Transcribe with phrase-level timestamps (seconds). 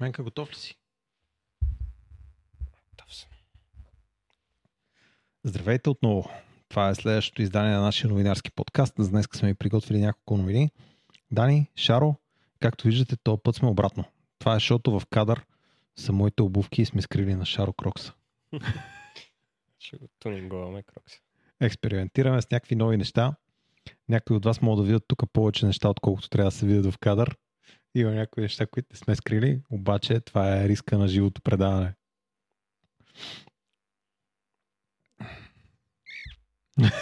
[0.00, 0.78] Менка, готов ли си?
[2.90, 3.28] Готов съм.
[5.44, 6.30] Здравейте отново.
[6.68, 8.94] Това е следващото издание на нашия новинарски подкаст.
[9.10, 10.70] Днес сме ви приготвили няколко новини.
[11.30, 12.14] Дани, Шаро,
[12.60, 14.04] както виждате, този път сме обратно.
[14.38, 15.46] Това е шото в кадър
[15.96, 18.12] са моите обувки и сме скрили на Шаро Крокса.
[19.78, 21.18] Ще го тунинговаме Крокса.
[21.60, 23.34] Експериментираме с някакви нови неща.
[24.08, 26.98] Някои от вас могат да видят тук повече неща, отколкото трябва да се видят в
[26.98, 27.36] кадър.
[27.96, 31.94] Има някои неща, които не сме скрили, обаче това е риска на живото предаване.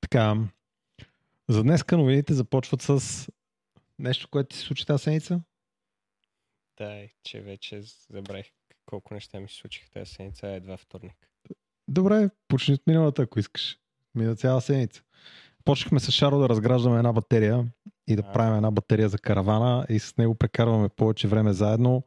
[0.00, 0.36] така,
[1.48, 3.28] за днес новините започват с
[3.98, 5.40] нещо, което ти се случи тази седмица.
[6.78, 7.80] Да, че вече
[8.10, 8.46] забравих
[8.86, 11.30] колко неща ми се случиха тази седмица, едва вторник.
[11.88, 13.78] Добре, почни от миналата, ако искаш.
[14.14, 15.02] Мина цяла седмица.
[15.66, 17.64] Почнахме с Шаро да разграждаме една батерия
[18.06, 18.32] и да а.
[18.32, 22.02] правим една батерия за каравана и с него прекарваме повече време заедно.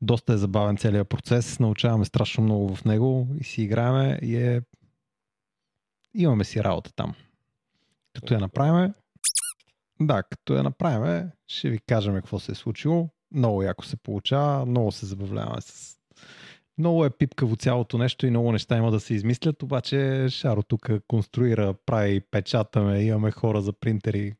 [0.00, 4.62] Доста е забавен целият процес, научаваме страшно много в него и си играеме и е...
[6.14, 7.14] Имаме си работа там.
[8.14, 8.94] Като я направим,
[10.00, 13.08] да, като я направим, ще ви кажем какво се е случило.
[13.34, 15.96] Много яко се получава, много се забавляваме с
[16.78, 20.88] много е пипкаво цялото нещо и много неща има да се измислят, обаче Шаро тук
[21.08, 24.34] конструира, прави, печатаме, имаме хора за принтери.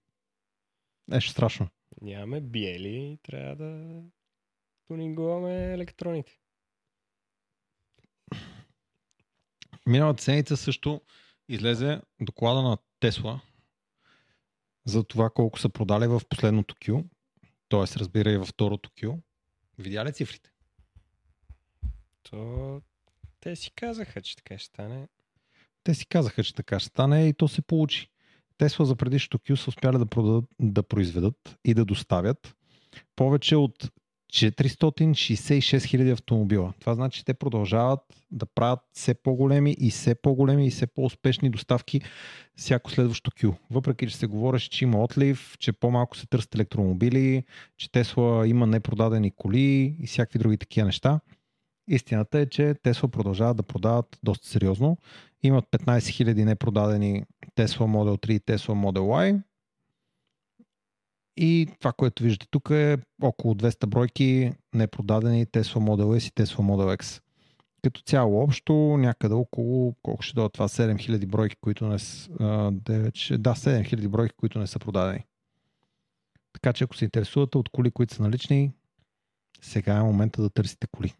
[1.08, 1.68] Нещо страшно.
[2.02, 4.02] Нямаме биели, трябва да
[4.88, 6.38] тунингуваме електроните.
[9.86, 11.00] Миналата седмица също
[11.48, 13.40] излезе доклада на Тесла
[14.84, 17.04] за това колко са продали в последното Q,
[17.68, 17.98] т.е.
[17.98, 19.18] разбира и във второто Q.
[19.78, 20.50] Видя ли цифрите?
[22.30, 22.80] То
[23.40, 25.08] те си казаха, че така ще стане.
[25.84, 28.08] Те си казаха, че така ще стане и то се получи.
[28.58, 32.54] Тесла за предишното Q са успяли да, продадат, да произведат и да доставят
[33.16, 33.90] повече от
[34.32, 36.72] 466 хиляди автомобила.
[36.80, 38.00] Това значи, че те продължават
[38.30, 42.00] да правят все по-големи и все по-големи и все по-успешни доставки
[42.56, 43.54] всяко следващо Q.
[43.70, 47.44] Въпреки, че се говореше, че има отлив, че по-малко се търсят електромобили,
[47.76, 51.20] че Тесла има непродадени коли и всякакви други такива неща.
[51.88, 54.98] Истината е, че Тесла продължават да продават доста сериозно.
[55.42, 57.24] Имат 15 000 непродадени
[57.56, 59.42] Tesla Model 3 и Tesla Model Y.
[61.36, 66.60] И това, което виждате тук е около 200 бройки непродадени Tesla Model S и Tesla
[66.60, 67.22] Model X.
[67.82, 72.30] Като цяло общо някъде около, колко ще дойдат това, 7000 бройки, които не са,
[72.72, 75.24] да, 7000 бройки, които не са продадени.
[76.52, 78.72] Така че ако се интересувате от коли, които са налични,
[79.60, 81.14] сега е момента да търсите коли.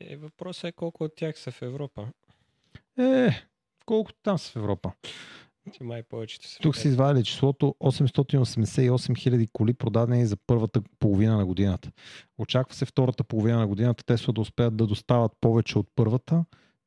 [0.00, 2.08] Е, въпросът е колко от тях са в Европа.
[2.98, 3.28] Е,
[3.86, 4.92] колкото там са в Европа.
[5.72, 6.58] Че май повечето са.
[6.58, 11.90] Тук си извадили числото 888 000 коли продадени за първата половина на годината.
[12.38, 16.44] Очаква се втората половина на годината Тесла да успеят да доставят повече от първата.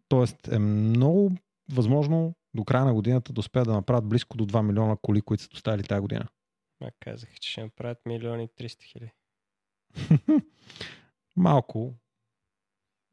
[0.08, 1.32] Тоест е много
[1.72, 5.44] възможно до края на годината да успеят да направят близко до 2 милиона коли, които
[5.44, 6.28] са доставили тази година.
[6.82, 9.12] Ма казах, че ще направят милиони 300 хиляди.
[11.36, 11.94] Малко,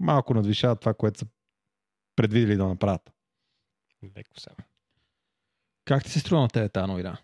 [0.01, 1.27] малко надвишават това, което са
[2.17, 3.13] предвидели да направят.
[4.17, 4.57] Леко само.
[5.85, 7.19] Как ти се струва на тебе тази новина?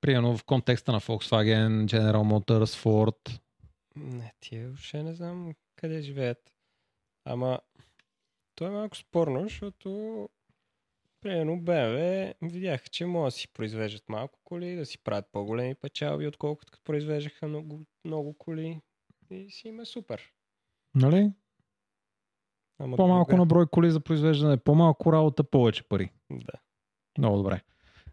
[0.00, 3.40] Примерно в контекста на Volkswagen, General Motors, Ford.
[3.96, 6.52] Не, тия въобще не знам къде живеят.
[7.24, 7.60] Ама
[8.54, 10.28] то е малко спорно, защото
[11.20, 16.26] примерно BMW видях, че могат да си произвеждат малко коли, да си правят по-големи печалби,
[16.26, 18.80] отколкото като произвеждаха много, много коли.
[19.30, 20.32] И си има супер.
[20.94, 21.32] Нали?
[22.82, 23.40] Ама по-малко друга.
[23.40, 26.10] на брой коли за произвеждане, по-малко работа, повече пари.
[26.30, 26.52] Да.
[27.18, 27.60] Много добре.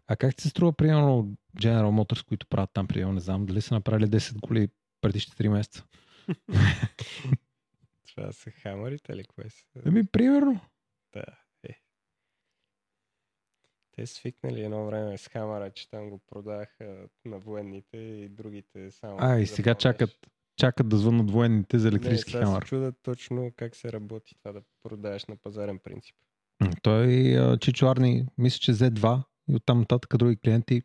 [0.06, 3.60] А как ти се струва, примерно, General Motors, които правят там, примерно, не знам, дали
[3.60, 4.68] са направили 10 коли
[5.00, 5.84] предишните 3 месеца?
[8.14, 9.64] Това са хамарите ли кое са?
[9.86, 10.60] Еми, примерно.
[11.12, 11.24] Да,
[11.64, 11.74] е.
[13.92, 19.16] Те свикнали едно време с хамара, че там го продаха на военните и другите само.
[19.20, 20.10] А, и сега чакат,
[20.60, 22.62] чакат да звънат военните за електрически не, хамар.
[22.62, 26.16] Не, чудат точно как се работи това да продаваш на пазарен принцип.
[26.82, 30.82] Той Чичо Арни, мисля, че взе два и оттам нататък други клиенти.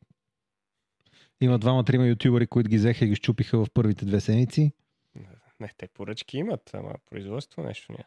[1.41, 4.73] Има двама-трима ютубъри, които ги взеха и ги щупиха в първите две седмици.
[5.59, 8.05] Не, те поръчки имат, ама производство нещо нямат.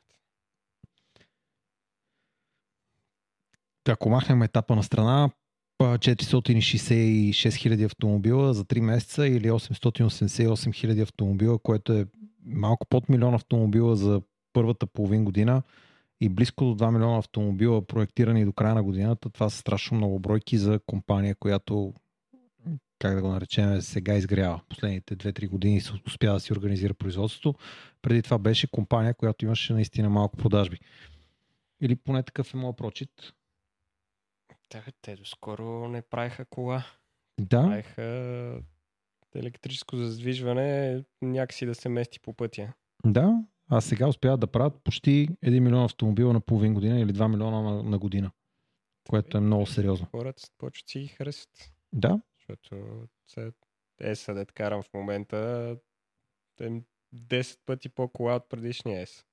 [3.88, 5.30] Ако махнем етапа на страна,
[5.80, 12.06] 466 000 автомобила за 3 месеца или 888 000 автомобила, което е
[12.46, 14.22] малко под милион автомобила за
[14.52, 15.62] първата половин година
[16.20, 19.30] и близко до 2 милиона автомобила проектирани до края на годината.
[19.30, 21.94] Това са страшно много бройки за компания, която
[22.98, 24.60] как да го наречем, сега изгрява.
[24.68, 27.58] Последните 2-3 години се успя да си организира производството.
[28.02, 30.78] Преди това беше компания, която имаше наистина малко продажби.
[31.80, 33.10] Или поне такъв е моят прочит.
[34.72, 36.84] Да, бе, те доскоро не правиха кола.
[37.40, 38.62] Да, Правиха
[39.34, 42.72] електрическо задвижване някакси да се мести по пътя.
[43.04, 43.44] да.
[43.70, 47.62] А сега успяват да правят почти 1 милион автомобила на половин година или 2 милиона
[47.62, 48.30] на, на година.
[49.08, 50.06] Което е много сериозно.
[50.10, 51.72] Хората почват си ги харесват.
[51.92, 52.76] Да, Защото
[54.00, 55.76] еса, дет карам в момента,
[56.60, 56.70] е
[57.14, 59.24] 10 пъти по-кола от предишния ес.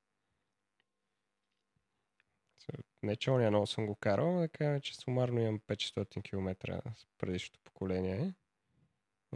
[3.03, 7.05] Не, че ония много съм го карал, да кажем, че сумарно имам 500 км с
[7.17, 8.33] предишното поколение.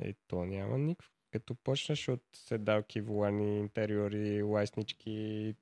[0.04, 1.12] И то няма никакво.
[1.32, 5.56] Като почнеш от седалки, волани, интериори, лайснички,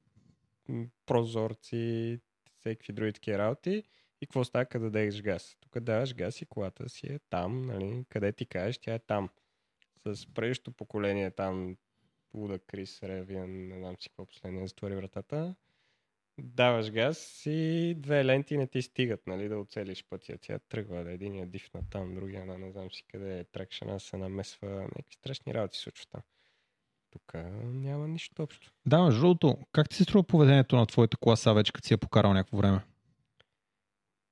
[1.05, 2.19] прозорци,
[2.59, 3.83] всеки други такива работи,
[4.21, 5.57] и какво става, къде дадеш газ?
[5.59, 8.05] Тук даваш газ и колата си е там, нали?
[8.09, 9.29] Къде ти кажеш, тя е там.
[10.05, 11.77] С предишното поколение там
[12.33, 15.55] Луда Крис, Ревиан, не знам си какво последния затвори вратата.
[16.39, 20.37] Даваш газ и две ленти не ти стигат, нали, да оцелиш пътя.
[20.41, 23.99] Тя тръгва да един див на там, другия на не знам си къде е тракшена,
[23.99, 26.21] се намесва, някакви страшни работи се случват там.
[27.11, 28.71] Тук няма нищо общо.
[28.85, 31.93] да, между другото, как ти се струва поведението на твоята кола сега вече, като си
[31.93, 32.81] я покарал някакво време?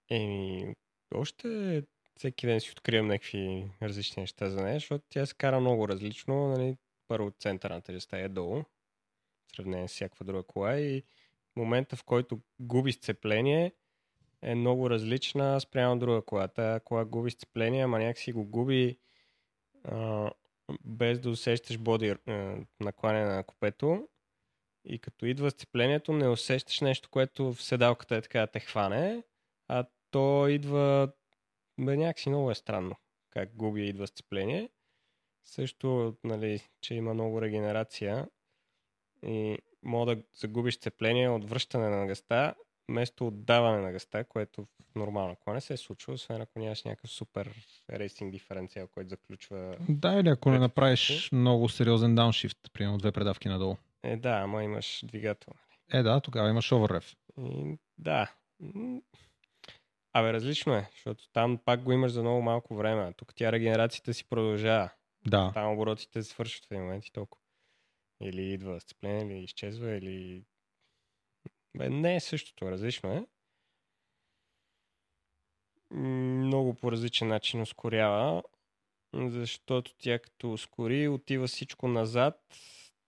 [0.10, 0.76] Еми,
[1.16, 1.84] още
[2.18, 6.48] всеки ден си откривам някакви различни неща за нея, защото тя се кара много различно.
[6.48, 6.78] Нали?
[7.08, 8.64] Първо центъра на тежестта е долу,
[9.48, 11.04] в сравнение с всякаква друга кола и
[11.56, 13.74] момента в който губи сцепление
[14.42, 16.48] е много различна спрямо друга кола.
[16.48, 19.00] Тая кола губи сцепление, ама някак си го губи
[19.84, 20.32] а,
[20.84, 24.08] без да усещаш боди а, накланяне на копето.
[24.86, 29.24] И като идва сцеплението, не усещаш нещо, което в седалката е така да те хване,
[29.68, 31.12] а то идва...
[31.80, 32.96] Бе, някакси много е странно
[33.36, 34.70] как губи и идва сцепление.
[35.44, 38.30] Също, нали, че има много регенерация
[39.24, 42.56] и мога да загубиш сцепление от връщане на гъста,
[42.90, 46.84] вместо отдаване на гъста, което в нормална кола не се е случва, освен ако нямаш
[46.84, 47.56] някакъв супер
[47.92, 49.78] рейсинг диференциал, който заключва...
[49.90, 53.76] Да, или ако не направиш много сериозен дауншифт, примерно две предавки надолу.
[54.04, 55.54] Е, да, ама имаш двигател.
[55.94, 57.16] Е, да, тогава имаш оверрев.
[57.38, 58.32] И, да.
[60.14, 63.14] Абе, различно е, защото там пак го имаш за много малко време.
[63.14, 64.90] Тук тя регенерацията си продължава.
[65.28, 65.52] Да.
[65.54, 67.45] Там оборотите се свършват в един момент и толкова.
[68.22, 70.44] Или идва сцепление, или изчезва, или...
[71.78, 73.28] Бе, не е същото, различно е.
[75.92, 78.44] Много по различен начин ускорява,
[79.14, 82.42] защото тя като ускори, отива всичко назад,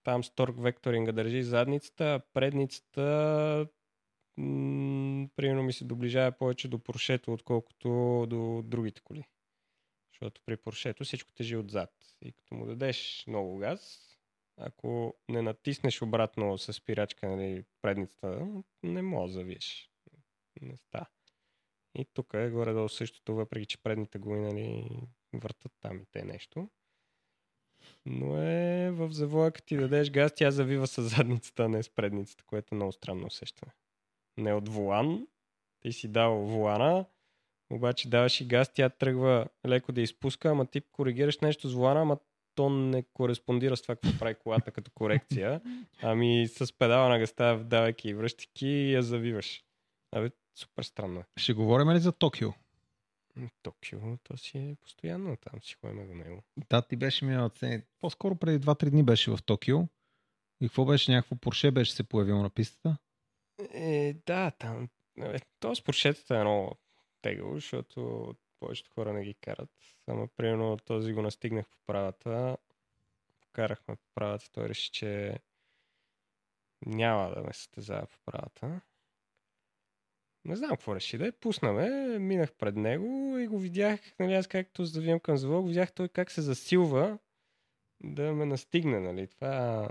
[0.02, 3.68] там с торк векторинга държи задницата, а предницата
[5.36, 7.88] примерно ми се доближава повече до Поршето, отколкото
[8.28, 9.24] до другите коли.
[10.12, 11.90] Защото при Поршето всичко тежи отзад.
[12.22, 14.07] И като му дадеш много газ,
[14.58, 18.46] ако не натиснеш обратно с спирачка нали, предницата,
[18.82, 19.90] не може да завиеш.
[20.62, 21.06] Не става.
[21.94, 24.88] И тук е горе-долу същото, въпреки че предните гуми нали,
[25.32, 26.68] въртат там и те нещо.
[28.06, 31.90] Но е в завоя, като ти дадеш газ, тя завива с задницата, а не с
[31.90, 33.72] предницата, което е много странно усещане.
[34.36, 35.26] Не от волан,
[35.80, 37.04] ти си дал волана,
[37.70, 42.00] обаче даваш и газ, тя тръгва леко да изпуска, ама ти коригираш нещо с волана,
[42.00, 42.18] ама
[42.58, 45.60] то не кореспондира с това, какво прави колата като корекция.
[46.02, 49.64] Ами с педала на газта, давайки и връщайки, я завиваш.
[50.12, 51.24] Абе, супер странно е.
[51.36, 52.48] Ще говорим ли за Токио?
[53.62, 56.42] Токио, то си е постоянно там, си ходим до него.
[56.70, 57.50] Да, ти беше минал.
[58.00, 59.78] По-скоро преди 2-3 дни беше в Токио.
[60.60, 61.10] И какво беше?
[61.10, 62.96] Някакво Порше беше се появило на пистата?
[63.74, 64.88] Е, да, там.
[65.20, 66.76] Е, то с поршетата е много
[67.22, 69.70] тегаво, защото повечето хора не ги карат.
[70.04, 72.56] Само, примерно, този го настигнах по правата.
[73.40, 74.52] Покарахме по правата.
[74.52, 75.38] Той реши, че
[76.86, 78.80] няма да ме състезава по правата.
[80.44, 81.32] Не знам какво реши да е.
[81.32, 85.68] Пусна ме, минах пред него и го видях, нали, аз както завивам към завод, го
[85.68, 87.18] видях той как се засилва
[88.00, 89.26] да ме настигне, нали.
[89.26, 89.88] Това,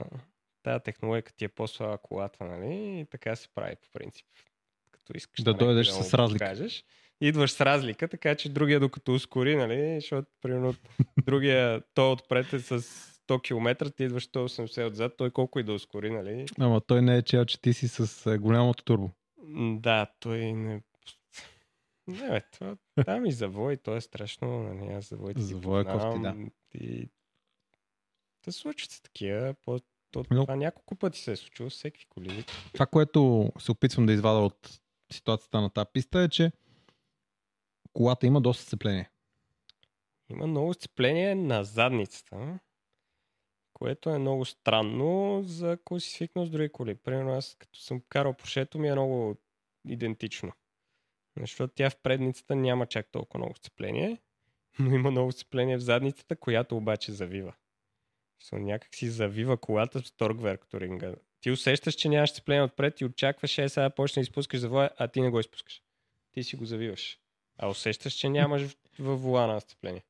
[0.63, 4.25] тая технология ти е по-слаба колата, нали, и така се прави по принцип.
[4.91, 6.45] Като искаш Да някой дойдеш му с разлика.
[6.45, 6.85] Кажеш,
[7.21, 10.75] идваш с разлика, така че другия докато ускори, нали, защото примерно
[11.25, 12.81] другия, той отпред е с
[13.27, 16.45] 100 км, ти идваш 180 отзад, той колко и да ускори, нали.
[16.59, 19.09] Ама той не е чел, че ти си с е, голямото турбо.
[19.79, 20.81] Да, той не...
[22.07, 26.51] Не, бе, това, там и завой, то е страшно, нали, аз завоите Завой кофти, познавам
[26.73, 27.09] И...
[28.41, 29.79] Те случват се такива, по...
[30.11, 32.45] то, Но- това няколко пъти се е случило всеки коли.
[32.73, 34.79] Това, което се опитвам да извада от
[35.11, 36.51] ситуацията на тази писта е, че
[37.97, 39.09] колата има доста сцепление.
[40.29, 42.59] има много сцепление на задницата,
[43.73, 46.95] което е много странно, за ако си свикнал с други коли.
[46.95, 49.37] Примерно аз като съм карал Поршето ми е много
[49.87, 50.51] идентично.
[51.39, 54.17] Защото тя в предницата няма чак толкова много сцепление,
[54.79, 57.53] но има много сцепление в задницата, която обаче завива.
[58.43, 61.15] So, някак си завива колата с торг векторинга.
[61.41, 65.07] Ти усещаш, че нямаш сцепление отпред и очакваш, е сега почне да изпускаш завоя, а
[65.07, 65.81] ти не го изпускаш.
[66.31, 67.19] Ти си го завиваш.
[67.57, 70.03] А усещаш, че нямаш във волана сцепление.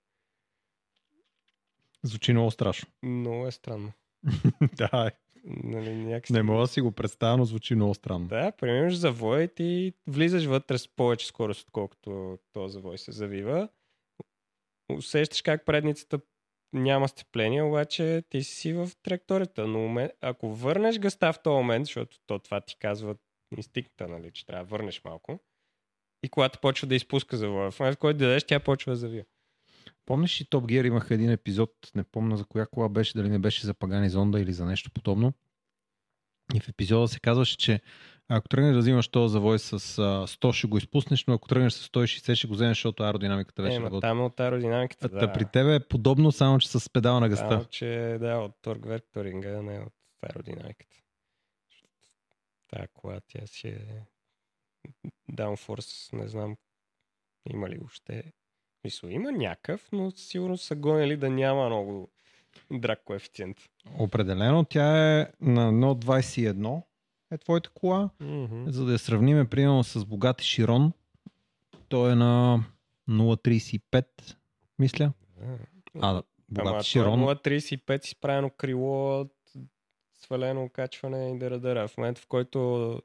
[2.03, 2.89] Звучи много страшно.
[3.03, 3.91] Много е странно.
[4.73, 5.11] да,
[5.49, 6.33] Нали, някакси...
[6.33, 8.27] не мога да си го представя, но звучи много странно.
[8.27, 13.69] Да, преминеш завой и ти влизаш вътре с повече скорост, отколкото този завой се завива.
[14.91, 16.19] Усещаш как предницата
[16.73, 19.67] няма сцепление, обаче ти си в траекторията.
[19.67, 23.15] Но уме- ако върнеш гъста в този момент, защото то това ти казва
[23.57, 25.39] инстинкта, нали, че трябва да върнеш малко,
[26.23, 27.71] и колата почва да изпуска завоя.
[27.71, 29.25] В момента, в който дадеш, тя почва да завива.
[30.05, 33.39] Помниш ли Топ Гир имаха един епизод, не помня за коя кола беше, дали не
[33.39, 35.33] беше за Пагани Зонда или за нещо подобно.
[36.55, 37.81] И в епизода се казваше, че
[38.29, 41.73] ако тръгнеш да взимаш този завой с а, 100, ще го изпуснеш, но ако тръгнеш
[41.73, 44.01] с 160, ще го вземеш, защото аеродинамиката беше Е, ма работи.
[44.01, 45.09] там е от аеродинамиката.
[45.09, 45.33] Та Да.
[45.33, 47.49] при тебе е подобно, само че с педала на гъста.
[47.49, 49.93] Само, че да, от торг векторинга, не от
[50.23, 50.95] аеродинамиката.
[52.67, 54.05] Тая кола, тя си е
[55.31, 56.57] downforce, не знам
[57.53, 58.33] има ли още.
[58.83, 62.09] Мисля, има някакъв, но сигурно са гонили да няма много
[62.71, 63.57] драг коефициент.
[63.97, 66.81] Определено тя е на 1.21
[67.31, 68.09] е твоята кола.
[68.21, 68.69] Mm-hmm.
[68.69, 70.93] За да я сравниме, примерно с Богати Широн,
[71.89, 72.63] той е на
[73.09, 74.05] 0.35,
[74.79, 75.13] мисля.
[75.41, 75.57] А,
[75.99, 77.19] Ама Богати Широн...
[77.19, 79.25] Широн, 0.35 си правено крило
[80.19, 81.87] свалено качване и дъра-дъра.
[81.87, 83.01] В момента, в който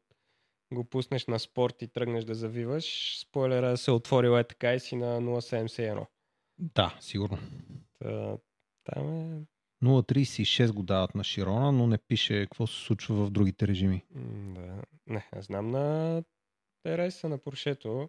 [0.72, 4.96] го пуснеш на спорт и тръгнеш да завиваш, спойлера се отворила е така и си
[4.96, 6.06] на 0.71.
[6.58, 7.38] да, сигурно.
[7.98, 8.36] Та,
[8.84, 9.46] там е...
[9.84, 14.04] 0.36 го дават на Широна, но не пише какво се случва в другите режими.
[14.54, 14.82] Да.
[15.06, 16.22] Не, аз знам на
[16.86, 18.08] rs на Поршето.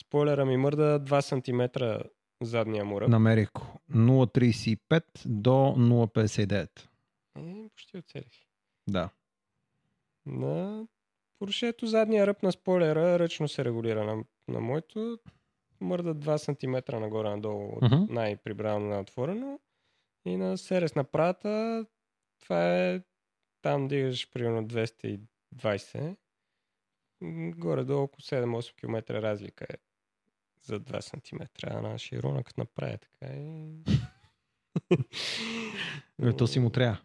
[0.00, 1.80] Спойлера ми мърда 2 см
[2.42, 3.08] задния му ръб.
[3.08, 3.80] Намерих го.
[3.90, 6.86] 0.35 до 0.59.
[7.38, 8.46] Е, почти оцелих.
[8.88, 9.10] Да.
[10.26, 10.86] На
[11.38, 14.04] Поршето задния ръб на спойлера ръчно се регулира.
[14.04, 15.18] На, на моето
[15.80, 18.14] мърда 2 см нагоре-надолу от Мгм.
[18.14, 19.60] най-прибрано на отворено.
[20.26, 21.86] И на Серес на прата
[22.42, 23.00] това е
[23.62, 26.16] там дигаш примерно 220.
[27.20, 29.76] М, Горе-долу около 7-8 км разлика е
[30.62, 31.42] за 2 см.
[31.66, 33.78] А на Широна като направя така и...
[36.22, 36.98] Е, то си му трябва.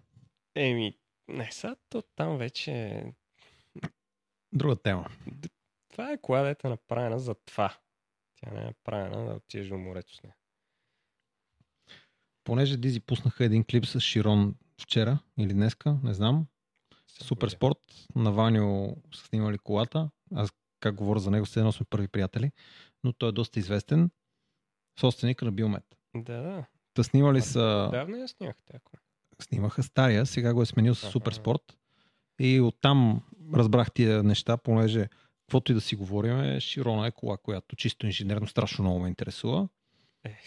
[0.56, 0.98] Еми,
[1.28, 3.04] не са, то там вече
[4.54, 5.10] Друга тема.
[5.92, 7.78] Това е кола, дете направена за това.
[8.36, 10.36] Тя не е направена да отидеш до морето с нея.
[12.44, 16.48] Понеже Дизи пуснаха един клип с Широн вчера или днеска, не знам.
[17.08, 17.78] Супер спорт.
[18.16, 20.10] На Ваню са снимали колата.
[20.36, 22.52] Аз как говоря за него, все едно сме първи приятели.
[23.04, 24.10] Но той е доста известен.
[25.00, 25.84] Собственик на Биомет.
[26.16, 26.66] Да, да.
[26.94, 27.90] Та снимали са...
[27.92, 28.92] Давно я снимах тако.
[29.42, 31.12] Снимаха стария, сега го е сменил с.
[31.12, 31.78] Супер спорт.
[32.40, 35.10] И оттам разбрах тия неща, понеже
[35.46, 39.68] каквото и да си говорим, Широна е кола, която чисто инженерно страшно много ме интересува.
[40.26, 40.40] Е,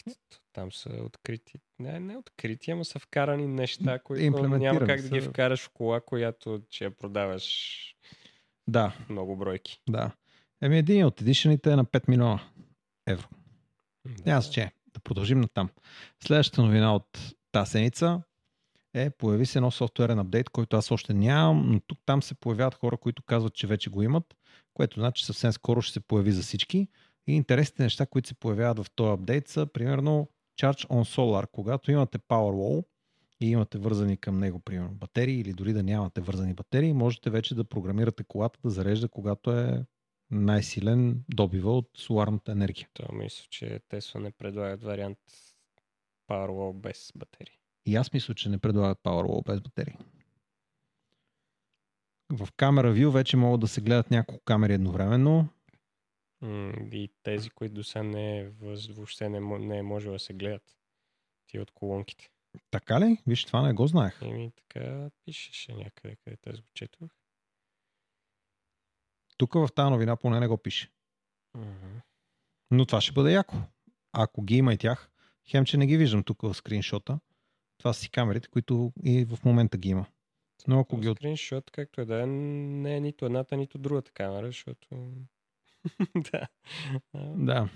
[0.52, 1.58] там са открити.
[1.78, 6.00] Не, не открити, ама са вкарани неща, които няма как да ги вкараш в кола,
[6.00, 7.74] която ще я продаваш
[8.68, 9.80] Да, много бройки.
[9.88, 10.10] да.
[10.62, 12.40] Еми един от едишените е на 5 милиона
[13.06, 13.28] евро.
[14.06, 14.30] Да.
[14.30, 14.70] Няма че.
[14.94, 15.70] Да продължим натам.
[16.24, 18.22] Следващата новина от тази седмица
[18.96, 22.74] е появи се едно софтуерен апдейт, който аз още нямам, но тук там се появяват
[22.74, 24.36] хора, които казват, че вече го имат,
[24.74, 26.88] което значи съвсем скоро ще се появи за всички.
[27.26, 30.28] И интересните неща, които се появяват в този апдейт са примерно
[30.60, 31.46] Charge on Solar.
[31.52, 32.84] Когато имате Powerwall
[33.40, 37.54] и имате вързани към него, примерно, батерии или дори да нямате вързани батерии, можете вече
[37.54, 39.84] да програмирате колата да зарежда, когато е
[40.30, 42.88] най-силен добива от соларната енергия.
[42.92, 45.18] То мисля, че Тесла не предлагат вариант
[46.28, 47.55] Powerwall без батерии.
[47.86, 49.96] И аз мисля, че не предлагат Powerwall без батерии.
[52.30, 55.48] В камера View вече могат да се гледат няколко камери едновременно.
[56.92, 60.76] И тези, които до сега не, е въобще не, не е можело да се гледат.
[61.46, 62.30] Ти от колонките.
[62.70, 63.18] Така ли?
[63.26, 64.22] Виж, това не го знаех.
[64.22, 67.10] Еми така пишеше някъде, където аз го четох.
[69.36, 70.90] Тук в тази новина поне не го пише.
[72.70, 73.56] Но това ще бъде яко.
[74.12, 75.10] Ако ги има и тях,
[75.48, 77.20] хем, че не ги виждам тук в скриншота.
[77.86, 80.06] Това са си камерите, които и в момента ги има.
[80.68, 81.18] Но ако ги от...
[81.18, 84.88] Скриншот, както е да е, не е нито едната, нито другата камера, защото...
[86.32, 86.48] да.
[87.36, 87.68] Да.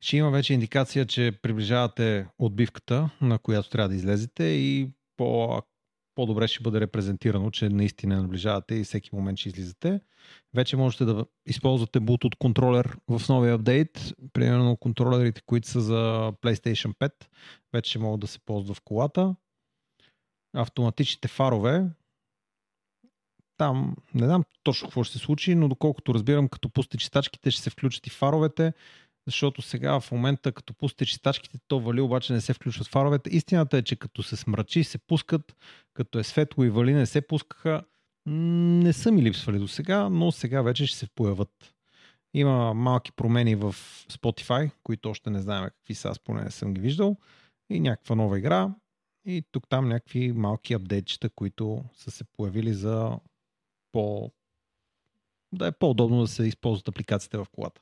[0.00, 5.62] ще има вече индикация, че приближавате отбивката, на която трябва да излезете и по,
[6.14, 10.00] по-добре ще бъде репрезентирано, че наистина наближавате и всеки момент ще излизате.
[10.54, 14.14] Вече можете да използвате Bluetooth контролер в новия апдейт.
[14.32, 17.12] Примерно контролерите, които са за PlayStation 5,
[17.72, 19.34] вече могат да се ползват в колата.
[20.56, 21.86] Автоматичните фарове,
[23.60, 27.62] там не знам точно какво ще се случи, но доколкото разбирам, като пусте чистачките, ще
[27.62, 28.72] се включат и фаровете,
[29.30, 33.30] защото сега в момента, като пусте чистачките, то вали, обаче не се включват фаровете.
[33.30, 35.56] Истината е, че като се смрачи, се пускат,
[35.94, 37.84] като е светло и вали, не се пускаха.
[38.26, 41.74] Не са ми липсвали до сега, но сега вече ще се появат.
[42.34, 43.72] Има малки промени в
[44.08, 47.16] Spotify, които още не знаем какви са, аз поне не съм ги виждал.
[47.70, 48.74] И някаква нова игра.
[49.24, 53.18] И тук там някакви малки апдейтчета, които са се появили за
[53.92, 54.30] по...
[55.52, 57.80] да е по-удобно да се използват апликациите в колата.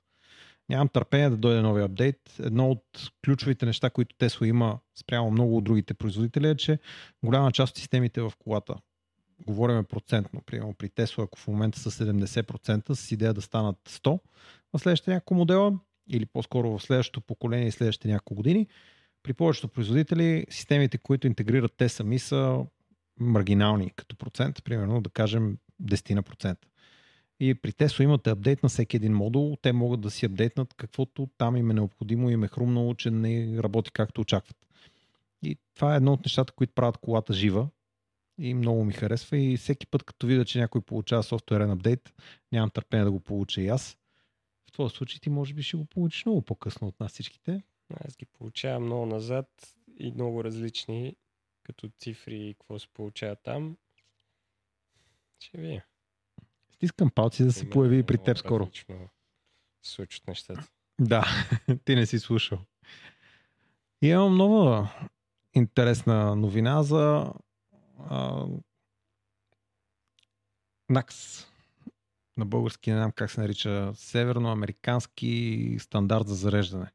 [0.69, 2.35] Нямам търпение да дойде новия апдейт.
[2.39, 6.79] Едно от ключовите неща, които Tesla има спрямо много от другите производители е, че
[7.25, 8.75] голяма част от системите в колата,
[9.47, 14.21] говориме процентно, примерно при Tesla, ако в момента са 70% с идея да станат 100
[14.73, 15.79] в следващите няколко модела,
[16.11, 18.67] или по-скоро в следващото поколение и следващите няколко години,
[19.23, 22.65] при повечето производители системите, които интегрират те сами са
[23.21, 26.57] маргинални като процент, примерно да кажем 10%.
[27.40, 29.57] И при Tesla имате апдейт на всеки един модул.
[29.62, 33.11] Те могат да си апдейтнат каквото там им е необходимо и им е хрумнало, че
[33.11, 34.66] не работи както очакват.
[35.42, 37.68] И това е едно от нещата, които правят колата жива.
[38.38, 39.38] И много ми харесва.
[39.38, 42.14] И всеки път, като видя, че някой получава софтуерен апдейт,
[42.52, 43.99] нямам търпение да го получа и аз.
[44.68, 47.62] В този случай ти може би ще го получиш много по-късно от нас всичките.
[47.90, 51.16] Аз ги получавам много назад и много различни,
[51.62, 53.76] като цифри и какво се получава там.
[55.40, 55.80] Ще видим.
[56.79, 58.71] Стискам палци да се появи и при теб скоро.
[59.83, 60.69] Случат нещата.
[61.01, 61.27] Да,
[61.85, 62.59] ти не си слушал.
[64.03, 64.93] И имам нова
[65.55, 67.33] интересна новина за
[67.99, 68.47] а,
[70.88, 71.47] НАКС.
[72.37, 73.93] На български не знам как се нарича.
[73.95, 76.91] Северноамерикански стандарт за зареждане.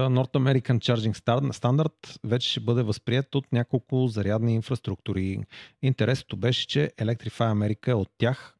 [0.00, 1.14] North American Charging
[1.52, 5.38] Standard вече ще бъде възприят от няколко зарядни инфраструктури.
[5.82, 8.58] Интересното беше, че Electrify America е от тях,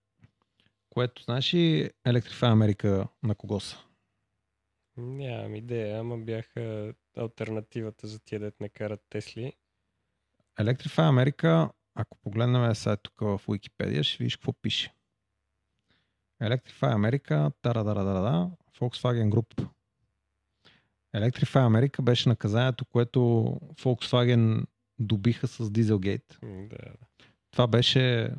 [0.91, 3.77] което знаеш ли Electrify America на кого са?
[4.97, 9.53] Нямам идея, ама бяха альтернативата за тия дет не карат Тесли.
[10.61, 14.95] Electrify America, ако погледнем сайт тук в Wikipedia, ще видиш какво пише.
[16.43, 19.69] Electrify America, тара-дара-дара-да, Volkswagen Group
[21.17, 23.19] Electrify America беше наказанието, което
[23.83, 24.65] Volkswagen
[24.99, 26.67] добиха с Dieselgate.
[26.69, 26.93] Да.
[27.51, 28.35] Това беше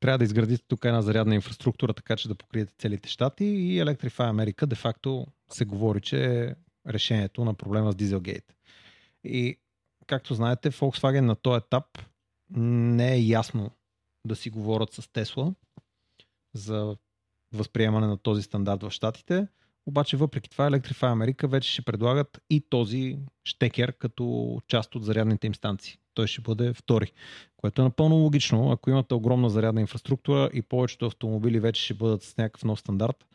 [0.00, 4.10] трябва да изградите тук една зарядна инфраструктура, така че да покриете целите щати и Electrify
[4.32, 6.54] America де-факто се говори, че е
[6.88, 8.52] решението на проблема с Dieselgate.
[9.24, 9.58] И
[10.06, 11.98] както знаете, Volkswagen на този етап
[12.56, 13.70] не е ясно
[14.24, 15.54] да си говорят с Tesla
[16.54, 16.96] за
[17.52, 19.48] възприемане на този стандарт в щатите.
[19.88, 25.46] Обаче въпреки това Electrify America вече ще предлагат и този щекер като част от зарядните
[25.46, 25.98] им станции.
[26.14, 27.12] Той ще бъде втори,
[27.56, 28.70] което е напълно логично.
[28.70, 33.26] Ако имате огромна зарядна инфраструктура и повечето автомобили вече ще бъдат с някакъв нов стандарт,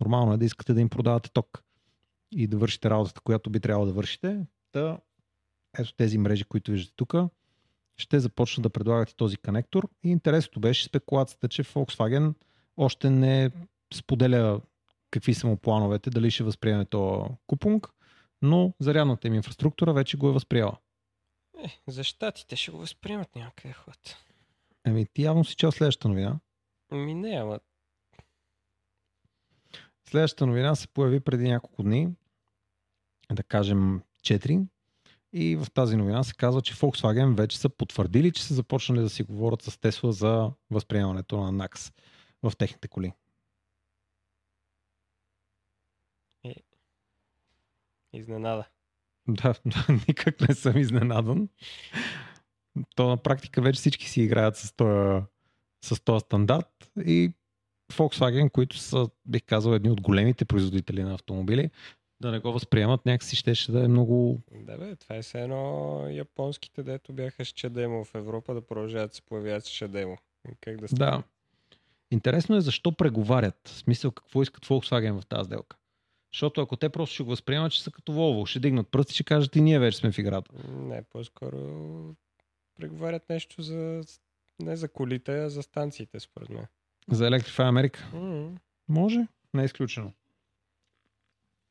[0.00, 1.62] нормално е да искате да им продавате ток
[2.32, 4.46] и да вършите работата, която би трябвало да вършите.
[4.72, 4.98] Та,
[5.78, 7.14] ето тези мрежи, които виждате тук,
[7.96, 9.88] ще започнат да предлагат и този конектор.
[10.04, 12.34] И интересното беше спекулацията, че Volkswagen
[12.76, 13.50] още не
[13.94, 14.60] споделя
[15.12, 17.88] какви са му плановете, дали ще възприеме то купунг,
[18.42, 20.76] но зарядната им инфраструктура вече го е възприела.
[21.64, 24.16] Е, за щатите ще го възприемат някъде ход.
[24.84, 26.40] Еми, ти явно си чел следващата новина.
[26.92, 27.60] Ми не, ама...
[30.08, 32.08] Следващата новина се появи преди няколко дни,
[33.32, 34.66] да кажем 4,
[35.32, 39.10] и в тази новина се казва, че Volkswagen вече са потвърдили, че са започнали да
[39.10, 41.94] си говорят с Tesla за възприемането на NAX
[42.42, 43.12] в техните коли.
[48.12, 48.64] Изненада.
[49.28, 49.54] Да,
[50.08, 51.48] никак не съм изненадан.
[52.94, 55.22] То на практика вече всички си играят с този,
[55.84, 57.32] с този стандарт и
[57.92, 61.70] Volkswagen, които са, бих казал, едни от големите производители на автомобили,
[62.20, 64.40] да не го възприемат, някакси щеше да е много...
[64.52, 69.10] Да бе, това е все едно японските, дето бяха с чадемо в Европа, да продължават
[69.10, 70.16] да се появяват с чадемо.
[70.60, 71.10] Как да стане?
[71.10, 71.22] Да.
[72.10, 73.68] Интересно е защо преговарят.
[73.68, 75.76] В смисъл какво искат Volkswagen в тази сделка.
[76.32, 79.24] Защото ако те просто ще го възприемат, че са като Volvo, ще дигнат пръсти, ще
[79.24, 80.50] кажат и ние вече сме в играта.
[80.68, 81.58] Не, по-скоро
[82.74, 84.02] преговарят нещо за
[84.62, 86.66] не за колите, а за станциите, според мен.
[87.10, 87.98] За Electrify America?
[88.14, 88.58] Mm-hmm.
[88.88, 90.12] Може, не е изключено.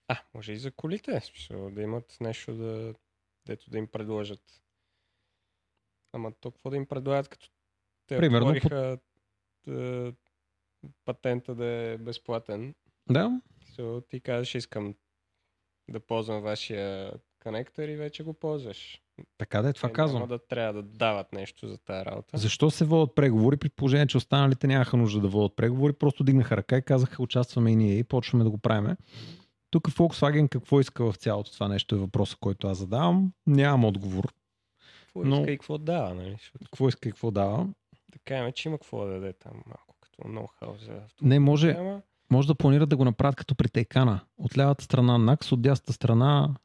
[0.07, 1.21] А, може и за колите,
[1.51, 2.93] да имат нещо да,
[3.45, 4.61] дето да им предложат.
[6.13, 7.49] Ама то какво да им предлагат, като
[8.07, 8.97] те Примерно, отвориха
[9.67, 10.11] е,
[11.05, 12.75] патента да е безплатен.
[13.09, 13.41] Да,
[13.77, 14.95] So, ти казваш, искам
[15.89, 17.11] да ползвам вашия
[17.43, 19.01] конектор и вече го ползваш.
[19.37, 20.21] така да е, това Те казвам.
[20.21, 22.37] Няма да трябва да дават нещо за тази работа.
[22.37, 26.57] Защо се водят преговори при положение, че останалите нямаха нужда да водят преговори, просто дигнаха
[26.57, 28.95] ръка и казаха участваме и ние и почваме да го правим.
[29.69, 33.33] Тук Volkswagen какво иска в цялото това нещо е въпроса, който аз задавам.
[33.47, 34.33] Нямам отговор.
[35.01, 36.37] Какво но- иска и какво дава, нали?
[36.63, 37.67] Какво иска и какво дава.
[38.11, 42.01] да кажем, че има какво да даде там малко като ноу-хау за Не може, Ама,
[42.31, 44.19] може да планират да го направят като при Тайкана.
[44.37, 46.55] От лявата страна NAX, от дясната страна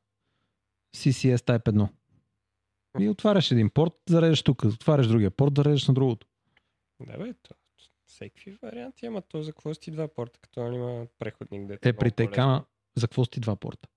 [0.97, 1.89] CCS Type 1.
[2.99, 6.27] И отваряш един порт, зареждаш тук, отваряш другия порт, зареждаш на другото.
[7.01, 7.55] Да бе, то,
[8.07, 11.89] всеки варианти, ама то за какво си два порта, като има преходник дете.
[11.89, 12.65] Е, при Тайкана,
[12.97, 13.89] за какво сти два порта?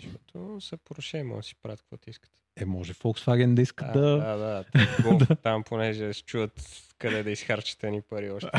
[0.00, 2.30] Защото са Porsche, може да си правят каквото искат.
[2.56, 4.16] Е, може Volkswagen да иска А, да...
[4.16, 4.64] да, да.
[5.02, 8.50] Голф, там понеже се чуят къде да изхарчат ни пари още.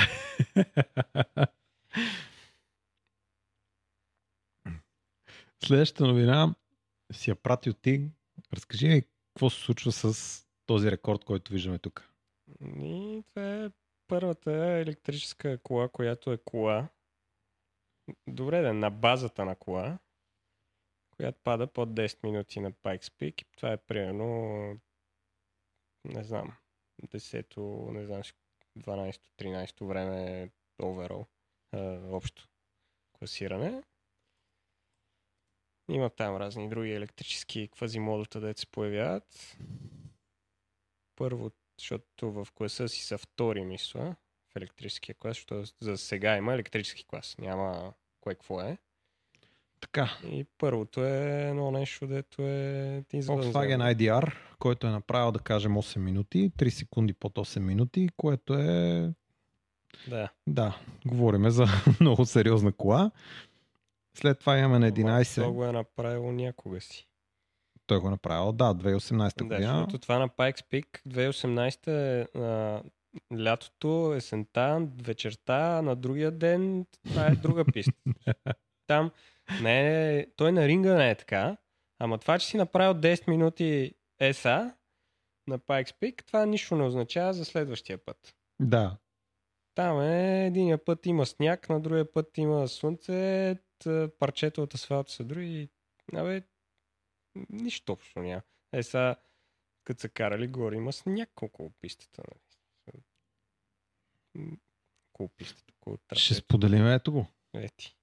[5.65, 6.56] Следващата новина
[7.13, 8.10] си я пратил ти.
[8.54, 12.10] Разкажи ми какво се случва с този рекорд, който виждаме тук.
[12.80, 13.71] И това е
[14.08, 16.89] първата електрическа кола, която е кола.
[18.28, 20.00] Добре, да, на базата на кола,
[21.15, 23.45] която пада под 10 минути на Pikes Peak.
[23.58, 24.28] Това е примерно,
[26.06, 26.54] не знам,
[27.04, 28.21] 10-то, не знам,
[28.80, 30.50] 12-то, 13-то време
[30.82, 31.26] overall,
[31.71, 31.80] а,
[32.12, 32.47] общо
[33.13, 33.84] класиране.
[35.91, 39.58] Има там разни други електрически квазимодута, да се появяват.
[41.15, 44.15] Първо, защото в класа си са втори, мисля,
[44.51, 48.77] в електрическия клас, защото за сега има електрически клас, няма кое какво е.
[49.82, 53.54] Така, И първото е едно нещо, дето е извънземно.
[53.54, 58.54] Volkswagen IDR, който е направил да кажем 8 минути, 3 секунди под 8 минути, което
[58.54, 59.13] е
[60.08, 60.30] Да.
[60.47, 61.65] Да, говориме за
[61.99, 63.12] много сериозна кола.
[64.17, 65.52] След това имаме на Ама То 11.
[65.52, 67.08] го е направило някога си.
[67.88, 69.78] Той го е направил, да, 2018 Да, година.
[69.78, 72.84] защото това на Pikes Peak 2018 е а,
[73.43, 77.91] лятото, есента, вечерта, на другия ден това е друга писта.
[78.88, 79.12] Там
[79.62, 81.58] не е, той на ринга не е така,
[82.00, 84.76] ама това, че си направил 10 минути ЕСА
[85.47, 88.36] на Pikes Peak, това нищо не означава за следващия път.
[88.62, 88.97] Да,
[89.76, 93.56] Там е, единия път има сняг, на другия път има слънце,
[94.19, 95.69] парчета от асфалта са други.
[96.13, 96.43] Абе,
[97.49, 98.41] нищо общо няма.
[98.73, 99.15] Е, сега,
[99.83, 102.23] като са карали горе, има сняг около пистата.
[102.87, 103.03] Нали?
[105.13, 106.33] Около пистата, около ще трасето.
[106.33, 107.27] споделим ето го.
[107.53, 107.95] Ети.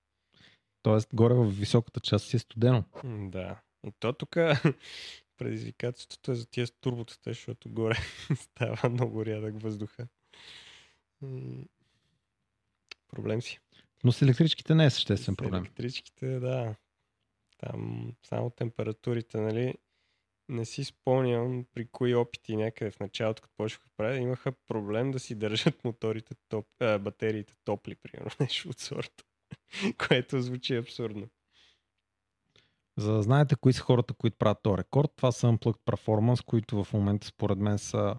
[0.83, 2.85] Тоест, горе в високата част си е студено.
[3.05, 3.61] Да.
[3.87, 4.37] И то тук
[5.37, 7.97] предизвикателството е за тия с турботата, защото горе
[8.37, 10.09] става много рядък въздуха.
[13.09, 13.61] Проблем си.
[14.05, 15.63] Но с електричките не е съществен С проблем.
[15.63, 16.75] Електричките, да.
[17.59, 19.75] Там само температурите, нали?
[20.49, 25.11] Не си спомням при кои опити някъде в началото, като почнаха да правят, имаха проблем
[25.11, 29.25] да си държат моторите, топ, а, батериите топли, примерно, нещо от сорта.
[30.09, 31.29] Което звучи абсурдно.
[32.97, 36.85] За да знаете кои са хората, които правят този рекорд, това са Unplugged Performance, които
[36.85, 38.17] в момента според мен са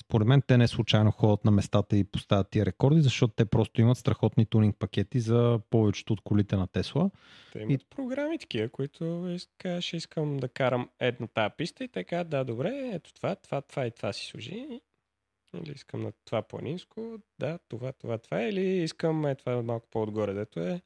[0.00, 3.80] според мен те не случайно ходят на местата и поставят тия рекорди, защото те просто
[3.80, 7.10] имат страхотни тунинг пакети за повечето от колите на Тесла.
[7.52, 7.86] Те имат и...
[7.86, 12.90] програми такива, които is- кажеш, искам да карам една тази писта и казват, да, добре,
[12.94, 14.80] ето това, това, това и това си служи.
[15.54, 18.42] Или искам на това планинско, да, това, това, това.
[18.42, 20.80] Или искам е това малко по-отгоре, дето е.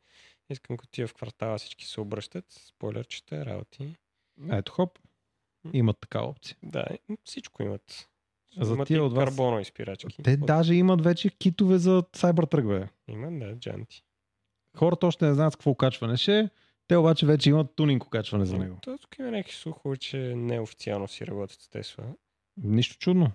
[0.51, 3.97] Искам като тия в квартала всички се обръщат, спойлерчета, работи.
[4.53, 4.99] Ето хоп,
[5.73, 6.57] имат такава опция.
[6.63, 6.85] Да,
[7.25, 8.10] всичко имат.
[8.57, 10.23] За имат тия от вас- карбонови спирачки.
[10.23, 12.89] Те От- даже имат вече китове за Cybertruck, бе.
[13.09, 14.05] Има, да, джанти.
[14.77, 16.49] Хората още не знаят с какво качване ще е,
[16.89, 18.79] те обаче вече имат тунинг качване за него.
[18.83, 22.05] То, тук има някакви слухове, че неофициално си работят с Тесла.
[22.57, 23.33] Нищо чудно.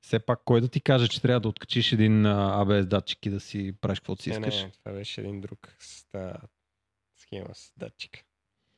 [0.00, 3.40] Все пак, кой да ти каже, че трябва да откачиш един ABS датчик и да
[3.40, 4.62] си правиш каквото си Не, искаш?
[4.62, 6.34] не, това беше един друг с тази
[7.16, 8.24] схема с датчик.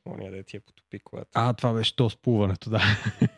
[0.07, 1.29] Оня да ти я потопи колата.
[1.35, 2.81] А, това беше то спуването, да.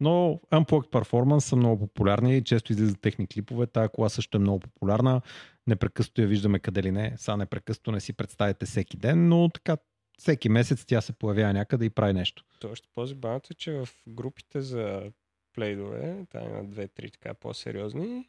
[0.00, 3.66] Но Unplugged Performance са много популярни често излизат техни клипове.
[3.66, 5.20] Тая кола също е много популярна.
[5.66, 7.14] Непрекъснато я виждаме къде ли не.
[7.16, 9.76] Сега непрекъснато не си представите всеки ден, но така
[10.18, 12.44] всеки месец тя се появява някъде и прави нещо.
[12.64, 15.12] Още по-забавното е, че в групите за
[15.52, 18.28] плейдове, там има две-три така по-сериозни,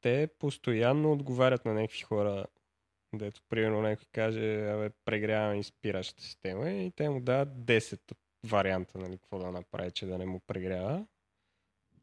[0.00, 2.46] те постоянно отговарят на някакви хора
[3.14, 8.00] Дето, примерно, някой каже, абе, прегряваме и спиращата система и те му дават 10
[8.44, 11.06] варианта, нали, какво да направи, че да не му прегрява.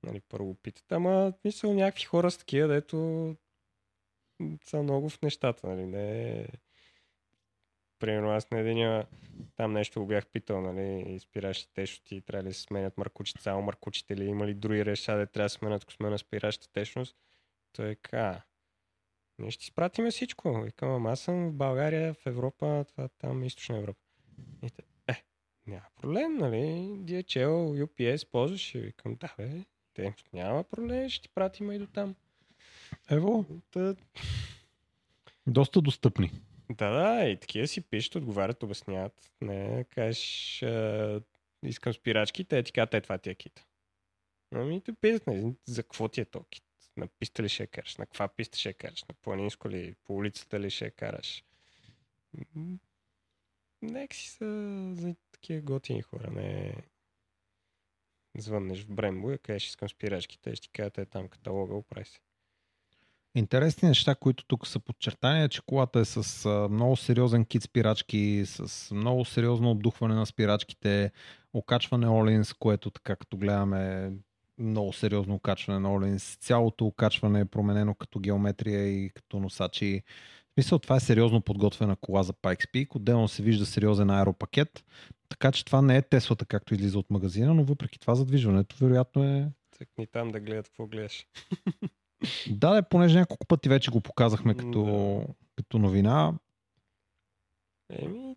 [0.03, 0.91] Нали, първо питат.
[0.91, 3.35] Ама, мисля, някакви хора с такива, дето
[4.65, 6.47] са много в нещата, нали, не
[7.99, 9.03] Примерно аз на един
[9.55, 13.61] там нещо го бях питал, нали, изпиращи течности, трябва ли да се сменят маркучите, само
[13.61, 17.15] маркучите или има ли други реша, да трябва да сменят, ако сме на спираща течност.
[17.73, 18.41] Той е ка,
[19.39, 20.61] ние ще изпратиме всичко.
[20.61, 23.99] Викам, аз съм в България, в Европа, това там източна Европа.
[24.63, 24.85] И те, е,
[25.67, 26.57] няма проблем, нали?
[27.03, 29.49] DHL, UPS ползваш и викам, да бе,
[29.93, 32.15] те, няма проблем, ще ти пратим и до там.
[33.11, 33.95] Ево, Та,
[35.47, 36.31] доста достъпни.
[36.69, 39.31] да, да, и такива си пишат, отговарят, обясняват.
[39.41, 41.21] Не, кажеш, а,
[41.63, 43.65] искам спирачки, те ти казват, е, това ти е кит.
[44.51, 46.63] Ами те питат, нали, за какво ти е то кит?
[46.97, 47.97] На писта ли ще я караш?
[47.97, 49.03] На каква писта ще я караш?
[49.03, 49.95] На планинско ли?
[50.05, 51.43] По улицата ли ще я караш?
[53.81, 54.45] Нека си са
[54.95, 56.73] за такива готини хора, не
[58.37, 62.05] звъннеш в Брембо и кажеш, искам спирачки, те ще ти кажат, е там каталога, оправи
[62.05, 62.19] се.
[63.35, 68.43] Интересни неща, които тук са подчертани, е, че колата е с много сериозен кит спирачки,
[68.45, 71.11] с много сериозно обдухване на спирачките,
[71.53, 74.11] окачване Олинс, което така като гледаме
[74.57, 76.37] много сериозно окачване на Олинс.
[76.41, 80.03] Цялото окачване е променено като геометрия и като носачи.
[80.57, 82.95] Смисъл, това е сериозно подготвена кола за Pikes Peak.
[82.95, 84.85] Отделно се вижда сериозен аеропакет.
[85.29, 89.23] Така че това не е Теслата, както излиза от магазина, но въпреки това задвижването вероятно
[89.23, 91.27] е Цъкни там да гледат какво гледаш.
[92.49, 95.33] Да, да, понеже няколко пъти вече го показахме като, Да.
[95.55, 96.33] като новина.
[97.89, 98.35] Еми,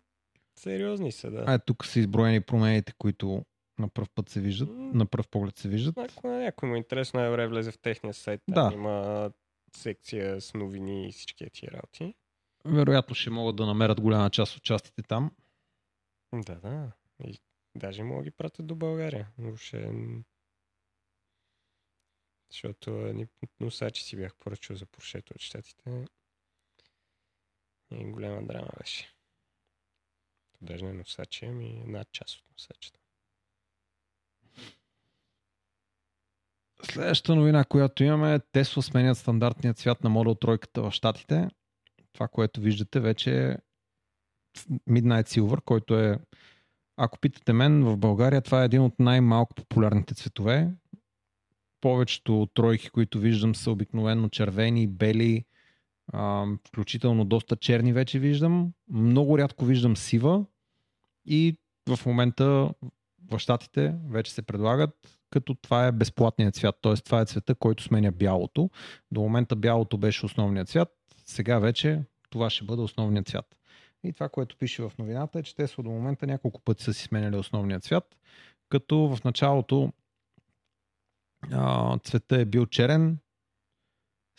[0.59, 1.43] сериозни са, да.
[1.47, 3.45] А е, тук са изброени промените, които
[3.79, 5.97] на пръв път се виждат, на пръв поглед се виждат.
[5.97, 8.41] Ако на някой му е интересно, най-добре влезе в техния сайт.
[8.49, 8.69] Да.
[8.69, 9.31] Там има
[9.77, 12.15] секция с новини и всички тези работи.
[12.65, 15.31] Вероятно ще могат да намерят голяма част от частите там.
[16.33, 16.91] Да, да.
[17.23, 17.39] И
[17.75, 19.31] даже мога да ги пратят до България.
[19.37, 19.91] Но ще...
[22.51, 23.13] Защото
[23.59, 26.05] носачи си бях поръчал за Поршето от щатите.
[27.91, 29.13] И голяма драма беше.
[30.51, 33.00] То даже не носачи, ами една част от носачите.
[36.83, 41.47] Следващата новина, която имаме е Тесла сменят стандартният цвят на Model 3 в Штатите.
[42.13, 43.57] Това, което виждате вече е
[44.89, 46.19] Midnight Silver, който е,
[46.97, 50.71] ако питате мен, в България това е един от най-малко популярните цветове.
[51.81, 55.45] Повечето тройки, които виждам, са обикновено червени, бели,
[56.67, 58.73] включително доста черни вече виждам.
[58.89, 60.45] Много рядко виждам сива
[61.25, 61.57] и
[61.89, 62.73] в момента
[63.31, 66.95] в Штатите вече се предлагат, като това е безплатният цвят, т.е.
[66.95, 68.69] това е цвета, който сменя бялото.
[69.11, 70.89] До момента бялото беше основният цвят,
[71.25, 73.55] сега вече това ще бъде основният цвят.
[74.03, 77.03] И това, което пише в новината е, че Тесла до момента няколко пъти са си
[77.03, 78.17] сменяли основния цвят,
[78.69, 79.93] като в началото
[81.51, 83.17] а, цвета е бил черен,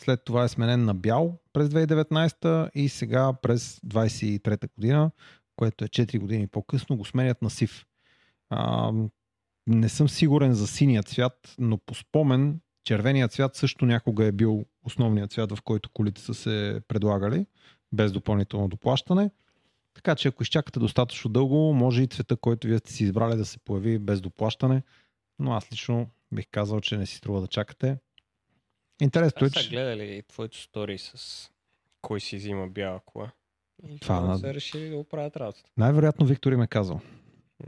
[0.01, 5.11] след това е сменен на бял през 2019 и сега през 2023 година,
[5.57, 7.87] което е 4 години по-късно, го сменят на сив.
[8.51, 8.93] А,
[9.67, 14.65] не съм сигурен за синия цвят, но по спомен червеният цвят също някога е бил
[14.85, 17.47] основният цвят, в който колите са се предлагали,
[17.93, 19.31] без допълнително доплащане.
[19.95, 23.45] Така че ако изчакате достатъчно дълго, може и цвета, който вие сте си избрали да
[23.45, 24.83] се появи без доплащане,
[25.39, 27.99] но аз лично бих казал, че не си струва да чакате.
[29.03, 29.69] Интересно е, че...
[29.69, 31.51] гледали твоето стори с
[32.01, 33.31] кой си взима бяла кола.
[33.89, 35.71] И Това на- са решили да оправят работата.
[35.77, 37.01] Най-вероятно Виктор им е казал.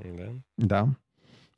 [0.05, 0.29] Да.
[0.59, 0.89] Да.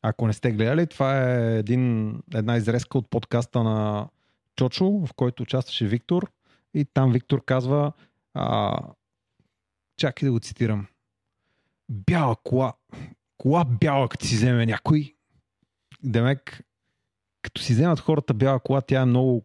[0.02, 4.08] Ако не сте гледали, това е един, една изрезка от подкаста на
[4.56, 6.30] Чочо, в който участваше Виктор.
[6.74, 7.92] И там Виктор казва,
[8.34, 8.78] а,
[9.96, 10.86] чакай да го цитирам.
[11.88, 12.72] Бяла кола.
[13.38, 15.14] Кола бяла, като си вземе някой.
[16.02, 16.62] Демек,
[17.42, 19.44] като си вземат хората бяла кола, тя е много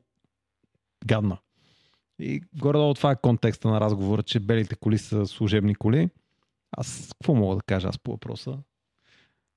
[1.05, 1.37] гадна.
[2.19, 6.09] И горе-долу това е контекста на разговора, че белите коли са служебни коли.
[6.71, 8.57] Аз какво мога да кажа аз по въпроса?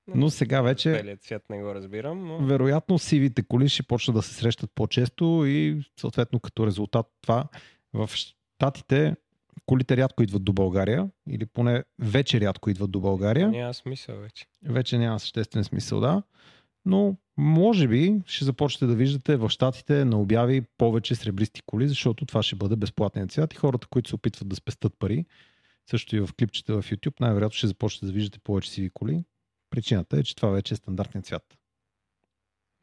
[0.07, 4.21] Но сега вече, Белият цвят не го разбирам, но вероятно, сивите коли ще почнат да
[4.21, 7.47] се срещат по-често и съответно като резултат това
[7.93, 9.15] в Штатите
[9.65, 13.49] колите рядко идват до България или поне вече рядко идват до България.
[13.49, 14.45] няма смисъл вече.
[14.63, 16.23] Вече няма съществен смисъл, да.
[16.85, 22.25] Но може би ще започнете да виждате в Штатите на обяви повече сребристи коли, защото
[22.25, 25.25] това ще бъде безплатният цвят и хората, които се опитват да спестат пари,
[25.89, 29.23] също и в клипчета в YouTube, най-вероятно ще започнете да виждате повече сиви коли.
[29.75, 31.57] Причината е, че това вече е стандартният цвят.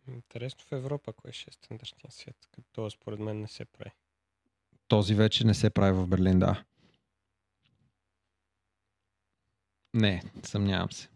[0.09, 2.37] Интересно в Европа кой ще е стандартният свят.
[2.51, 3.91] Като според мен не се прави.
[4.89, 6.65] Този вече не се прави в Берлин, да.
[9.95, 11.09] Не, съмнявам се.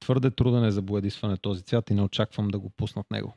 [0.00, 3.34] Твърде труден е за боядисване този цвят и не очаквам да го пуснат него.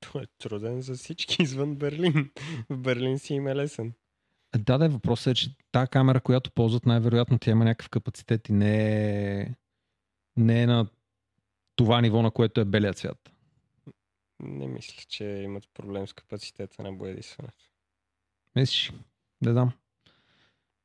[0.00, 2.30] Той е труден за всички извън Берлин.
[2.70, 3.92] В Берлин си им е лесен.
[4.58, 8.52] Да, да, въпросът е, че тази камера, която ползват, най-вероятно тя има някакъв капацитет и
[8.52, 9.54] не е,
[10.36, 10.86] не е на
[11.76, 13.32] това ниво, на което е белият цвят.
[14.40, 17.64] Не мисля, че имат проблем с капацитета на боядисването.
[18.56, 18.92] Мислиш?
[19.42, 19.72] Не знам.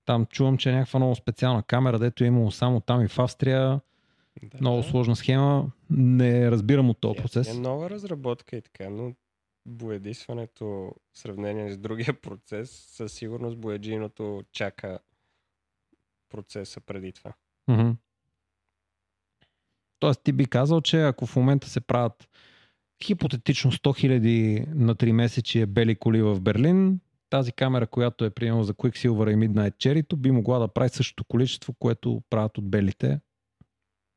[0.06, 3.20] Там чувам, че е някаква много специална камера, дето е имало само там и в
[3.20, 3.82] Австрия.
[4.44, 4.84] Да, Много да.
[4.84, 5.72] сложна схема.
[5.90, 7.50] Не разбирам от този Тя процес.
[7.50, 9.14] Е нова разработка и така, но
[9.66, 10.66] боядисването
[11.14, 15.00] в сравнение с другия процес, със сигурност бояджиното чака
[16.30, 17.34] процеса преди това.
[17.68, 17.92] Мгм.
[20.00, 22.30] Тоест ти би казал, че ако в момента се правят
[23.04, 28.64] хипотетично 100 000 на 3 месечи бели коли в Берлин, тази камера, която е приемала
[28.64, 33.20] за Quicksilver и Midnight Cherry, би могла да прави същото количество, което правят от белите.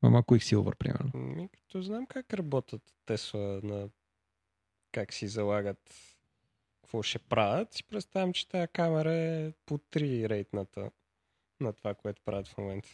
[0.01, 1.11] Ама Quicksilver, примерно.
[1.13, 3.89] Ми, като знам как работят Тесла на
[4.91, 5.93] как си залагат
[6.81, 10.91] какво ще правят, си представям, че тази камера е по 3 рейтната
[11.59, 12.89] на това, което правят в момента.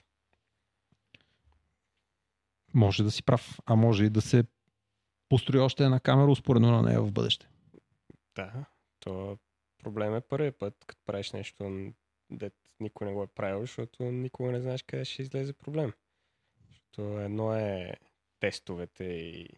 [2.76, 4.44] Може да си прав, а може и да се
[5.30, 7.48] построи още една камера успоредно на нея в бъдеще.
[8.36, 8.66] Да,
[9.00, 9.38] то
[9.78, 11.92] проблем е първият път, като правиш нещо,
[12.30, 15.94] дет никой не го е правил, защото никога не знаеш къде ще излезе проблем.
[16.70, 17.94] Защото едно е
[18.40, 19.50] тестовете и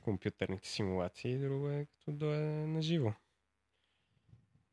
[0.00, 3.12] компютърните симулации, друго е като да е на живо.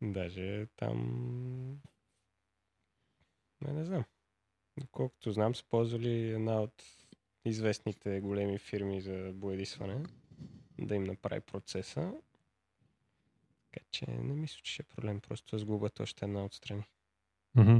[0.01, 1.81] Даже там...
[3.61, 4.03] Не, не знам.
[4.77, 6.83] Доколкото знам, са ползвали една от
[7.45, 10.06] известните големи фирми за боядисване
[10.79, 12.13] да им направи процеса.
[13.71, 15.21] Така че не мисля, че ще е проблем.
[15.21, 16.84] Просто сгубят още една отстрани.
[17.56, 17.77] Мгм.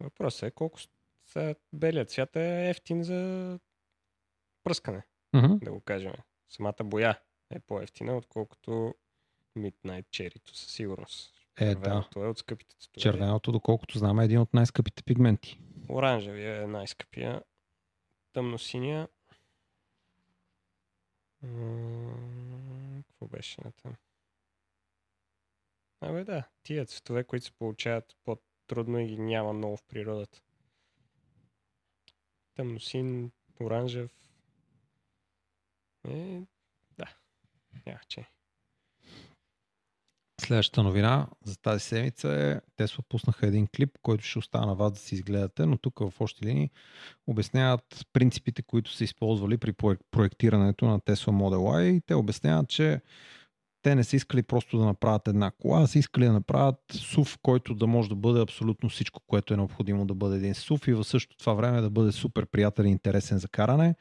[0.00, 0.78] Въпросът е колко
[1.26, 3.58] са белият цвят е ефтин за
[4.64, 5.54] пръскане, Мгм.
[5.62, 6.12] да го кажем.
[6.48, 8.94] Самата боя е по-ефтина, отколкото
[9.56, 11.34] Midnight Cherry със сигурност.
[11.60, 11.74] Е, да.
[11.74, 13.02] Червеното е от скъпите цветове.
[13.02, 15.60] Червеното, доколкото знам, е един от най-скъпите пигменти.
[15.88, 17.42] Оранжевия е най-скъпия.
[18.34, 19.08] Тъмно-синия.
[23.06, 23.96] Какво беше на там?
[26.00, 30.40] Абе да, тия цветове, които се получават по-трудно и ги няма много в природата.
[32.54, 34.10] Тъмносин, оранжев.
[36.08, 36.42] Е,
[36.98, 37.16] да.
[37.86, 38.33] Няма че.
[40.46, 44.92] Следващата новина за тази седмица е Тесла пуснаха един клип, който ще остана на вас
[44.92, 46.70] да си изгледате, но тук в общи линии
[47.26, 51.82] обясняват принципите, които са използвали при проек- проектирането на Tesla Model Y.
[51.82, 53.00] И те обясняват, че
[53.82, 57.38] те не са искали просто да направят една кола, а са искали да направят SUV,
[57.42, 60.94] който да може да бъде абсолютно всичко, което е необходимо да бъде един SUV и
[60.94, 63.94] в същото това време да бъде супер приятен и интересен за каране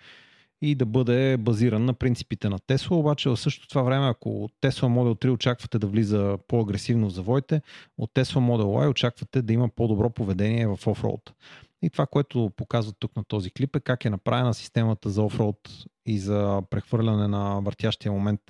[0.64, 4.54] и да бъде базиран на принципите на Тесла, обаче в същото това време, ако от
[4.62, 7.62] Tesla Model 3 очаквате да влиза по-агресивно в завоите,
[7.98, 11.34] от Tesla Model Y очаквате да има по-добро поведение в офроуд.
[11.82, 15.58] И това, което показват тук на този клип е как е направена системата за офроуд
[16.06, 18.42] и за прехвърляне на въртящия момент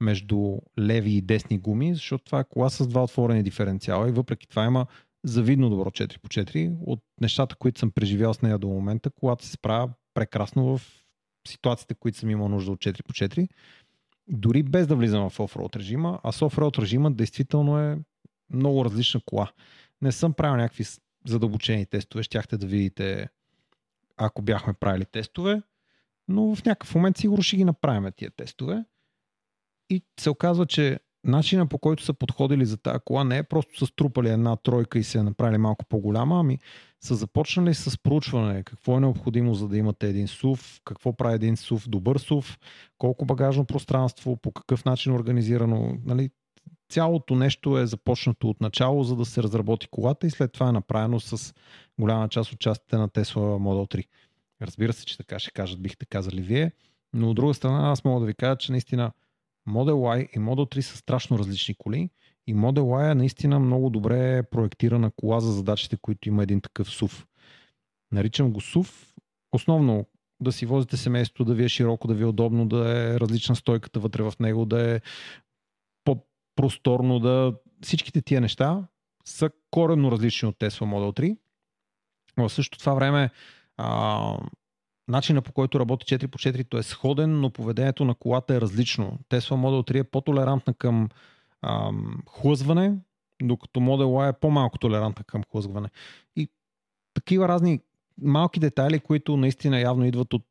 [0.00, 4.48] между леви и десни гуми, защото това е кола с два отворени диференциала и въпреки
[4.48, 4.86] това има
[5.24, 6.76] завидно добро 4x4.
[6.86, 10.99] От нещата, които съм преживял с нея до момента, колата се справя прекрасно в
[11.48, 13.48] ситуациите, които съм имал нужда от 4x4,
[14.28, 17.98] дори без да влизам в офроуд режима, а с офроуд режима действително е
[18.50, 19.52] много различна кола.
[20.02, 20.84] Не съм правил някакви
[21.26, 23.28] задълбочени тестове, щяхте да видите
[24.16, 25.62] ако бяхме правили тестове,
[26.28, 28.84] но в някакъв момент сигурно ще ги направим тия тестове.
[29.90, 33.78] И се оказва, че начина по който са подходили за тази кола не е просто
[33.78, 36.58] са струпали една тройка и се е направили малко по-голяма, ами
[37.00, 38.62] са започнали с проучване.
[38.62, 42.58] Какво е необходимо за да имате един SUV, какво прави един SUV добър SUV,
[42.98, 45.98] колко багажно пространство, по какъв начин е организирано.
[46.04, 46.30] Нали,
[46.88, 50.72] цялото нещо е започнато от начало, за да се разработи колата и след това е
[50.72, 51.54] направено с
[51.98, 54.06] голяма част от частите на Tesla Model 3.
[54.62, 56.72] Разбира се, че така ще кажат, бихте казали вие,
[57.12, 59.12] но от друга страна аз мога да ви кажа, че наистина
[59.68, 62.10] Model Y и Model 3 са страшно различни коли
[62.46, 66.88] и Model Y е наистина много добре проектирана кола за задачите, които има един такъв
[66.88, 67.26] SUV.
[68.12, 69.14] Наричам го SUV,
[69.52, 70.06] основно
[70.40, 73.56] да си возите семейството, да ви е широко, да ви е удобно, да е различна
[73.56, 75.00] стойката вътре в него, да е
[76.04, 77.54] по-просторно, да...
[77.82, 78.88] Всичките тия неща
[79.24, 81.38] са коренно различни от Tesla Model 3.
[82.36, 83.30] В същото това време
[83.76, 84.38] а,
[85.10, 89.18] начина по който работи 4x4 то е сходен, но поведението на колата е различно.
[89.30, 91.08] Tesla Model 3 е по-толерантна към
[91.62, 92.94] ам, хлъзване,
[93.42, 95.88] докато Model Y е по-малко толерантна към хлъзване.
[96.36, 96.48] И
[97.14, 97.80] такива разни
[98.22, 100.46] малки детайли, които наистина явно идват от,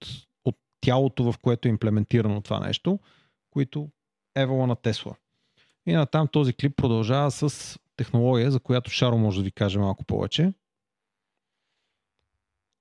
[0.45, 2.99] от тялото, в което е имплементирано това нещо,
[3.51, 3.89] които
[4.36, 5.16] евала на Тесла.
[5.86, 10.05] И натам този клип продължава с технология, за която Шаро може да ви каже малко
[10.05, 10.53] повече.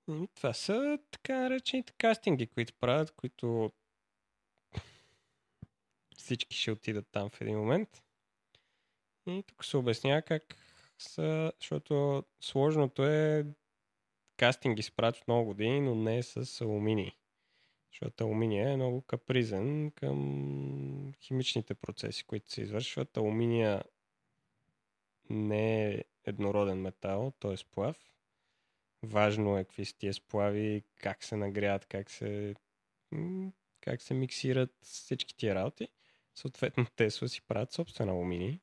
[0.09, 3.73] Ами, това са така наречените кастинги, които правят, които
[6.17, 8.03] всички ще отидат там в един момент.
[9.27, 10.57] И тук се обяснява как
[10.99, 13.47] са, защото сложното е
[14.37, 17.13] кастинги се правят много години, но не с алуминий.
[17.93, 23.17] Защото алуминия е много капризен към химичните процеси, които се извършват.
[23.17, 23.83] Алуминия
[25.31, 27.57] не е еднороден метал, т.е.
[27.57, 28.18] сплав.
[29.03, 32.55] Важно е какви са тия сплави, как се нагряват, как се,
[33.81, 35.89] как се миксират всички тия работи.
[36.35, 38.61] Съответно, Тесла си правят собствена алуминий.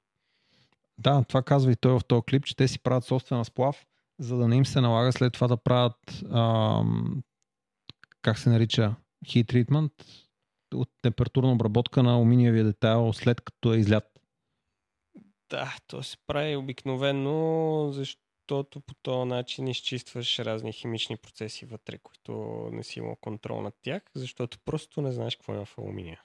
[0.97, 3.88] Да, това казва и той в този клип, че те си правят собствена сплав,
[4.19, 7.23] за да не им се налага след това да правят ам,
[8.21, 9.91] как се нарича heat treatment
[10.73, 14.19] от температурна обработка на алуминиевия детайл след като е излят.
[15.49, 22.33] Да, то се прави обикновено, защото по този начин изчистваш разни химични процеси вътре, които
[22.71, 26.21] не си имал контрол над тях, защото просто не знаеш какво има в алуминия.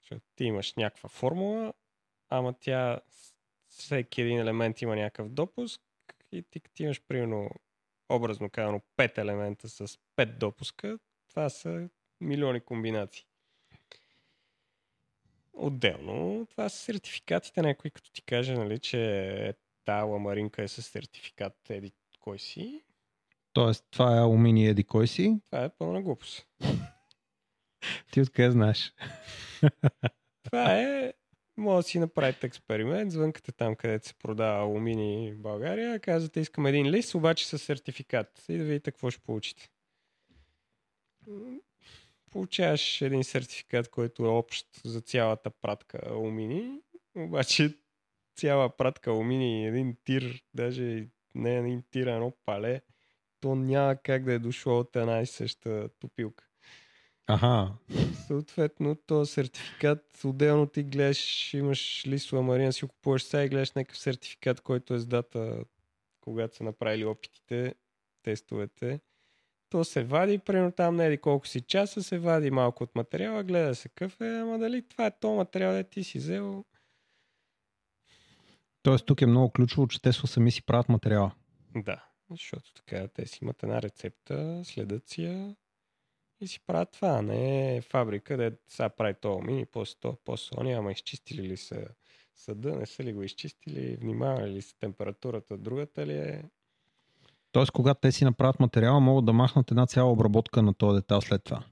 [0.00, 1.72] Защото ти имаш някаква формула,
[2.28, 3.00] ама тя
[3.68, 5.82] всеки един елемент има някакъв допуск
[6.32, 7.50] и ти като имаш примерно
[8.08, 11.88] образно казано 5 елемента с 5 допуска, това са
[12.20, 13.24] милиони комбинации.
[15.52, 17.62] Отделно, това са сертификатите.
[17.62, 19.54] Някой като ти каже, нали, че
[19.88, 22.82] та ламаринка е с сертификат еди кой си.
[23.52, 25.40] Тоест, това е алуминий еди кой си.
[25.46, 26.46] Това е пълна глупост.
[28.12, 28.94] Ти откъде знаеш?
[30.42, 31.12] това е
[31.56, 36.66] може да си направите експеримент, звънкате там, където се продава алуминий в България, казвате искам
[36.66, 39.70] един лист, обаче с сертификат и да видите какво ще получите.
[42.30, 46.80] Получаваш един сертификат, който е общ за цялата пратка алуминий,
[47.16, 47.78] обаче
[48.38, 52.80] цяла пратка алуминий, един тир, даже не един тир, едно пале,
[53.40, 56.44] то няма как да е дошло от една и съща топилка.
[57.26, 57.72] Ага.
[58.26, 63.98] Съответно, то сертификат, отделно ти гледаш, имаш лисова марина, си купуваш сега и гледаш някакъв
[63.98, 65.64] сертификат, който е с дата,
[66.20, 67.74] когато са направили опитите,
[68.22, 69.00] тестовете.
[69.70, 73.44] То се вади, примерно там не еди колко си часа, се вади малко от материала,
[73.44, 76.64] гледа се какъв е, ама дали това е то материал, да ти си взел.
[78.88, 81.30] Тоест тук е много ключово, че те сами си правят материала.
[81.76, 85.56] Да, защото така те си имат една рецепта, следят си я,
[86.40, 87.22] и си правят това.
[87.22, 91.86] Не фабрика, да сега прави то мини, после то, после они, ама изчистили ли са
[92.36, 96.44] съда, не са ли го изчистили, внимавали ли са температурата, другата ли е.
[97.52, 101.20] Тоест, когато те си направят материала, могат да махнат една цяла обработка на този детал
[101.20, 101.64] след това,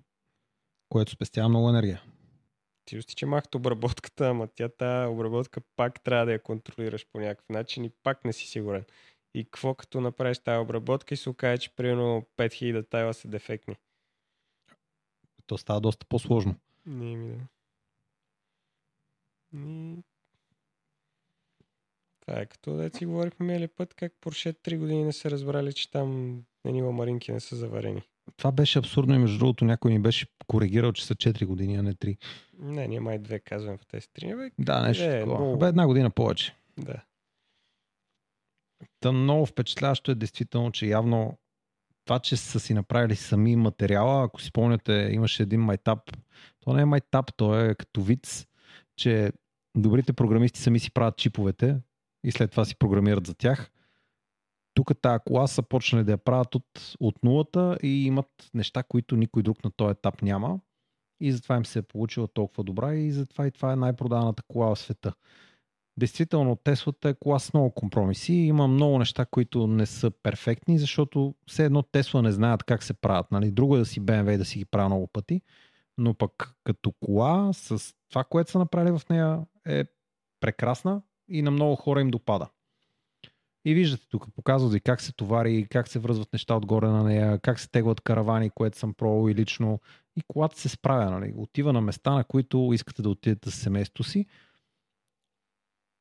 [0.88, 2.02] което спестява много енергия.
[2.87, 7.49] Ти че махат обработката, ама тя тази обработка пак трябва да я контролираш по някакъв
[7.49, 8.84] начин и пак не си сигурен.
[9.34, 13.76] И какво като направиш тази обработка и се окаже, че примерно 5000 детайла са дефектни
[15.47, 16.55] то става доста по-сложно.
[16.87, 17.47] Не ми да.
[19.53, 20.03] Ни...
[22.20, 25.72] Това е като да си говорихме мили път, как Порше 3 години не са разбрали,
[25.72, 28.03] че там едни ламаринки не са заварени.
[28.37, 31.83] Това беше абсурдно и между другото някой ни беше коригирал, че са 4 години, а
[31.83, 32.16] не 3.
[32.59, 34.37] Не, ние май две казваме в тези 3.
[34.37, 35.39] Бе, да, нещо е, такова.
[35.39, 35.59] Много...
[35.59, 36.57] Бе, една година повече.
[36.79, 37.03] Да.
[39.01, 41.39] Та много впечатляващо е действително, че явно
[42.05, 45.99] това, че са си направили сами материала, ако си спомняте, имаше един майтап.
[46.61, 48.47] То не е майтап, то е като виц,
[48.97, 49.33] че
[49.77, 51.77] добрите програмисти сами си правят чиповете
[52.24, 53.70] и след това си програмират за тях.
[54.77, 59.16] Тук тази кола са почнали да я правят от, от нулата и имат неща, които
[59.16, 60.61] никой друг на този етап няма.
[61.20, 64.74] И затова им се е получила толкова добра и затова и това е най-продаваната кола
[64.74, 65.14] в света.
[65.99, 68.33] Действително, Теслата е кола с много компромиси.
[68.33, 72.95] Има много неща, които не са перфектни, защото все едно Тесла не знаят как се
[72.95, 73.31] правят.
[73.31, 73.51] Нали?
[73.51, 75.43] Друго е да си BMW и да си ги правя много пъти,
[75.99, 79.85] но пък като кола с това, което са направили в нея е
[80.41, 82.49] прекрасна и на много хора им допада.
[83.66, 87.38] И виждате тук, показват ви как се товари, как се връзват неща отгоре на нея,
[87.38, 89.80] как се теглят каравани, което съм пробвал и лично.
[90.16, 91.10] И колата се справя.
[91.10, 91.34] Нали?
[91.36, 94.26] Отива на места, на които искате да отидете с семейството си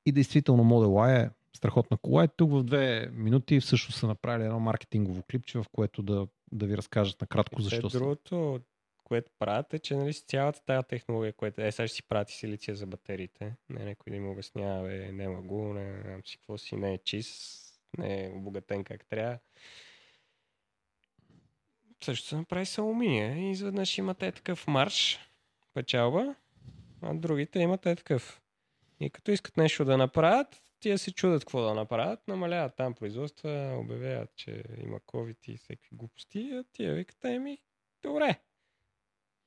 [0.05, 2.23] и действително Model Y е страхотна кола.
[2.23, 6.65] И тук в две минути всъщност са направили едно маркетингово клипче, в което да, да
[6.65, 7.97] ви разкажат накратко защо са.
[7.97, 8.59] Другото,
[9.05, 12.33] което правят е, че нали, с цялата тази технология, която е, сега ще си прати
[12.33, 13.55] силиция за батериите.
[13.69, 16.97] Не, някой да им обяснява, бе, няма го, не знам си какво си, не е
[16.97, 17.61] чист,
[17.97, 19.39] не е обогатен как трябва.
[22.03, 23.37] също се направи с алуминия.
[23.37, 25.19] И изведнъж имате такъв марш,
[25.73, 26.35] печалба,
[27.01, 28.41] а другите имат е такъв.
[28.99, 33.77] И като искат нещо да направят, тия се чудят какво да направят, намаляват там производства,
[33.79, 37.57] обявяват, че има COVID и всеки глупости, а тия викат, еми,
[38.03, 38.39] добре.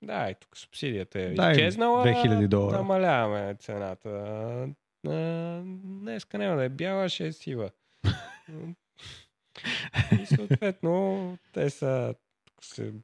[0.03, 2.05] Да, и тук субсидията е Дай изчезнала.
[2.05, 2.77] 2000 долара.
[2.77, 4.09] Намаляваме цената.
[5.07, 7.71] А, днеска няма да е бяла, ще е сива.
[10.23, 12.95] и съответно, те са тук се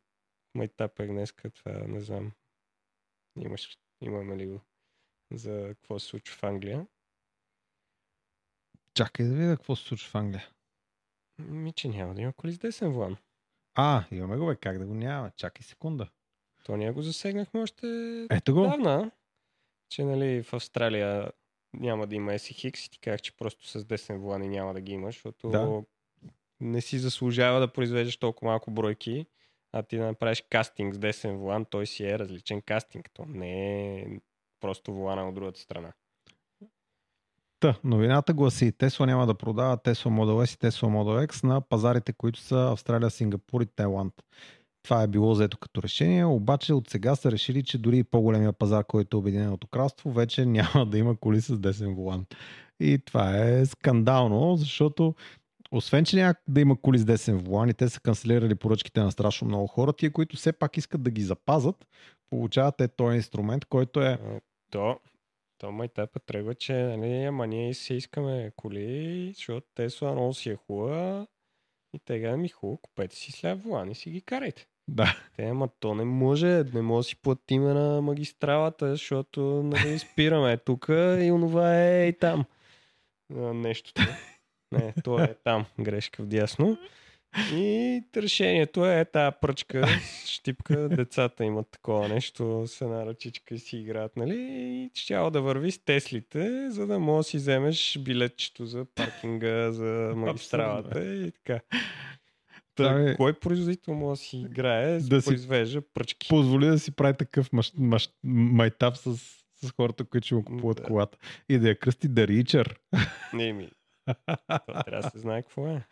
[0.54, 2.32] майтапех днеска, това не знам.
[3.38, 4.60] Имаш, имаме ли го
[5.32, 6.86] за какво се случва в Англия?
[8.94, 10.48] Чакай да видя какво се случва в Англия.
[11.38, 13.16] Ми, че няма да има коли с десен влан.
[13.74, 15.30] А, имаме го бе, как да го няма?
[15.30, 16.08] Чакай секунда.
[16.64, 17.86] То ние го засегнахме още
[18.30, 18.62] Ето го.
[18.62, 19.10] давна,
[19.90, 21.30] че нали, в Австралия
[21.72, 24.80] няма да има SX и ти казах, че просто с десен волан и няма да
[24.80, 25.82] ги имаш, защото Да.
[26.60, 29.26] не си заслужава да произвеждаш толкова малко бройки,
[29.72, 33.10] а ти да направиш кастинг с десен волан, той си е различен кастинг.
[33.12, 34.06] То не е
[34.60, 35.92] просто волана от другата страна.
[37.60, 41.60] Та, новината гласи, Тесла няма да продава Tesla Model S и Tesla Model X на
[41.60, 44.14] пазарите, които са Австралия, Сингапур и Тайланд.
[44.84, 48.52] Това е било взето като решение, обаче от сега са решили, че дори и по-големия
[48.52, 52.26] пазар, който е Обединеното кралство, вече няма да има коли с десен волан.
[52.80, 55.14] И това е скандално, защото
[55.72, 59.12] освен, че няма да има коли с десен волан и те са канцелирали поръчките на
[59.12, 61.86] страшно много хора, тия, които все пак искат да ги запазат,
[62.30, 64.98] получават е този инструмент, който е А, То,
[65.58, 70.56] то майтапа тръгва, че нали, ама ние си искаме коли, защото Тесла много си е
[70.56, 71.26] хубава
[71.94, 74.66] и тега ми хубаво, купете си сляп волан и си ги карайте.
[74.88, 79.98] Да, Те, ама то не може, не може да си платиме на магистралата, защото нали,
[79.98, 80.86] спираме тук
[81.20, 82.44] и онова е и там.
[83.30, 84.02] Нещото.
[84.72, 86.78] Не, то е там, грешка вдясно.
[87.52, 89.86] И решението е тази пръчка,
[90.26, 94.36] щипка, децата имат такова нещо с една ръчичка и си играят, нали?
[94.36, 99.70] И щяло да върви с Теслите, за да можеш да си вземеш билетчето за паркинга,
[99.70, 101.60] за магистралата и така.
[102.74, 106.28] Та, Ами- кой производител може да си играе, да, си- произвежда пръчки?
[106.28, 109.16] позволи да си прави такъв мащ, мащ, майтап с,
[109.56, 110.82] с хората, които ще му купуват Да.
[110.82, 111.18] колата.
[111.48, 112.76] И да я кръсти Reacher.
[113.34, 113.70] Не ми.
[114.06, 114.14] То
[114.84, 115.82] трябва да се знае какво е.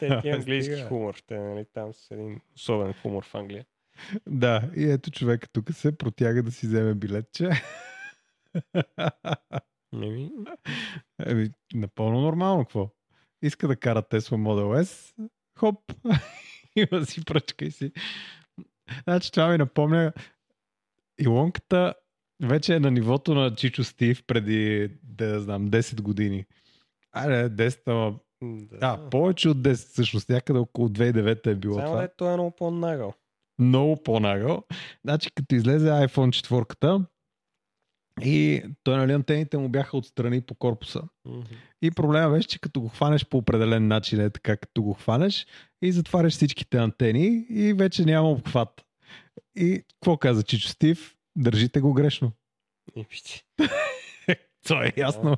[0.00, 1.14] Те ти английски хумор.
[1.26, 3.64] Те, нали, там с един особен хумор в Англия.
[4.26, 7.50] да, и ето човека тук се протяга да си вземе билетче.
[11.26, 12.90] Еми, напълно нормално, какво?
[13.42, 15.14] Иска да кара Tesla Model S,
[15.58, 15.92] хоп,
[16.76, 17.92] има си пръчка и си.
[19.04, 20.12] Значи това ми напомня
[21.20, 21.94] Илонката
[22.42, 26.44] вече е на нивото на Чичо Стив преди, да знам, 10 години.
[27.12, 28.78] Айде, 10, ама Да.
[28.78, 30.28] Да, повече от 10 всъщност.
[30.28, 32.02] Някъде около 2009 е било Само това.
[32.02, 33.14] да той е много по-нагъл.
[33.58, 34.62] Много по-нагъл.
[35.04, 37.04] Значи като излезе iPhone 4
[38.22, 41.02] и той нали антените му бяха отстрани по корпуса.
[41.24, 41.40] Мгм.
[41.82, 45.46] И проблема беше, че като го хванеш по определен начин, е така като го хванеш
[45.82, 48.84] и затваряш всичките антени и вече няма обхват.
[49.56, 51.14] И какво каза Чичо Стив?
[51.36, 52.32] Държите го грешно.
[54.68, 55.36] То е ясно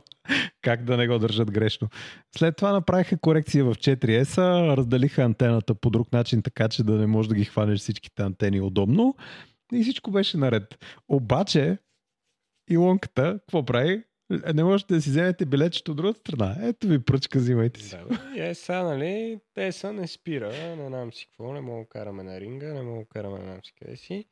[0.62, 1.88] как да не го държат грешно.
[2.36, 4.38] След това направиха корекция в 4S,
[4.76, 8.60] разделиха антената по друг начин, така че да не можеш да ги хванеш всичките антени
[8.60, 9.16] удобно
[9.72, 10.78] и всичко беше наред.
[11.08, 11.78] Обаче,
[12.70, 14.04] Илонката, какво прави?
[14.54, 16.56] Не можете да си вземете билетчето от другата страна.
[16.62, 17.90] Ето ви пръчка, взимайте си.
[17.90, 22.22] Да, е сега, нали, те са не спира, не знам си какво, не мога караме
[22.22, 24.24] на ринга, не мога караме на си къде си.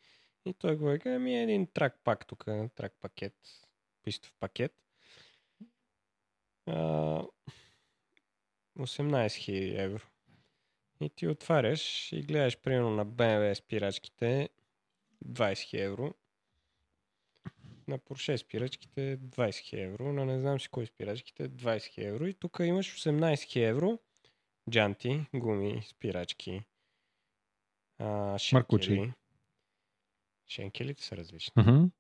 [0.47, 3.35] И той го вика, ами един трак пак тук, трак пакет,
[4.03, 4.73] пистов пакет.
[6.67, 6.75] А,
[8.79, 10.03] 18 000 евро.
[11.01, 14.49] И ти отваряш и гледаш примерно на BMW спирачките
[15.27, 16.15] 20 000 евро.
[17.89, 20.13] На Porsche спирачките 20 000 евро.
[20.13, 22.27] На не знам си кой спирачките 20 000 евро.
[22.27, 23.99] И тук имаш 18 000 евро.
[24.71, 26.63] Джанти, гуми, спирачки.
[27.99, 28.57] А, шенкели.
[28.99, 29.13] Маркучи.
[30.49, 31.63] Шенкелите са различни.
[31.63, 31.91] Мгм.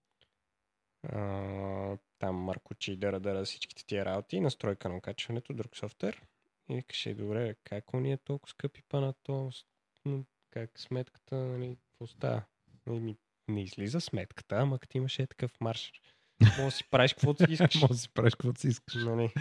[1.02, 6.22] А, там Маркучи, дара, дара, всичките тия работи, настройка на окачването, друг софтуер.
[6.68, 9.64] И викаше, добре, как ни е толкова скъпи па на то, с-
[10.04, 12.42] м, как сметката, нали, какво става?
[12.86, 13.16] Нали,
[13.48, 15.92] не излиза сметката, ама като имаш е такъв марш.
[16.40, 17.74] Може да си правиш каквото си искаш.
[17.80, 18.94] Може да си правиш каквото си искаш.
[18.94, 19.32] Нали.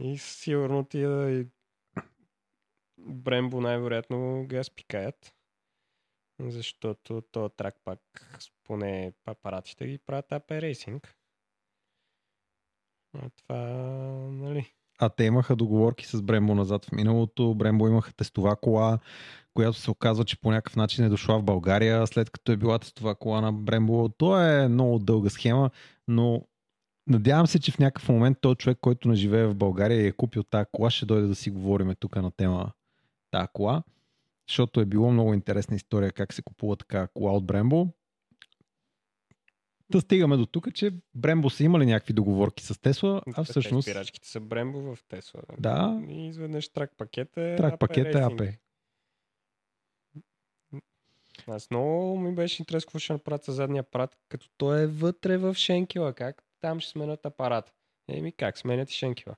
[0.00, 1.46] И сигурно тия и
[2.98, 5.34] Брембо най-вероятно ги спикаят.
[6.40, 8.00] Защото то трак пак,
[8.64, 11.08] поне апаратите ги правят AP Racing.
[13.18, 13.58] А това,
[14.30, 17.54] нали, А те имаха договорки с Брембо назад в миналото.
[17.54, 18.98] Брембо имаха тестова кола,
[19.54, 22.78] която се оказва, че по някакъв начин е дошла в България, след като е била
[22.78, 24.08] това кола на Брембо.
[24.08, 25.70] То е много дълга схема,
[26.08, 26.42] но
[27.06, 30.12] надявам се, че в някакъв момент той човек, който не живее в България и е
[30.12, 32.72] купил тази кола, ще дойде да си говорим тук на тема
[33.30, 33.82] тази кола.
[34.48, 37.88] Защото е било много интересна история как се купува така кола от Брембо.
[39.90, 43.88] Да стигаме до тук, че Брембо са имали някакви договорки с Тесла, а всъщност...
[43.88, 45.40] Спирачките са Брембо в Тесла.
[45.58, 46.02] Да.
[46.08, 48.18] И изведнъж трак пакет е Трак AP пакет е.
[48.18, 48.56] AP.
[51.48, 55.36] Аз много ми беше интересно какво ще направят със задния апарат, като той е вътре
[55.36, 56.12] в шенкела.
[56.12, 57.72] Как там ще сменят апарат?
[58.08, 59.36] Еми как, сменят и шенкела.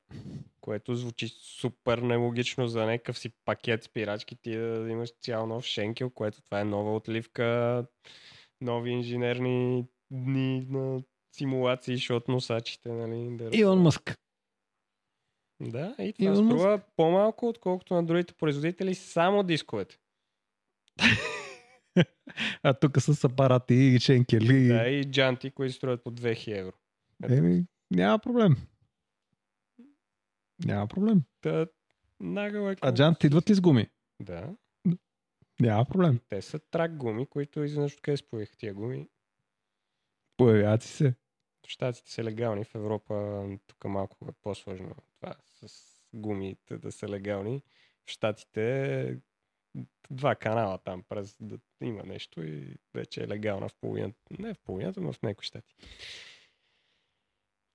[0.61, 6.11] Което звучи супер нелогично за някакъв си пакет спирачки ти да имаш цял нов шенкел,
[6.11, 7.86] което това е нова отливка,
[8.61, 11.02] нови инженерни дни на
[11.36, 13.36] симулации, защото носачите, нали?
[13.36, 14.18] Да Илон Мъск.
[15.61, 16.59] Да, и това Илон Мъск.
[16.59, 19.98] струва по-малко, отколкото на другите производители, само дисковете.
[22.62, 24.68] А тук с апарати и шенкели.
[24.68, 26.72] Да, и джанти, които струват по 2000 евро.
[27.28, 28.57] Еми, няма проблем.
[30.64, 31.22] Няма проблем.
[31.40, 31.66] Та,
[32.20, 33.88] нагъл е А джанти идват ли с гуми?
[34.20, 34.57] Да.
[35.61, 36.20] Няма проблем.
[36.28, 39.09] Те са трак гуми, които изведнъж откъде споих тия гуми.
[40.36, 41.14] Появяват си се.
[41.66, 45.68] Штатите са легални, в Европа тук малко е по-сложно това с
[46.14, 47.62] гумите да са легални.
[48.07, 49.18] В Штатите
[50.11, 54.18] два канала там през да има нещо и вече е легална в половината.
[54.39, 55.74] Не в половината, но в някои щати.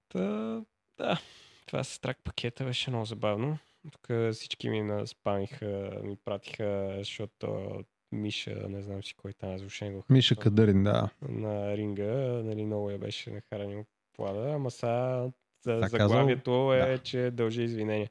[0.09, 0.61] Та,
[0.97, 1.21] да,
[1.65, 3.57] това с трак пакета беше много забавно.
[3.91, 7.75] Тук всички ми наспамиха, ми пратиха, защото
[8.11, 11.09] Миша, не знам си кой там, аз го Миша Кадърин, да.
[11.21, 15.29] на ринга, нали, много я беше нахранил плада, ама сега
[15.65, 16.97] заглавието е, да.
[16.97, 18.09] че дължи извинения.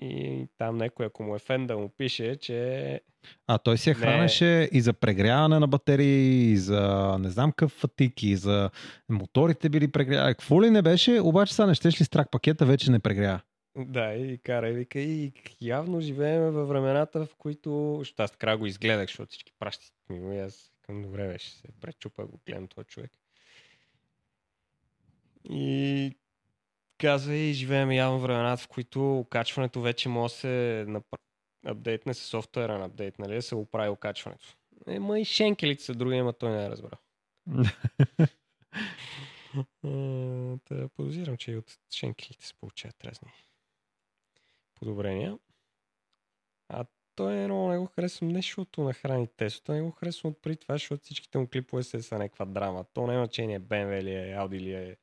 [0.00, 3.00] И там някой, ако му е фен да му пише, че
[3.46, 3.94] А той се Не.
[3.94, 8.70] хранеше и за прегряване на батерии, и за не знам какъв фатик, и за
[9.08, 10.34] моторите били прегрявани.
[10.34, 13.40] Какво ли не беше, обаче сега не щеш ли с трак пакета, вече не прегрява.
[13.76, 18.56] да, и кара, и вика, и явно живеем във времената, в които, защото аз така
[18.56, 22.66] го изгледах, защото всички пращи ми и аз към добре беше, се пречупа го гледам
[22.68, 23.10] този човек.
[25.50, 26.16] И
[26.98, 30.86] казва и живеем явно времената, в които качването вече може да се
[31.66, 34.56] апдейтне с софтуера на апдейт, нали, да се оправи окачването.
[34.86, 36.98] Ема и шенкелите са други, ама той не е разбрал.
[39.84, 43.32] Е, Та подозирам, че и от шенкелите се получават разни
[44.74, 45.38] подобрения.
[46.68, 46.84] А
[47.18, 50.56] той е много не го харесвам не защото нахрани Теслата, не го харесвам от преди
[50.56, 52.84] това, защото всичките му клипове се са някаква драма.
[52.94, 54.96] То няма значение BMW ли е, Audi ли е,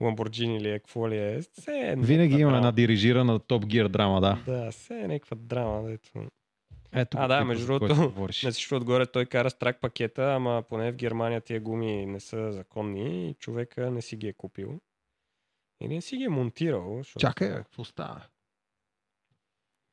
[0.00, 1.40] Lamborghini ли е, какво ли е.
[1.40, 4.42] Все е Винаги има една дирижирана топ гир драма, да.
[4.46, 5.88] Да, все е някаква драма.
[5.88, 6.26] Дето.
[6.92, 8.12] Ето А, да, между другото.
[8.44, 12.20] На всичко отгоре той кара с трак пакета, ама поне в Германия тия гуми не
[12.20, 14.80] са законни и човека не си ги е купил.
[15.82, 16.98] Или не си ги е монтирал.
[16.98, 17.20] Защото...
[17.20, 18.22] Чакай, какво става?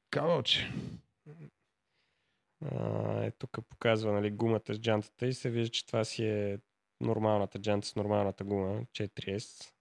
[0.09, 0.71] Кавалче.
[2.71, 6.59] Е, тук показва нали, гумата с джантата и се вижда, че това си е
[7.01, 9.71] нормалната джанта с нормалната гума, 4S.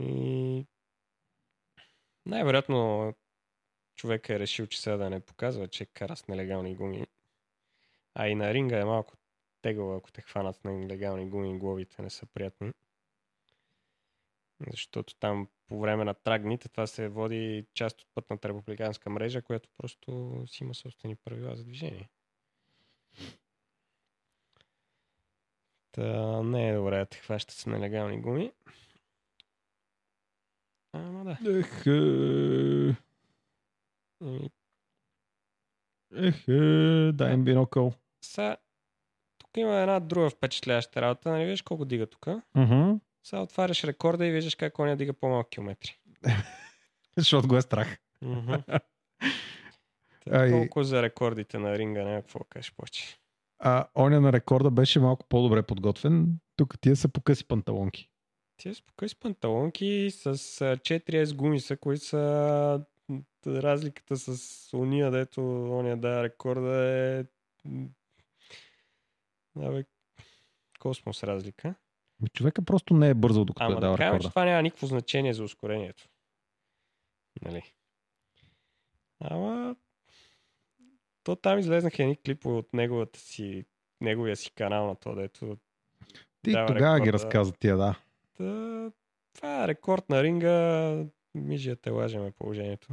[0.00, 0.66] И
[2.26, 3.12] най-вероятно
[3.96, 7.06] човек е решил, че сега да не показва, че кара с нелегални гуми.
[8.14, 9.14] А и на ринга е малко
[9.62, 12.72] тегаво, ако те хванат на нелегални гуми, глобите не са приятни.
[14.70, 19.68] Защото там по време на трагните това се води част от пътната републиканска мрежа, която
[19.78, 22.08] просто си има собствени правила за движение.
[25.92, 28.52] Та не е добре да те хващат с нелегални гуми.
[30.92, 31.58] Ама да.
[31.58, 32.96] Ех, е,
[34.20, 34.50] Ами,
[36.14, 37.92] ех, е, дай им бинокъл.
[38.24, 38.56] Сега,
[39.38, 41.30] тук има една друга впечатляваща работа.
[41.30, 42.26] Нали виждаш колко дига тук?
[42.54, 42.98] Мгм.
[43.26, 45.98] Сега отваряш рекорда и виждаш как коня дига по-малко километри.
[47.16, 47.98] Защото го е страх.
[48.20, 48.80] Та.
[50.50, 53.18] Толкова за рекордите на ринга, няма какво да кажеш повече.
[53.58, 56.38] А оня на рекорда беше малко по-добре подготвен.
[56.56, 58.10] Тук тия са покъси панталонки.
[58.56, 62.84] Тия с покъс панталонки с а, 4S гуми са, които са
[63.46, 65.40] разликата с уния, дето
[65.78, 67.24] ония да рекорда е
[69.62, 69.84] Абе,
[70.80, 71.74] космос разлика.
[72.32, 74.28] Човека просто не е бързал докато Ама е да дал рекорда.
[74.28, 76.08] това няма никакво значение за ускорението.
[77.44, 77.62] Нали?
[79.20, 79.76] Ама
[81.22, 83.64] то там излезнаха едни клипове от неговата си,
[84.00, 85.56] неговия си канал на то, дето
[86.42, 87.12] Ти тогава ги рекорда.
[87.12, 87.98] разказа тия, да.
[88.36, 88.90] Та,
[89.34, 91.04] това е рекорд на ринга.
[91.34, 92.88] Мижия те лажеме положението.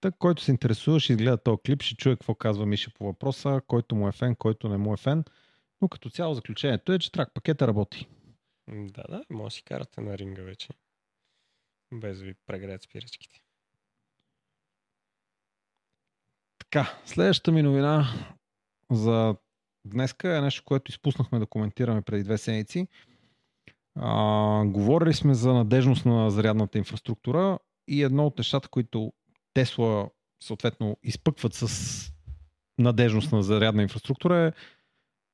[0.00, 3.60] Та, който се интересува, ще изгледа този клип, ще чуе какво казва Миша по въпроса,
[3.66, 5.24] който му е фен, който не му е фен.
[5.82, 8.08] Но като цяло заключението е, че трак пакета работи.
[8.72, 10.68] Да, да, може да си карате на ринга вече.
[11.94, 13.40] Без да ви прегреят спирачките.
[16.58, 18.06] Така, следващата ми новина
[18.90, 19.36] за
[19.84, 22.88] днеска е нещо, което изпуснахме да коментираме преди две седмици.
[24.64, 27.58] Говорили сме за надежност на зарядната инфраструктура
[27.88, 29.12] и едно от нещата, които
[29.54, 30.10] Тесла
[30.42, 32.12] съответно изпъкват с
[32.78, 34.52] надежност на зарядна инфраструктура е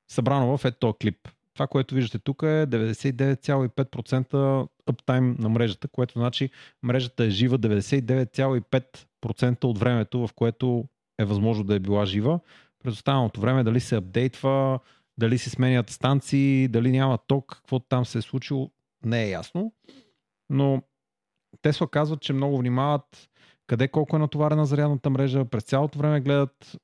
[0.09, 1.28] събрано в ето клип.
[1.55, 6.51] Това, което виждате тук е 99,5% uptime на мрежата, което значи
[6.83, 10.85] мрежата е жива 99,5% от времето, в което
[11.19, 12.41] е възможно да е била жива.
[12.85, 14.81] През останалото време дали се апдейтва,
[15.19, 18.71] дали се сменят станции, дали няма ток, какво там се е случило,
[19.05, 19.73] не е ясно.
[20.51, 20.83] Но
[21.63, 23.29] Тесла казват, че много внимават
[23.67, 26.77] къде колко е натоварена зарядната мрежа, през цялото време гледат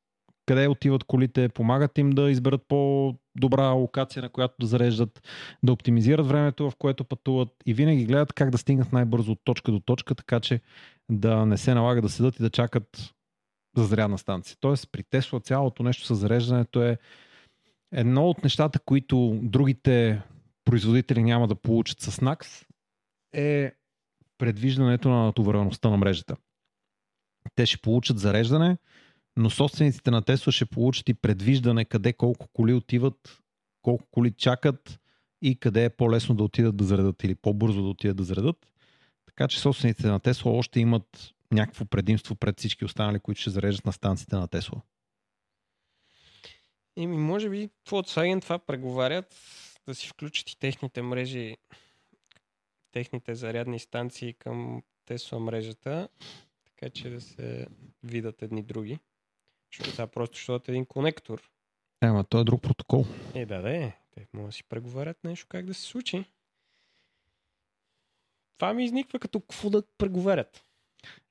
[0.50, 5.22] къде отиват колите, помагат им да изберат по-добра локация, на която да зареждат,
[5.62, 9.72] да оптимизират времето, в което пътуват и винаги гледат как да стигнат най-бързо от точка
[9.72, 10.60] до точка, така че
[11.10, 13.14] да не се налага да седат и да чакат
[13.76, 14.56] за зарядна станция.
[14.60, 16.98] Тоест при Тесла цялото нещо с зареждането е
[17.92, 20.22] едно от нещата, които другите
[20.64, 22.66] производители няма да получат с NAX
[23.32, 23.72] е
[24.38, 26.36] предвиждането на натовареността на мрежата.
[27.54, 28.76] Те ще получат зареждане,
[29.36, 33.40] но собствениците на Тесла ще получат и предвиждане къде колко коли отиват,
[33.82, 35.00] колко коли чакат
[35.42, 38.66] и къде е по-лесно да отидат да заредат или по-бързо да отидат да заредат.
[39.26, 43.86] Така че собствениците на Тесла още имат някакво предимство пред всички останали, които ще зареждат
[43.86, 44.80] на станциите на Тесла.
[46.96, 49.34] Еми, може би Volkswagen това преговарят
[49.86, 51.56] да си включат и техните мрежи,
[52.92, 56.08] техните зарядни станции към Тесла мрежата,
[56.64, 57.66] така че да се
[58.02, 58.98] видят едни други.
[59.72, 61.50] Защото това просто ще е един конектор.
[62.02, 63.04] Ема, то е друг протокол.
[63.34, 63.92] Е, да, да е.
[64.14, 66.24] Те могат да си преговарят нещо как да се случи.
[68.58, 70.64] Това ми изниква като какво да преговарят.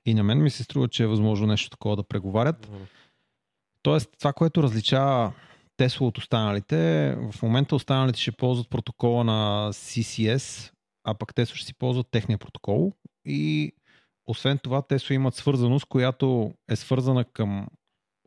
[0.06, 2.68] И на мен ми се струва, че е възможно нещо такова да преговарят.
[2.68, 2.86] Mm-hmm.
[3.82, 5.34] Тоест, това, което различава
[5.78, 10.74] Тесла от останалите, в момента останалите ще ползват протокола на CCS,
[11.04, 12.94] а пък Тесла ще си ползват техния протокол.
[13.26, 13.72] И
[14.28, 17.68] освен това, Тесла имат свързаност, която е свързана към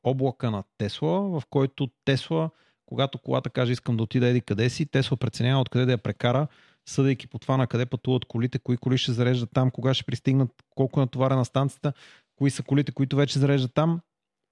[0.04, 2.50] облака на Тесла, в който Тесла,
[2.86, 6.46] когато колата каже искам да отида еди къде си, Тесла преценява откъде да я прекара,
[6.88, 10.50] съдейки по това на къде пътуват колите, кои коли ще зареждат там, кога ще пристигнат,
[10.74, 11.92] колко е натоварена станцията,
[12.36, 14.00] кои са колите, които вече зареждат там.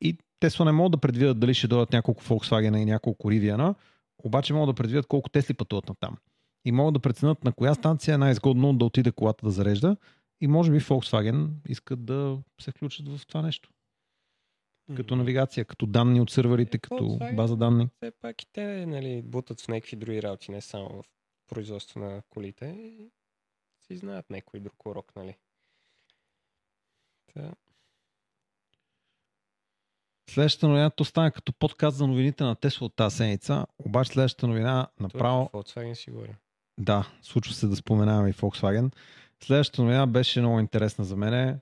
[0.01, 3.74] И Тесла не могат да предвидят дали ще дойдат няколко Volkswagen и няколко Rivian,
[4.24, 6.16] обаче могат да предвидят колко Тесли пътуват на там.
[6.64, 9.96] И могат да преценят на коя станция е най-изгодно да отиде колата да зарежда.
[10.40, 13.70] И може би Volkswagen искат да се включат в това нещо.
[14.97, 17.88] Като навигация, като данни от сървърите, е, като база данни.
[17.97, 21.05] Все пак и те нали, бутат в някакви други работи, не само в
[21.49, 22.66] производство на колите.
[22.66, 23.11] И
[23.86, 25.36] си знаят някой друг урок, нали?
[27.34, 27.55] Та.
[30.30, 34.47] Следващата новина, то стана като подкаст за новините на Тесла от тази седмица, обаче следващата
[34.47, 35.51] новина направо...
[35.53, 36.34] Volkswagen си говори.
[36.78, 38.95] Да, случва се да споменаваме и Volkswagen.
[39.41, 41.61] Следващата новина беше много интересна за мен.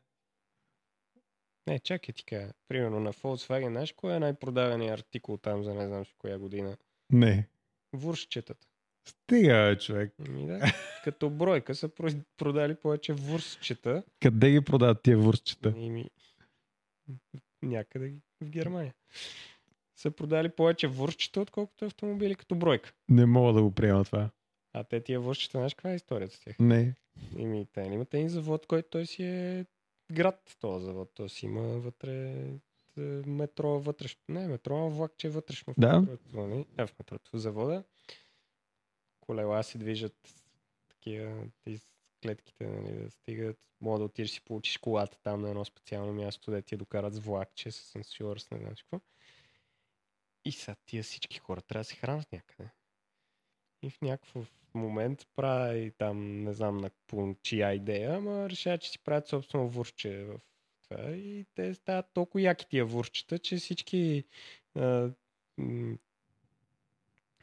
[1.69, 2.53] Не, чакай ти кажа.
[2.69, 6.77] Примерно на Volkswagen, знаеш кой е най-продаваният артикул там за не знам си коя година?
[7.13, 7.49] Не.
[7.93, 8.67] Вуршчетата.
[9.09, 10.15] Стига, човек.
[10.29, 10.61] Ми да,
[11.05, 11.89] като бройка са
[12.37, 14.03] продали повече вурсчета.
[14.21, 15.71] Къде ги продават тия вурсчета?
[15.71, 16.11] Ми...
[17.63, 18.95] Някъде в Германия.
[19.97, 22.93] Са продали повече вурсчета, отколкото автомобили като бройка.
[23.09, 24.31] Не мога да го приема това.
[24.73, 26.57] А те тия вурсчета, знаеш каква е историята с тях?
[26.59, 26.95] Не.
[27.37, 29.65] Ими, те имат един завод, който той си е
[30.13, 31.11] град, този завод.
[31.15, 32.45] Той си има вътре
[32.99, 34.21] е, метро вътрешно.
[34.29, 35.73] Не, метро, а влакче вътрешно.
[35.73, 36.01] В да.
[36.01, 36.67] Метрото, нали?
[36.77, 37.85] а, в метрото, в завода.
[39.21, 40.35] Колела се движат
[40.89, 41.83] такива из
[42.23, 43.59] клетките, нали, да стигат.
[43.81, 47.15] Мога да отидеш си получиш колата там на едно специално място, да ти я докарат
[47.15, 49.01] с влакче, с сенсюр, с не знам какво.
[50.45, 52.71] И са тия всички хора трябва да се хранят някъде.
[53.83, 56.91] И в някакъв момент прави там, не знам на
[57.43, 60.41] чия идея, ама решава, че си правят собствено вурче в
[60.89, 64.25] това и те стават толкова яки тия вурчета, че всички
[64.75, 65.11] а,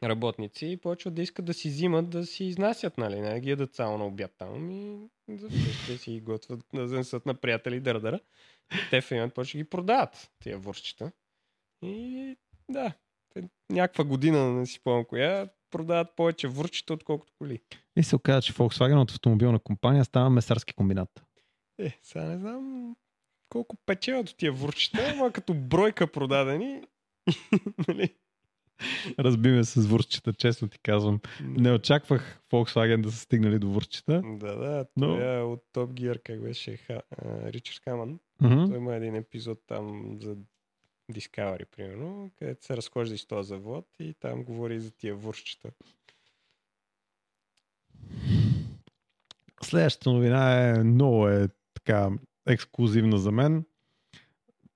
[0.02, 3.98] работници почват да искат да си взимат, да си изнасят, нали, не ги ядат само
[3.98, 8.20] на обяд там и да си готвят да занесат на приятели дърдъра.
[8.90, 11.12] Те в момент почват ги продават тия вурчета.
[11.82, 12.36] И
[12.68, 12.92] да,
[13.70, 17.60] някаква година, не си помня коя, продават повече върчета, отколкото коли.
[17.96, 21.24] И се оказа, че Volkswagen от автомобилна компания става месарски комбинат.
[21.78, 22.96] Е, сега не знам
[23.48, 26.82] колко печелят от тия вурчета, ама като бройка продадени.
[27.88, 28.14] нали?
[29.18, 31.20] Разби ме с вурчета, честно ти казвам.
[31.40, 34.22] Не очаквах Volkswagen да са стигнали до вурчета.
[34.24, 34.86] Да, да.
[34.96, 35.16] Но-.
[35.16, 38.18] Той от Top Gear, как беше, Ха, Ричард Хаман.
[38.40, 38.66] Мгм.
[38.66, 40.36] Той има един епизод там за
[41.12, 45.70] Discovery, примерно, където се разхожда из този завод и там говори за тия вурчета.
[49.62, 52.10] Следващата новина е много е така
[52.46, 53.64] ексклюзивна за мен.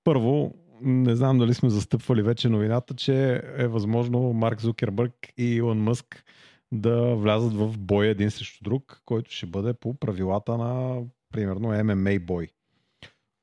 [0.05, 5.78] Първо, не знам дали сме застъпвали вече новината, че е възможно Марк Зукербърг и Илон
[5.78, 6.24] Мъск
[6.72, 11.03] да влязат в бой един срещу друг, който ще бъде по правилата на,
[11.33, 12.49] примерно, MMA бой.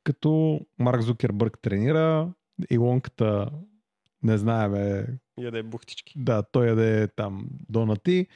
[0.03, 2.33] Като Марк Зукербърг тренира,
[2.69, 3.49] Илонката
[4.23, 5.07] не знаем е
[5.39, 6.13] Яде бухтички.
[6.17, 8.27] да, той яде там донати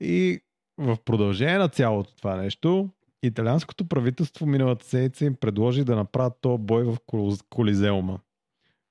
[0.00, 0.40] и
[0.78, 2.90] в продължение на цялото това нещо,
[3.22, 8.20] италианското правителство миналата седмица им предложи да направят този бой в Кол- Колизеума,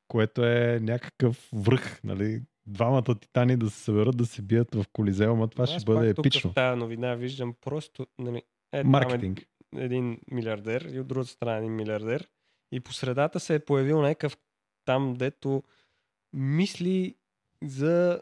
[0.07, 2.41] което е някакъв връх, нали?
[2.65, 6.15] Двамата титани да се съберат да се бият в Колизеума, това ще Аз бъде пак
[6.15, 6.51] тук епично.
[6.51, 9.39] В тази новина виждам просто нали, е, там Маркетинг.
[9.39, 9.45] Е,
[9.83, 12.27] един милиардер и от другата страна един милиардер.
[12.71, 14.37] И по средата се е появил някакъв
[14.91, 15.63] там, дето
[16.33, 17.15] мисли
[17.63, 18.21] за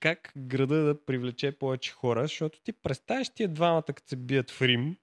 [0.00, 4.62] как града да привлече повече хора, защото ти представяш тия двамата, като се бият в
[4.62, 4.96] Рим,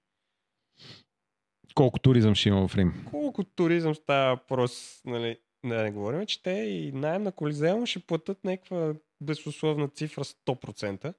[1.74, 3.06] Колко туризъм ще има в Рим?
[3.10, 8.00] колко туризъм става въпрос, нали, да не говорим, че те и найем на Колизеум ще
[8.00, 11.14] платят някаква безусловна цифра 100%.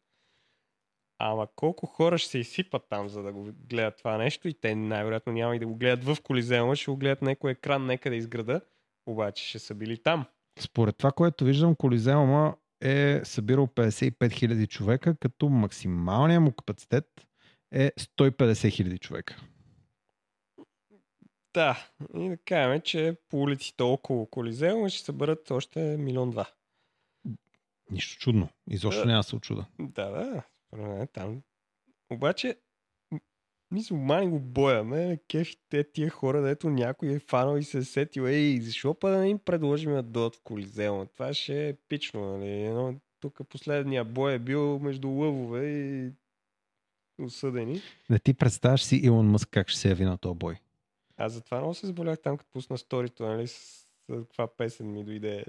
[1.19, 4.75] Ама колко хора ще се изсипат там, за да го гледат това нещо и те
[4.75, 8.27] най-вероятно няма и да го гледат в Колизеума, ще го гледат някой екран някъде из
[8.27, 8.61] града,
[9.05, 10.25] обаче ще са били там.
[10.59, 17.27] Според това, което виждам, Колизеума е събирал 55 000 човека, като максималният му капацитет
[17.71, 19.41] е 150 000 човека.
[21.53, 26.45] Да, и да кажем, че по улиците около Колизеума ще съберат още милион два.
[27.91, 28.49] Нищо чудно.
[28.69, 29.07] Изобщо Да.
[29.07, 29.65] няма да се очуда.
[29.79, 31.07] Да, да.
[31.13, 31.41] Там.
[32.09, 32.55] Обаче,
[33.76, 38.21] мисълмани го бояме, кефи те тия хора, дето някой е фанал и се е сетил,
[38.21, 41.05] ей, защо па да не им предложим да дойдат в Колизеума?
[41.05, 42.49] Това ще е епично, нали?
[42.49, 46.11] Едно, тук последния бой е бил между лъвове и
[47.21, 47.82] осъдени.
[48.09, 50.55] Не ти представяш си Илон Мъск как ще се яви на този бой.
[51.17, 55.45] Аз затова много се заболях там, като пусна сторито, нали, с, каква песен ми дойде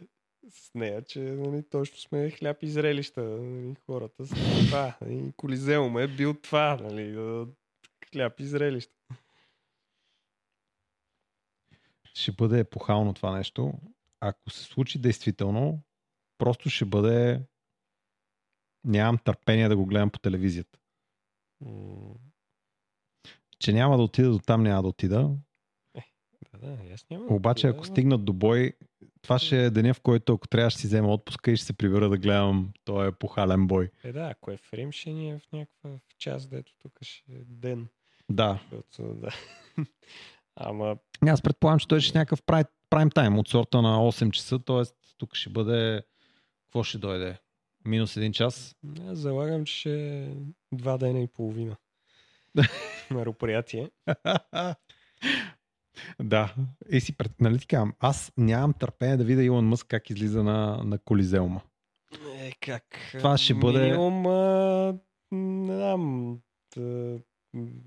[0.51, 4.31] с нея, че нали, точно сме хляб и зрелища, нали, хората с
[4.67, 4.97] това.
[5.01, 7.47] Нали, Колизеум е бил това, нали, да-
[8.13, 8.95] хляб и зрелища.
[12.15, 13.73] Ще бъде епохално това нещо.
[14.21, 15.83] Ако се случи действително,
[16.39, 17.43] просто ще бъде...
[18.85, 20.79] Нямам търпение да го гледам по телевизията.
[23.59, 25.37] Че няма да отида до там, няма да отида.
[26.53, 26.77] Да, да,
[27.11, 28.73] да Обаче, ако стигнат до бой,
[29.23, 31.73] това ще е деня, в който ако трябва ще си взема отпуска и ще се
[31.73, 33.91] прибера да гледам този епохален бой.
[34.05, 36.99] Е, да, ако е в Рим, ще ни е в някаква в час, дето тук
[37.03, 37.89] ще е ден.
[38.31, 38.59] Да.
[38.99, 39.31] Да.
[40.57, 40.97] Ама,
[41.27, 44.59] Аз предполагам, че той ще е някакъв прай, прайм тайм от сорта на 8 часа,
[44.59, 44.83] т.е.
[45.19, 46.03] тук ще бъде...
[46.65, 47.39] Какво ще дойде?
[47.85, 48.77] Минус един час?
[49.09, 50.29] аз залагам, че ще е
[50.73, 51.77] два дена и половина.
[53.11, 53.91] Мероприятие.
[56.21, 56.55] да.
[56.91, 57.41] И си пред...
[57.41, 61.61] Нали ти казвам, аз нямам търпение да видя Илон Мъск как излиза на, на Колизеума.
[62.39, 62.83] Е, как?
[63.19, 64.95] Това ще бъде- Минимум, а,
[65.33, 66.39] не знам,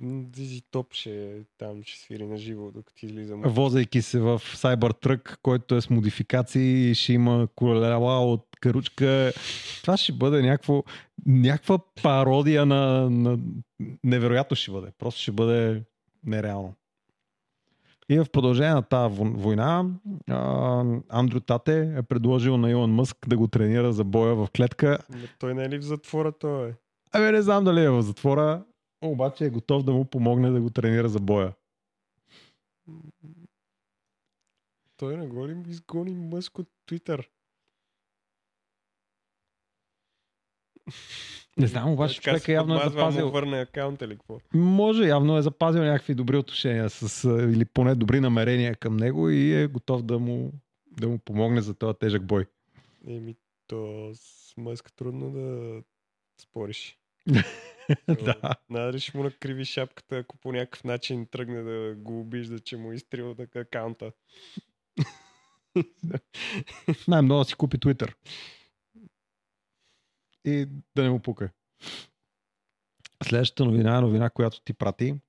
[0.01, 3.41] Дизи Топ ще там ще свири на живо, докато излизам.
[3.45, 9.34] Возейки се в Cybertruck, който е с модификации, ще има колела от каручка.
[9.82, 10.84] Това ще бъде някакво,
[11.26, 13.39] някаква пародия на, на...
[14.03, 14.88] Невероятно ще бъде.
[14.97, 15.84] Просто ще бъде
[16.26, 16.74] нереално.
[18.09, 19.86] И в продължение на тази война,
[21.09, 24.99] Андрю Тате е предложил на Илон Мъск да го тренира за боя в клетка.
[25.09, 26.74] Ма Той не е ли в затвора, той е?
[27.11, 28.63] Абе, не знам дали е в затвора,
[29.02, 31.54] обаче е готов да му помогне да го тренира за боя.
[34.97, 37.30] Той не го ли изгони Мъск от Твитър?
[41.58, 43.26] Не знам, обаче човека явно е запазил.
[43.26, 44.39] Му върне акаунт или какво?
[44.54, 49.54] Може, явно е запазил някакви добри отношения с, или поне добри намерения към него и
[49.54, 50.52] е готов да му,
[50.91, 52.45] да му помогне за този тежък бой.
[53.08, 53.36] Еми,
[53.68, 55.82] то с Мъск трудно да
[56.41, 56.97] спориш.
[58.08, 58.56] да.
[58.70, 62.92] Надали ще му накриви шапката, ако по някакъв начин тръгне да го обижда, че му
[62.92, 64.12] е изтрил така акаунта.
[67.08, 68.14] Най-много да си купи Twitter.
[70.46, 71.50] И да не му пука.
[73.24, 75.22] Следващата новина е новина, която ти прати.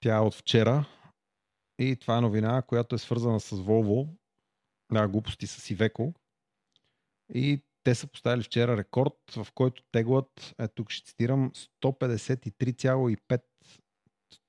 [0.00, 0.88] Тя е от вчера.
[1.78, 4.08] И това е новина, която е свързана с Volvo.
[4.92, 6.14] Да, глупости с Iveco.
[7.34, 11.52] И те са поставили вчера рекорд, в който теглат, е тук ще цитирам,
[11.84, 13.40] 153,5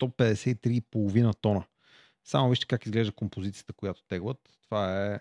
[0.02, 1.66] 153,5 тона.
[2.24, 4.38] Само вижте как изглежда композицията, която теглат.
[4.64, 5.20] Това е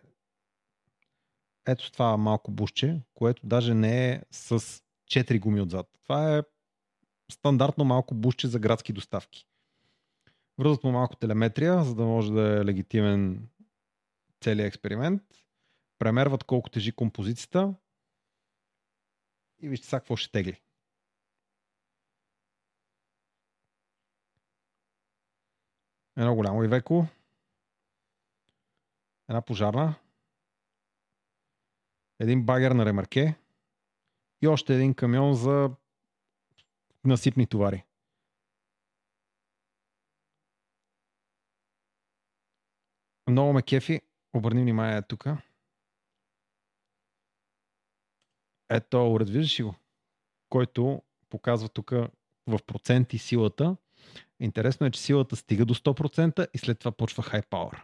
[1.67, 4.61] ето това малко бушче, което даже не е с
[5.11, 5.87] 4 гуми отзад.
[6.03, 6.43] Това е
[7.33, 9.47] стандартно малко бушче за градски доставки.
[10.59, 13.49] Връзват му малко телеметрия, за да може да е легитимен
[14.41, 15.23] целият експеримент.
[15.99, 17.75] Премерват колко тежи композицията
[19.61, 20.61] и вижте сега какво ще тегли.
[26.17, 27.07] Едно голямо ивеко.
[29.29, 29.95] Една пожарна.
[32.19, 33.35] Един багер на ремарке.
[34.43, 35.71] И още един камион за
[37.05, 37.85] насипни товари.
[43.29, 44.01] Много ме кефи.
[44.35, 45.27] Обърни внимание тук.
[48.71, 49.75] Ето, уред, виждаш ли го?
[50.49, 51.91] Който показва тук
[52.47, 53.77] в проценти силата.
[54.41, 57.83] Интересно е, че силата стига до 100% и след това почва high power.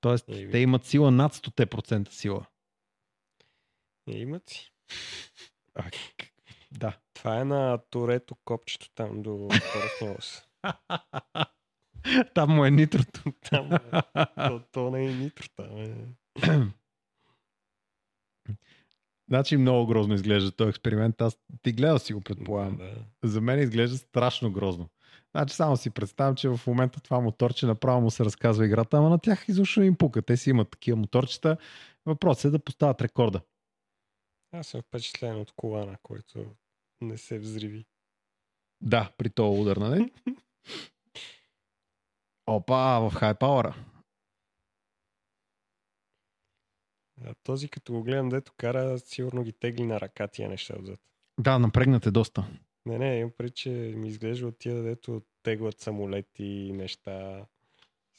[0.00, 0.50] Тоест, Еми.
[0.50, 2.46] те имат сила над 100% сила.
[4.10, 4.72] Е, имат си.
[5.74, 5.90] А,
[6.72, 6.98] да.
[7.14, 10.42] Това е на Торето копчето там до Коросмос.
[12.34, 13.32] Там му е нитрото.
[13.50, 13.78] Там, е.
[14.36, 15.76] то, то не е нитро там.
[15.76, 15.92] Е.
[19.28, 21.20] Значи много грозно изглежда този експеримент.
[21.20, 22.76] Аз ти гледал си го, предполагам.
[22.76, 23.28] Да.
[23.28, 24.88] За мен изглежда страшно грозно.
[25.36, 29.08] Значи само си представям, че в момента това моторче направо му се разказва играта, ама
[29.08, 30.22] на тях изобщо им пука.
[30.22, 31.56] Те си имат такива моторчета.
[32.06, 33.40] Въпросът е да поставят рекорда.
[34.52, 36.44] Аз съм впечатлен от колана, който
[37.00, 37.86] не се взриви.
[38.80, 40.12] Да, при този удар, нали?
[42.46, 43.74] Опа, в хай пауъра.
[47.24, 51.00] А този като го гледам, дето кара, сигурно ги тегли на ръка тия неща отзад.
[51.40, 52.48] Да, напрегнате доста.
[52.86, 57.46] Не, не, имам преди, че ми изглежда от тия, дето теглат самолети и неща.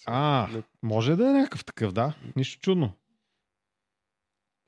[0.06, 2.16] А, Не- може да е някакъв такъв, да.
[2.36, 2.94] Нищо чудно.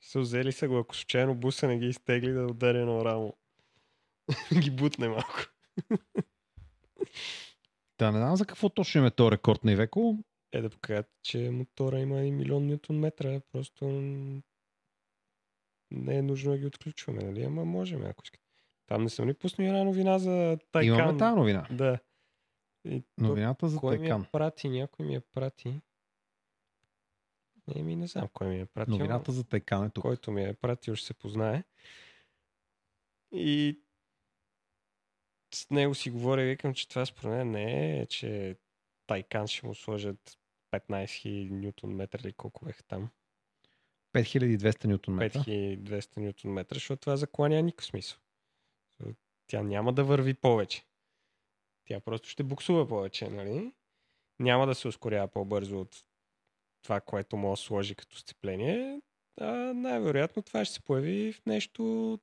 [0.00, 3.34] Са взели са го, ако случайно буса не ги изтегли да удари едно рамо.
[4.60, 5.38] ги бутне малко.
[7.98, 10.18] Да, не знам за какво точно им е този рекорд на Ивеко.
[10.52, 13.40] Е да покажат, че мотора има 1 милион ньютон метра.
[13.52, 13.84] Просто
[15.90, 17.42] не е нужно да ги отключваме, нали?
[17.42, 18.44] Ама можем, ако искате.
[18.86, 20.98] Там не съм ли пуснал една новина за Тайкан?
[20.98, 21.66] Имаме тази новина.
[21.70, 21.98] Да.
[22.84, 24.20] И Новината за кой ми Тайкан.
[24.20, 24.68] я прати?
[24.68, 25.80] Някой ми я прати.
[27.76, 28.90] Еми, не знам кой ми я прати.
[28.90, 30.02] Новината за Тайкан е тук.
[30.02, 31.64] който ми е пратил, ще се познае.
[33.32, 33.80] И
[35.54, 38.56] с него си говоря и викам, че това според мен не е, че
[39.06, 40.38] Тайкан ще му сложат
[40.72, 43.10] 15 000 ньютон метра или колко беха там.
[44.14, 45.40] 5200 ньютон метра.
[45.40, 48.18] 5200 ньютон метра, защото това закланя няма никакъв смисъл.
[49.46, 50.84] Тя няма да върви повече.
[51.84, 53.72] Тя просто ще буксува повече, нали?
[54.38, 56.04] Няма да се ускорява по-бързо от
[56.82, 59.00] това, което може да сложи като сцепление.
[59.40, 62.18] А най-вероятно това ще се появи в нещо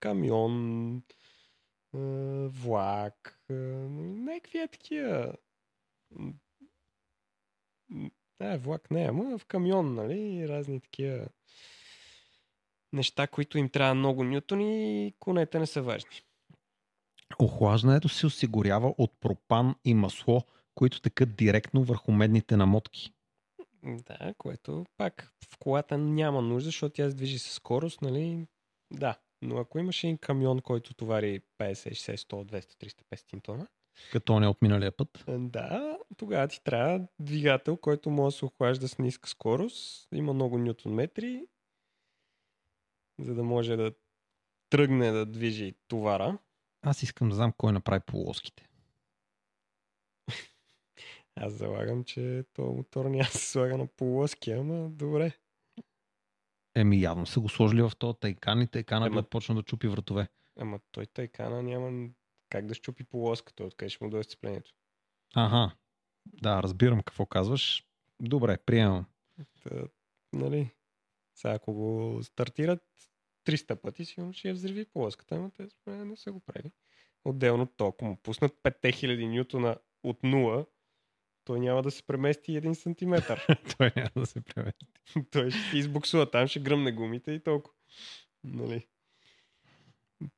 [0.00, 1.02] камион,
[2.48, 5.34] влак, някакви е такива.
[8.40, 10.20] Не, влак не, ама в камион, нали?
[10.20, 11.26] И разни такива
[12.92, 16.22] неща, които им трябва много нютони и конете не са важни.
[17.38, 20.42] Охлаждането се осигурява от пропан и масло,
[20.74, 23.12] които текат директно върху медните намотки.
[23.84, 28.46] Да, което пак в колата няма нужда, защото тя се движи със скорост, нали?
[28.90, 33.66] Да, но ако имаш един камион, който товари 50, 60, 100, 200, 300, 500 тона,
[34.12, 35.24] Като не от миналия път.
[35.28, 40.58] да, тогава ти трябва двигател, който може да се охлажда с ниска скорост, има много
[40.58, 41.46] ньютон метри,
[43.18, 43.92] за да може да
[44.70, 46.38] тръгне да движи товара.
[46.82, 48.68] Аз искам да знам кой направи полоските.
[51.36, 55.32] Аз залагам, че този мотор няма се слага на полоски, ама добре.
[56.74, 59.88] Еми явно са го сложили в този тайкан и тайкана Ема- би почна да чупи
[59.88, 60.28] вратове.
[60.60, 62.08] Ама той тайкана няма
[62.52, 64.74] как да щупи полоската, откъде ще му дойде сцеплението.
[65.34, 65.74] Ага.
[66.26, 67.86] Да, разбирам какво казваш.
[68.20, 69.06] Добре, приемам.
[69.62, 69.70] Та,
[70.32, 70.70] нали?
[71.34, 72.82] Сега ако го стартират
[73.46, 76.72] 300 пъти, сигурно ще я взриви полоската, ама те не са го правили.
[77.24, 80.66] Отделно то, ако му пуснат 5000 ньютона от нула,
[81.44, 83.46] той няма да се премести един сантиметър.
[83.78, 84.86] Той няма да се премести.
[85.30, 87.74] той ще избуксува там, ще гръмне гумите и толкова.
[88.44, 88.86] Нали?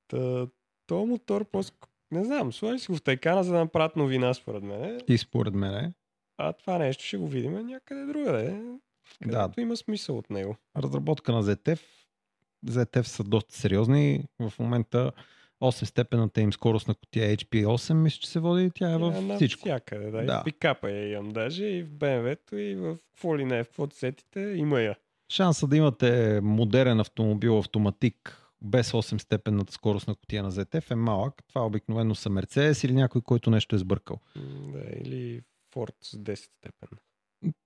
[0.08, 0.48] Та,
[0.86, 1.62] то мотор, по
[2.14, 5.00] не знам, сложи си го в тайкана, за да направят новина, според мен.
[5.08, 5.92] И според мен
[6.38, 8.62] А това нещо ще го видим някъде другаде.
[9.26, 10.56] Да, има смисъл от него.
[10.76, 11.80] разработка на ZF.
[12.66, 14.24] ZF са доста сериозни.
[14.40, 15.12] В момента
[15.62, 18.70] 8 степената им скорост на котия HP8, мисля, че се води.
[18.74, 19.60] Тя е във всичко.
[19.60, 20.10] Всякъде.
[20.10, 20.22] Да.
[20.22, 20.22] да.
[20.22, 23.66] И в пикапа я имам даже, и в BMW-то, и в какво ли не, в
[23.66, 24.96] каквото сетите, има я.
[25.32, 30.94] Шанса да имате модерен автомобил автоматик без 8 степенната скорост на котия на ZF е
[30.94, 31.34] малък.
[31.48, 34.20] Това обикновено са Mercedes или някой, който нещо е сбъркал.
[34.72, 35.40] Да, или
[35.74, 36.98] Ford с 10 степен.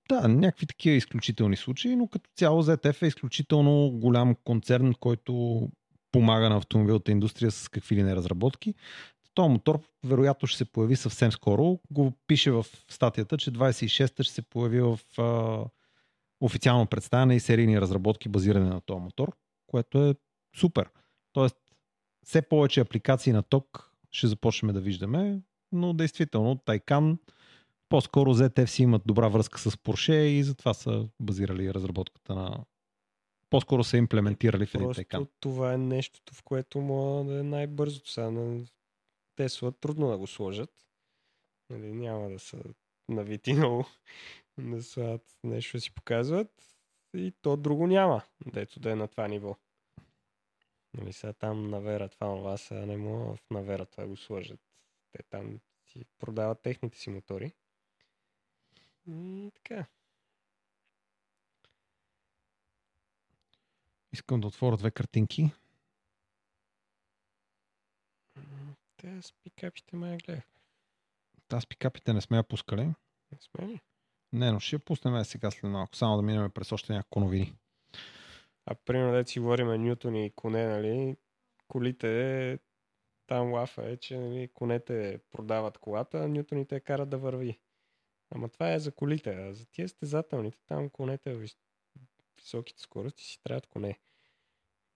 [0.09, 5.63] Да, някакви такива изключителни случаи, но като цяло ZF е изключително голям концерн, който
[6.13, 8.75] помага на автомобилната индустрия с какви ли не разработки.
[9.35, 11.81] Този мотор вероятно ще се появи съвсем скоро.
[11.91, 15.65] Го пише в статията, че 26-та ще се появи в а,
[16.41, 19.37] официално представяне и серийни разработки базиране на този мотор,
[19.67, 20.15] което е
[20.57, 20.91] супер.
[21.33, 21.57] Тоест,
[22.25, 25.41] все повече апликации на ток ще започнем да виждаме,
[25.73, 27.19] но действително Тайкан
[27.89, 32.65] по-скоро ZF имат добра връзка с Porsche и затова са базирали разработката на...
[33.51, 35.27] По-скоро са имплементирали в един Тайкан.
[35.41, 38.11] Това е нещото, в което мога да е най-бързото.
[38.11, 38.65] Сега на
[39.37, 40.71] Тесла трудно да го сложат.
[41.71, 42.59] Нали, няма да са
[43.09, 43.87] навити много
[44.59, 46.65] да нещо да си показват.
[47.17, 49.57] И то друго няма, дето да е на това ниво.
[50.95, 54.61] Нали, сега там навера това, това сега не мога в навера това го сложат.
[55.13, 57.53] Те там си продават техните си мотори.
[59.07, 59.87] И така.
[64.13, 65.51] Искам да отворя две картинки.
[68.97, 70.45] Те с пикапите ме гледах.
[71.53, 72.85] Аз пикапите не сме я пускали.
[73.33, 73.81] Не сме ли?
[74.33, 77.55] Не, но ще я пуснем сега след малко, само да минем през още няколко новини.
[78.71, 81.17] А примерно да си говорим Нютони и коне, нали,
[81.69, 82.59] колите,
[83.27, 87.61] там лафа е, че нали, конете продават колата, а Нютоните я карат да върви.
[88.31, 91.59] Ама това е за колите, а за тия стезателните, там конете в вис-
[92.37, 93.99] високите скорости си трябват коне.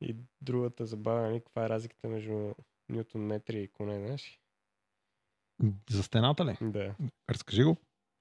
[0.01, 2.55] И другата забава, нали, каква е разликата между
[2.89, 4.41] Нютон метри и коне, знаеш?
[5.91, 6.59] За стената ли?
[6.61, 6.95] Да.
[7.31, 7.77] Разкажи го.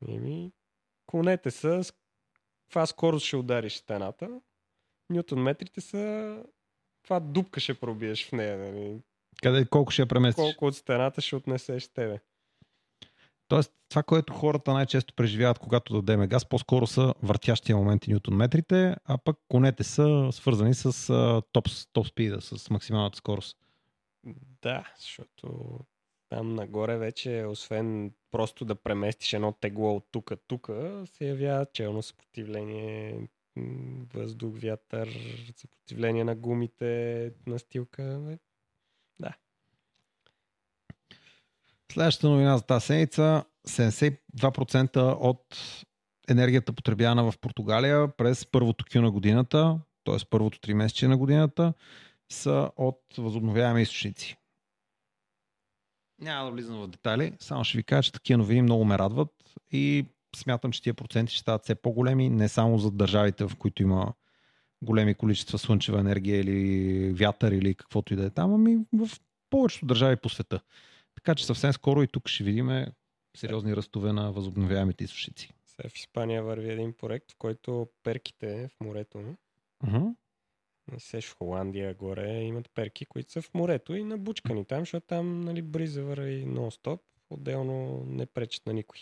[0.07, 0.51] Еми,
[1.05, 1.93] конете са с
[2.63, 4.41] каква скорост ще удариш стената.
[5.11, 6.35] Нютон метрите са
[7.01, 8.57] каква дупка ще пробиеш в нея.
[8.57, 9.01] Нали?
[9.43, 10.43] Къде, колко ще я преместиш?
[10.43, 12.19] Колко от стената ще отнесеш с тебе.
[13.47, 18.35] Тоест, това, което хората най-често преживяват, когато дадеме газ, по-скоро са въртящия момент и ньютон
[18.35, 21.07] метрите, а пък конете са свързани с
[21.51, 23.57] топ, топ спида, с максималната скорост.
[24.61, 25.79] Да, защото
[26.29, 30.69] там нагоре вече, освен просто да преместиш едно тегло от тук тук,
[31.05, 33.27] се явява челно съпротивление,
[34.13, 35.09] въздух, вятър,
[35.55, 38.19] съпротивление на гумите, настилка.
[38.21, 38.37] бе.
[41.91, 45.57] Следващата новина за тази седмица 72% от
[46.29, 50.17] енергията потребяна в Португалия през първото Q на годината, т.е.
[50.29, 51.73] първото три месече на годината,
[52.31, 54.37] са от възобновяеми източници.
[56.19, 59.33] Няма да влизам в детайли, само ще ви кажа, че такива новини много ме радват
[59.71, 60.05] и
[60.35, 64.13] смятам, че тия проценти ще стават все по-големи, не само за държавите, в които има
[64.81, 69.09] големи количества слънчева енергия или вятър или каквото и да е там, ами в
[69.49, 70.61] повечето държави по света.
[71.15, 72.85] Така че съвсем скоро и тук ще видим
[73.37, 75.53] сериозни ръстове на възобновяемите източници.
[75.65, 79.35] Сега в Испания върви един проект, в който перките в морето,
[79.85, 80.15] Uh-huh.
[80.97, 85.41] сеш в Холандия горе, имат перки, които са в морето и набучкани там, защото там
[85.41, 86.99] нали, бриза върви нон-стоп,
[87.29, 88.99] отделно не пречат на никой.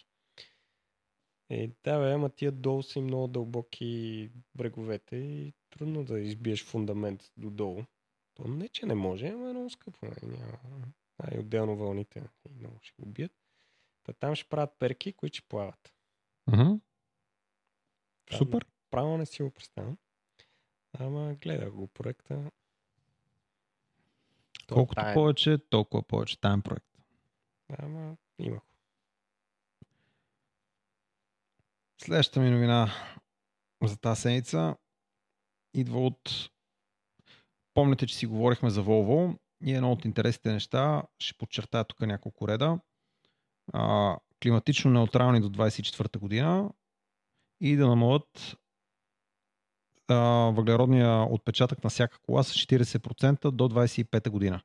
[1.50, 6.66] Е, да, бе, ама тия долу са и много дълбоки бреговете и трудно да избиеш
[6.66, 7.84] фундамент до долу.
[8.34, 10.06] То не, че не може, ама е много скъпо.
[10.06, 10.38] Нали?
[10.38, 10.88] Няма.
[11.18, 13.32] А и отделно вълните и много ще го бият.
[14.04, 15.94] Та там ще правят перки, които ще плават.
[16.50, 16.80] Uh-huh.
[18.26, 18.66] Там Супер.
[18.92, 19.98] Право не си го представям.
[20.94, 22.52] Ама гледах го проекта.
[24.68, 25.14] То е Колкото таен.
[25.14, 26.40] повече, толкова повече.
[26.42, 26.88] Таен проект.
[27.70, 28.69] Ама имах.
[32.02, 32.92] Следващата ми новина
[33.84, 34.76] за тази седмица
[35.74, 36.50] идва от...
[37.74, 42.48] Помните, че си говорихме за Volvo и едно от интересните неща, ще подчертая тук няколко
[42.48, 42.80] реда.
[43.74, 46.70] А, климатично неутрални до 24-та година
[47.62, 48.58] и да намалят
[50.08, 50.16] а,
[50.56, 54.62] въглеродния отпечатък на всяка кола с 40% до 25-та година.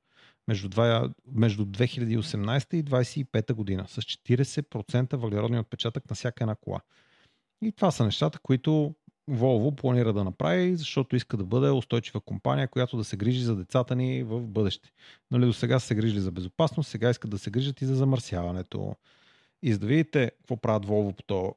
[0.48, 3.89] Между, два, между 2018 и 25-та година.
[3.89, 6.81] С 40% въглеродния отпечатък на всяка една кола.
[7.64, 8.94] И това са нещата, които
[9.30, 13.56] Volvo планира да направи, защото иска да бъде устойчива компания, която да се грижи за
[13.56, 14.92] децата ни в бъдеще.
[15.30, 17.94] Нали, до сега са се грижили за безопасност, сега искат да се грижат и за
[17.94, 18.96] замърсяването.
[19.62, 21.50] И за да видите какво правят Volvo по този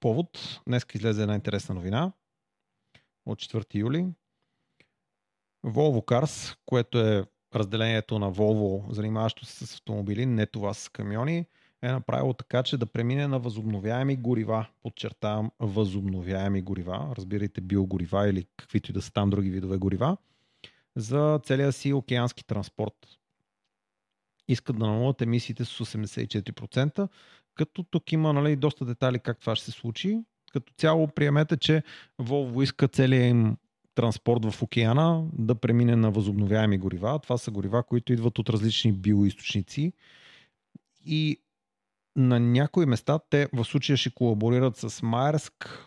[0.00, 0.60] повод.
[0.66, 2.12] Днес излезе една интересна новина
[3.26, 4.06] от 4 юли.
[5.66, 7.24] Volvo Cars, което е
[7.54, 11.46] разделението на Volvo, занимаващо се с автомобили, не това с камиони,
[11.84, 14.66] е направило така, че да премине на възобновяеми горива.
[14.82, 17.14] Подчертавам, възобновяеми горива.
[17.16, 20.16] Разбирайте биогорива или каквито и да са там други видове горива.
[20.96, 22.94] За целия си океански транспорт.
[24.48, 27.08] Искат да намалят емисиите с 84%,
[27.54, 30.18] като тук има нали, доста детали как това ще се случи.
[30.52, 31.82] Като цяло приемете, че
[32.20, 33.56] Volvo иска целият им
[33.94, 37.18] транспорт в океана да премине на възобновяеми горива.
[37.22, 39.92] Това са горива, които идват от различни биоисточници.
[41.06, 41.40] И
[42.16, 45.86] на някои места те в случая ще колаборират с Майерск.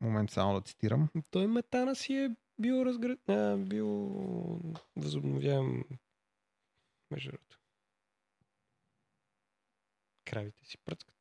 [0.00, 1.08] Момент само да цитирам.
[1.30, 3.28] Той метана си е биоразград...
[3.28, 4.10] А, био...
[4.96, 5.84] Възобновяем
[7.10, 7.58] между другото.
[10.24, 11.14] Кравите си пръскат.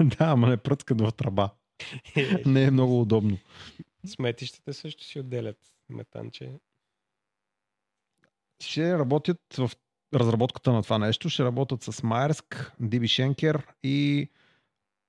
[0.18, 1.50] да, ама не пръскат в тръба.
[2.46, 3.38] не е много удобно.
[4.06, 5.58] Сметищата също си отделят
[5.88, 6.60] метанче.
[8.60, 9.70] Ще работят в
[10.14, 11.28] разработката на това нещо.
[11.28, 14.28] Ще работят с Майерск, Диби Шенкер и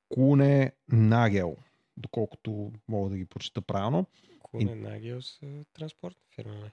[0.10, 1.58] Куне Нагел,
[1.98, 4.06] доколкото мога да ги прочита правилно.
[4.44, 6.54] Куне Нагел са транспортна фирма.
[6.54, 6.72] Не?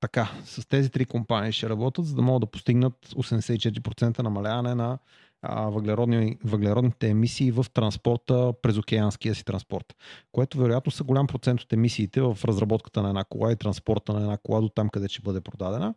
[0.00, 4.98] Така, с тези три компании ще работят, за да могат да постигнат 84% намаляване на
[5.42, 9.96] а, въглеродни, въглеродните емисии в транспорта през океанския си транспорт,
[10.32, 14.20] което вероятно са голям процент от емисиите в разработката на една кола и транспорта на
[14.20, 15.94] една кола до там, къде ще бъде продадена,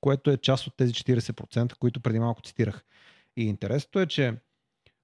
[0.00, 2.84] което е част от тези 40%, които преди малко цитирах.
[3.36, 4.34] И интересното е, че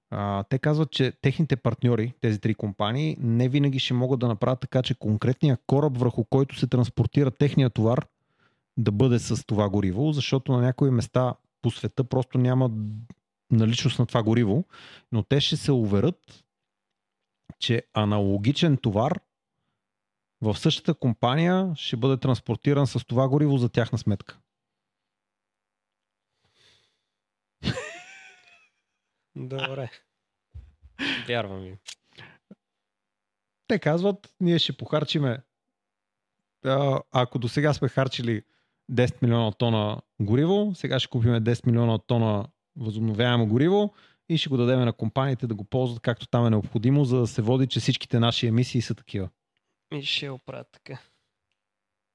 [0.09, 4.59] а, те казват, че техните партньори, тези три компании, не винаги ще могат да направят
[4.59, 8.07] така, че конкретния кораб, върху който се транспортира техния товар,
[8.77, 12.71] да бъде с това гориво, защото на някои места по света просто няма
[13.51, 14.63] наличност на това гориво,
[15.11, 16.43] но те ще се уверят,
[17.59, 19.19] че аналогичен товар
[20.41, 24.39] в същата компания ще бъде транспортиран с това гориво за тяхна сметка.
[29.37, 29.91] Добре.
[31.27, 31.77] Вярвам ви.
[33.67, 35.37] Те казват, ние ще похарчиме.
[37.11, 38.41] Ако до сега сме харчили
[38.91, 43.93] 10 милиона тона гориво, сега ще купим 10 милиона тона възобновяемо гориво
[44.29, 47.27] и ще го дадем на компаниите да го ползват както там е необходимо, за да
[47.27, 49.29] се води, че всичките наши емисии са такива.
[49.93, 50.99] И ще оправят така.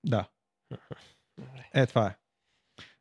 [0.04, 0.28] Да.
[1.74, 2.16] Е, това е.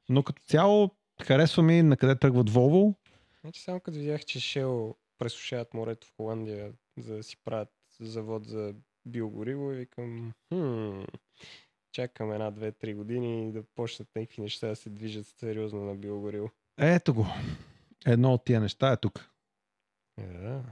[0.09, 2.95] Но като цяло харесва ми на къде тръгват Volvo.
[3.41, 8.45] Значи само като видях, че Shell пресушават морето в Холандия, за да си правят завод
[8.45, 11.01] за биогориво и викам, хм,
[11.91, 16.49] чакам една, две, три години да почнат някакви неща да се движат сериозно на биогориво.
[16.77, 17.25] Ето го.
[18.05, 19.29] Едно от тия неща е тук.
[20.17, 20.63] Е, да.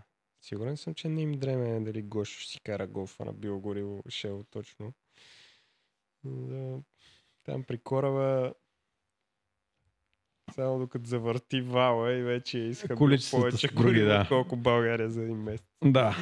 [0.42, 4.44] Сигурен съм, че не им дреме дали Гошо ще си кара голфа на биогориво Шел
[4.44, 4.94] точно.
[6.24, 6.80] Да.
[7.44, 8.54] Там при кораба
[10.56, 12.96] само докато завърти вала и вече иска
[13.32, 14.26] повече гориво, да.
[14.28, 15.68] колко България за един месец.
[15.86, 16.16] Да.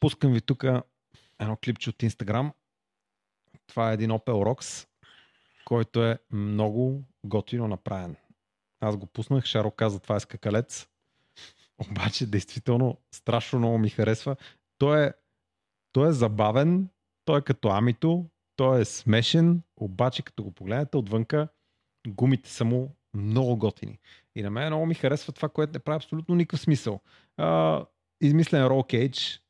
[0.00, 0.64] Пускам ви тук
[1.40, 2.52] едно клипче от Инстаграм.
[3.66, 4.88] Това е един Opel Rocks,
[5.64, 8.16] който е много готино направен.
[8.80, 10.88] Аз го пуснах, Шаро каза това е скакалец.
[11.90, 14.36] Обаче, действително, страшно много ми харесва.
[14.78, 15.12] Той е,
[15.92, 16.88] той е забавен,
[17.24, 18.26] той е като амито,
[18.56, 21.48] той е смешен, обаче като го погледнете отвънка,
[22.08, 23.98] гумите са му много готини.
[24.36, 27.00] И на мен много ми харесва това, което не прави абсолютно никакъв смисъл.
[27.36, 27.84] А,
[28.20, 29.42] измислен рол кейдж,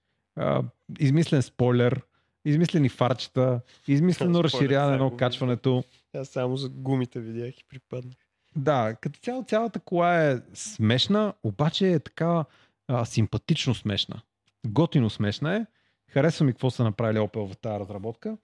[0.98, 2.02] измислен спойлер,
[2.44, 5.84] измислени фарчета, измислено разширяване на окачването.
[6.14, 8.16] Аз само за гумите видях и припаднах.
[8.56, 12.44] Да, като цяло цялата кола е смешна, обаче е така
[12.88, 14.22] а, симпатично смешна.
[14.66, 15.66] Готино смешна е.
[16.10, 18.36] Харесва ми какво са направили Opel в тази разработка.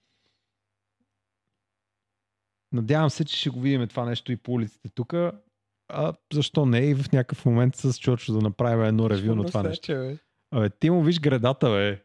[2.75, 5.13] Надявам се, че ще го видим това нещо и по улиците тук.
[5.87, 9.63] А защо не и в някакъв момент с Чочо да направим едно ревю на това
[9.63, 9.91] нещо.
[9.91, 10.17] Бе?
[10.51, 12.03] Абе, ти му виж гредата, бе.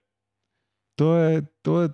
[0.96, 1.88] То е, то е,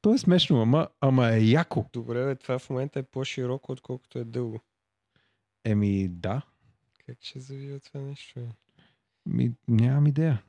[0.00, 1.86] то е смешно, ама, ама е яко.
[1.92, 4.60] Добре, бе, това в момента е по-широко, отколкото е дълго.
[5.64, 6.42] Еми, да.
[7.06, 8.40] Как ще завива това нещо?
[8.40, 8.48] Бе?
[9.26, 10.42] Ми, нямам идея.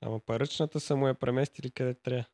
[0.00, 2.24] Ама паръчната са му я преместили къде трябва.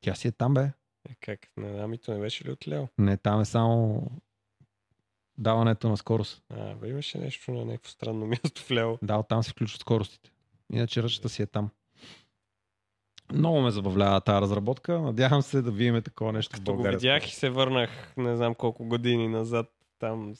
[0.00, 0.72] Тя си е там, бе.
[1.10, 1.40] Е, как?
[1.56, 2.88] На амито не беше ли отлял?
[2.98, 4.02] Не, там е само
[5.38, 6.42] даването на скорост.
[6.50, 8.98] А, бе, имаше нещо на някакво странно място в ляво.
[9.02, 10.30] Да, оттам се включват скоростите.
[10.72, 11.70] Иначе ръчата си е там.
[13.32, 15.00] Много ме забавлява тази разработка.
[15.00, 16.96] Надявам се да видим такова нещо Като в България.
[16.96, 19.66] го видях и се върнах не знам колко години назад
[19.98, 20.34] там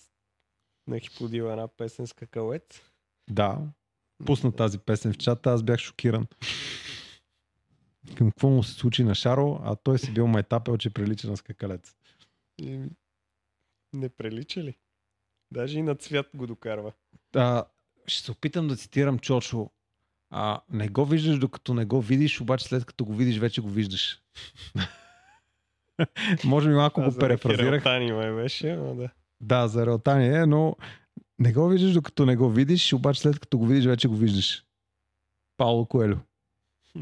[0.86, 2.82] на хиподила една песен с какалец.
[3.30, 3.59] Да.
[4.26, 6.26] Пусна тази песен в чата, аз бях шокиран.
[8.15, 11.37] Към какво му се случи на Шаро, а той си бил майтапел, че прилича на
[11.37, 11.97] скакалец.
[12.59, 12.81] И...
[13.93, 14.78] Не прилича ли?
[15.51, 16.93] Даже и на цвят го докарва.
[17.35, 17.65] А,
[18.07, 19.70] ще се опитам да цитирам Чочо.
[20.31, 23.69] А, не го виждаш докато не го видиш, обаче след като го видиш, вече го
[23.69, 24.23] виждаш.
[26.45, 27.83] Може би малко го перефразирах.
[27.83, 29.11] Тани май беше, но да.
[29.41, 30.77] Да, за Реотани е, но
[31.39, 34.65] не го виждаш докато не го видиш, обаче след като го видиш, вече го виждаш.
[35.57, 36.16] Пауло Коелю.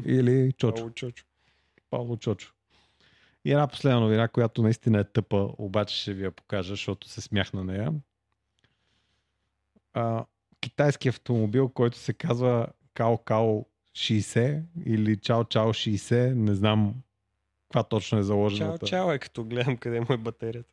[0.05, 0.75] Или Чочо.
[0.75, 1.25] Пауло Чочо.
[1.89, 2.53] Пауло Чочо.
[3.45, 7.21] И една последна новина, която наистина е тъпа, обаче ще ви я покажа, защото се
[7.21, 7.93] смях на нея.
[9.93, 10.25] А,
[10.61, 13.65] китайски автомобил, който се казва Као Као
[13.95, 16.95] 60 или Чао Чао 60, не знам
[17.63, 18.77] каква точно е заложена.
[18.77, 20.69] Чао Чао е като гледам къде му е батерията.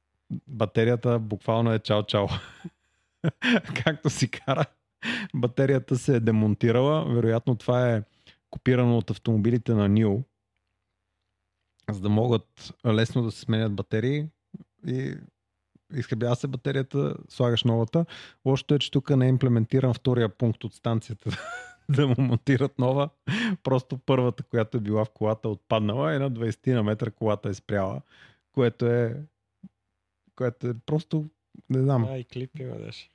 [0.46, 2.26] Батерията буквално е Чао Чао.
[3.84, 4.64] Както си кара.
[5.34, 7.14] Батерията се е демонтирала.
[7.14, 8.02] Вероятно това е
[8.52, 10.22] копирано от автомобилите на NIO,
[11.90, 14.26] за да могат лесно да се сменят батерии
[14.86, 15.14] и
[15.94, 18.06] изхъбява се батерията, слагаш новата.
[18.46, 21.30] Лошото е, че тук не е имплементиран втория пункт от станцията
[21.88, 23.10] да му монтират нова.
[23.62, 27.54] Просто първата, която е била в колата, отпаднала и на 20 на метра колата е
[27.54, 28.02] спряла,
[28.52, 29.22] което е
[30.34, 31.30] което е просто,
[31.70, 32.04] не знам.
[32.04, 33.10] А, и клип има даже.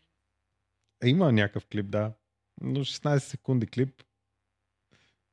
[1.06, 2.14] Има някакъв клип, да.
[2.62, 4.04] Но 16 секунди клип.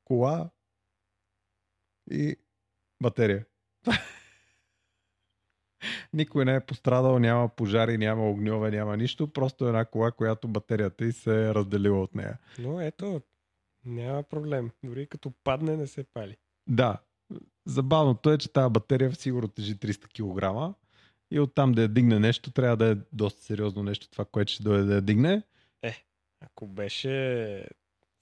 [0.04, 0.50] Кола
[2.10, 2.36] и
[3.02, 3.46] батерия.
[6.12, 9.32] Никой не е пострадал, няма пожари, няма огньове, няма нищо.
[9.32, 12.38] Просто една кола, която батерията й се е разделила от нея.
[12.58, 13.22] Но ето,
[13.84, 14.70] няма проблем.
[14.84, 16.36] Дори като падне не се пали.
[16.66, 16.98] Да.
[17.66, 20.76] Забавното е, че тази батерия сигурно тежи 300 кг
[21.30, 24.62] и оттам да я дигне нещо, трябва да е доста сериозно нещо това, което ще
[24.62, 25.42] дойде да я дигне.
[25.82, 26.04] Е,
[26.40, 27.66] ако беше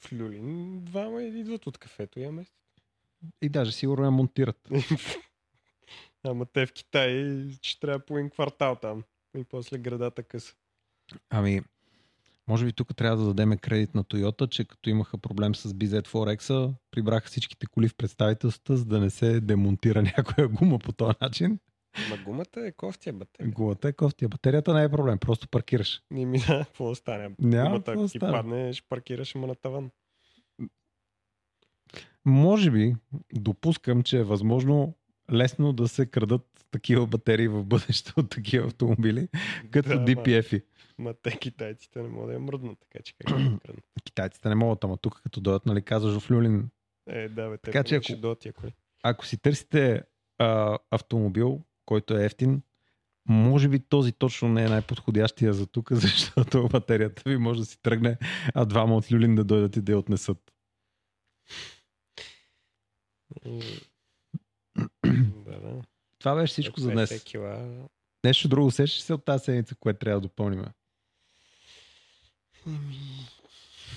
[0.05, 2.57] в Люлин, двама идват от кафето и я местят.
[3.43, 4.69] И даже сигурно я монтират.
[6.25, 9.05] Ама те в Китай ще трябва по един квартал там.
[9.37, 10.55] И после градата къса.
[11.31, 11.61] Ами,
[12.49, 16.75] може би тук трябва да дадем кредит на Toyota, че като имаха проблем с BZ4X,
[16.91, 21.59] прибраха всичките коли в представителствата, за да не се демонтира някоя гума по този начин.
[22.11, 23.51] Ма гумата е кофтия батерия.
[23.51, 24.29] Гумата е кофтия.
[24.29, 26.03] Батерията не е проблем, просто паркираш.
[26.11, 27.31] Не ми да, какво да стане?
[27.39, 29.91] Няма Гумата, ако ти падне, ще паркираш ама на таван.
[32.25, 32.95] Може би
[33.35, 34.95] допускам, че е възможно
[35.33, 39.29] лесно да се крадат такива батерии в бъдеще от такива автомобили,
[39.71, 40.63] като Да, DPF-и.
[40.99, 43.59] Ма те китайците не могат да я мръднат, така че как да?
[44.05, 46.69] Китайците не могат, ама тук като дойдат, нали казваш в Люлин,
[47.07, 48.73] Е, да, бе, те Така че ако- дойдат коли.
[49.03, 50.03] ако си търсите
[50.39, 52.63] а, автомобил, който е ефтин,
[53.29, 57.83] може би този точно не е най-подходящия за тук, защото батерията ви може да си
[57.83, 58.19] тръгне,
[58.55, 60.53] а двама от Люлин да дойдат и да я отнесат.
[65.05, 65.83] Да, да.
[66.19, 67.25] Това беше всичко за 50 днес.
[67.25, 67.87] Кила.
[68.25, 70.65] Нещо друго сещаш се от тази седмица, което трябва да допълним?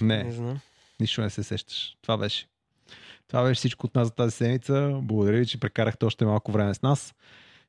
[0.01, 0.59] Не Не, знам.
[0.99, 1.97] нищо не се сещаш.
[2.01, 2.47] Това беше.
[3.27, 4.99] Това беше всичко от нас за тази седмица.
[5.01, 7.15] Благодаря ви, че прекарахте още малко време с нас.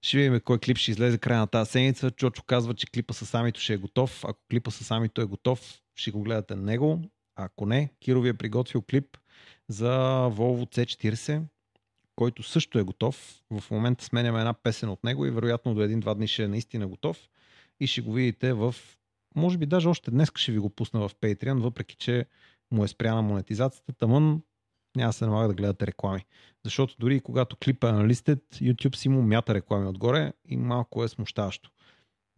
[0.02, 2.10] Ще видим кой клип ще излезе края на тази седмица.
[2.10, 4.24] Чочо казва, че клипа с самито ще е готов.
[4.24, 7.02] Ако клипа с самито е готов, ще го гледате него.
[7.36, 9.16] Ако не, Киро ви е приготвил клип
[9.68, 9.92] за
[10.30, 11.42] Volvo C40,
[12.16, 13.42] който също е готов.
[13.50, 16.88] В момента сменяме една песен от него и вероятно до един-два дни ще е наистина
[16.88, 17.28] готов.
[17.80, 18.74] И ще го видите в...
[19.34, 22.26] Може би даже още днес ще ви го пусна в Patreon, въпреки че
[22.70, 23.92] му е спряна монетизацията.
[23.92, 24.42] Тъмън
[24.96, 26.24] няма се налага да гледате реклами.
[26.64, 31.08] Защото дори когато клипа е на YouTube си му мята реклами отгоре и малко е
[31.08, 31.70] смущаващо.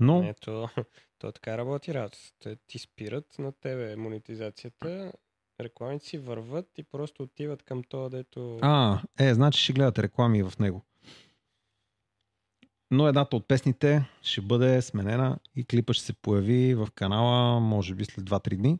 [0.00, 0.68] Но Ето,
[1.18, 2.32] то така работи работата.
[2.40, 5.12] Те ти спират на тебе монетизацията,
[5.60, 8.58] рекламите си върват и просто отиват към това, дето...
[8.62, 10.82] А, е, значи ще гледате реклами в него.
[12.90, 17.94] Но едната от песните ще бъде сменена и клипа ще се появи в канала, може
[17.94, 18.78] би след 2-3 дни.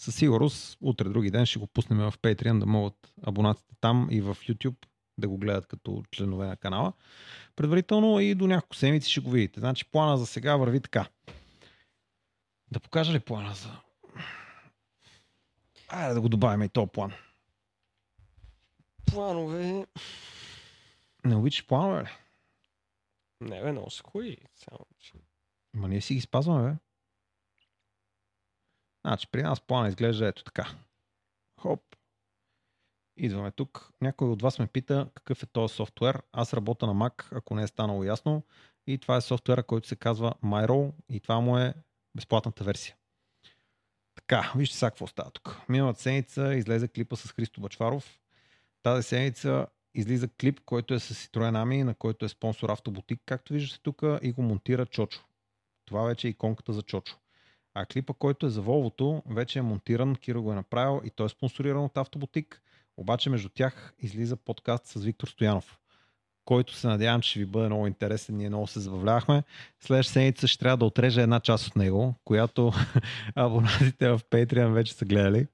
[0.00, 4.20] Със сигурност, утре други ден ще го пуснем в Patreon, да могат абонатите там и
[4.20, 4.86] в YouTube
[5.18, 6.92] да го гледат като членове на канала.
[7.56, 9.60] Предварително и до няколко седмици ще го видите.
[9.60, 11.08] Значи плана за сега върви така.
[12.70, 13.80] Да покажа ли плана за...
[15.88, 17.12] Айде да го добавим и този план.
[19.06, 19.86] Планове...
[21.24, 22.08] Не обичаш планове ли?
[23.40, 24.36] Не бе, много са хуи.
[24.54, 24.86] Само.
[25.74, 26.76] Ма ние си ги спазваме, бе.
[29.06, 30.68] Значи, при нас плана изглежда ето така.
[31.60, 31.96] Хоп.
[33.16, 33.90] Идваме тук.
[34.00, 36.22] Някой от вас ме пита какъв е този софтуер.
[36.32, 38.42] Аз работя на Mac, ако не е станало ясно.
[38.86, 41.74] И това е софтуера, който се казва MyRoll и това му е
[42.14, 42.96] безплатната версия.
[44.14, 45.60] Така, вижте сега какво става тук.
[45.68, 48.20] Миналата седмица излезе клипа с Христо Бачваров.
[48.82, 53.52] Тази седмица излиза клип, който е с Citroen Ami, на който е спонсор автобутик, както
[53.52, 55.24] виждате тук, и го монтира Чочо.
[55.84, 57.16] Това вече е иконката за Чочо.
[57.74, 61.26] А клипа, който е за Волвото, вече е монтиран, Киро го е направил и той
[61.26, 62.62] е спонсориран от автобутик.
[62.96, 65.78] Обаче между тях излиза подкаст с Виктор Стоянов,
[66.44, 68.36] който се надявам, че ви бъде много интересен.
[68.36, 69.42] Ние много се забавлявахме.
[69.80, 72.72] Следващата седмица ще трябва да отрежа една част от него, която
[73.34, 75.46] абонатите в Patreon вече са гледали.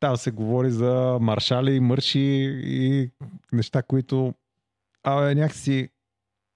[0.00, 2.20] Там се говори за маршали, мърши
[2.64, 3.10] и
[3.52, 4.34] неща, които
[5.06, 5.88] Абе, някакси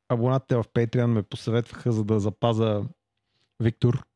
[0.08, 2.84] абонатите в Patreon ме посъветваха, за да запаза
[3.60, 4.06] Виктор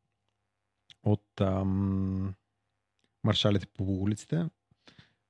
[1.03, 2.35] от ам,
[3.25, 4.45] маршалите по улиците.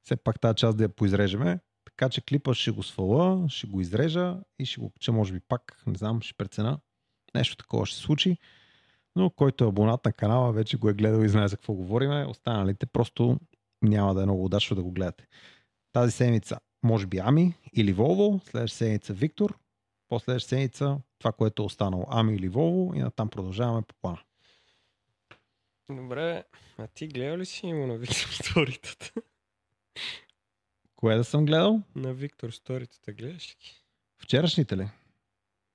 [0.04, 1.60] Все пак тази част да я поизрежеме.
[1.84, 5.40] Така че клипа ще го свала, ще го изрежа и ще го кача, може би
[5.40, 6.78] пак, не знам, ще прецена.
[7.34, 8.38] Нещо такова ще се случи.
[9.16, 12.26] Но който е абонат на канала, вече го е гледал и знае за какво говориме.
[12.26, 13.40] Останалите просто
[13.82, 15.26] няма да е много удачно да го гледате.
[15.92, 19.58] Тази седмица може би Ами или Волво, следващата седмица Виктор,
[20.14, 24.20] последващата седмица това, което е останало Ами или Волво и натам продължаваме по плана.
[25.90, 26.44] Добре,
[26.78, 29.12] а ти гледал ли си има на Виктор сторитата?
[30.96, 31.82] Кое да съм гледал?
[31.94, 33.84] на Виктор сторитата гледаш ли ги?
[34.18, 34.88] Вчерашните ли?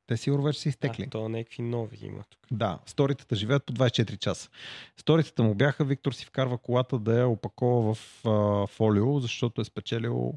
[0.07, 1.03] Те сигурно вече са изтекли.
[1.03, 2.39] А, то някакви нови има тук.
[2.51, 4.49] Да, сторитата живеят по 24 часа.
[4.97, 9.65] Сторитата му бяха, Виктор си вкарва колата да я опакова в а, фолио, защото е
[9.65, 10.33] спечелил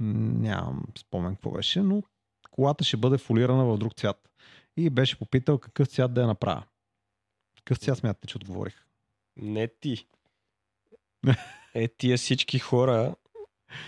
[0.00, 2.02] нямам спомен какво беше, но
[2.56, 4.30] колата ще бъде фолирана в друг цвят.
[4.76, 6.62] И беше попитал какъв цвят да я направя.
[7.56, 8.84] Какъв цвят смятате, че отговорих?
[9.36, 10.06] Не ти.
[11.74, 13.14] Е, тия всички хора,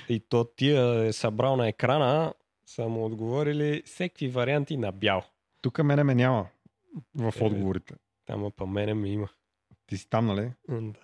[0.08, 2.34] и то тия е събрал на екрана,
[2.66, 5.24] са му отговорили всеки варианти на бял.
[5.60, 6.48] Тук мене ме няма
[7.14, 7.94] в Е, отговорите.
[8.24, 9.28] Там па мене ми има.
[9.86, 10.52] Ти си там, нали?
[10.68, 11.00] Да.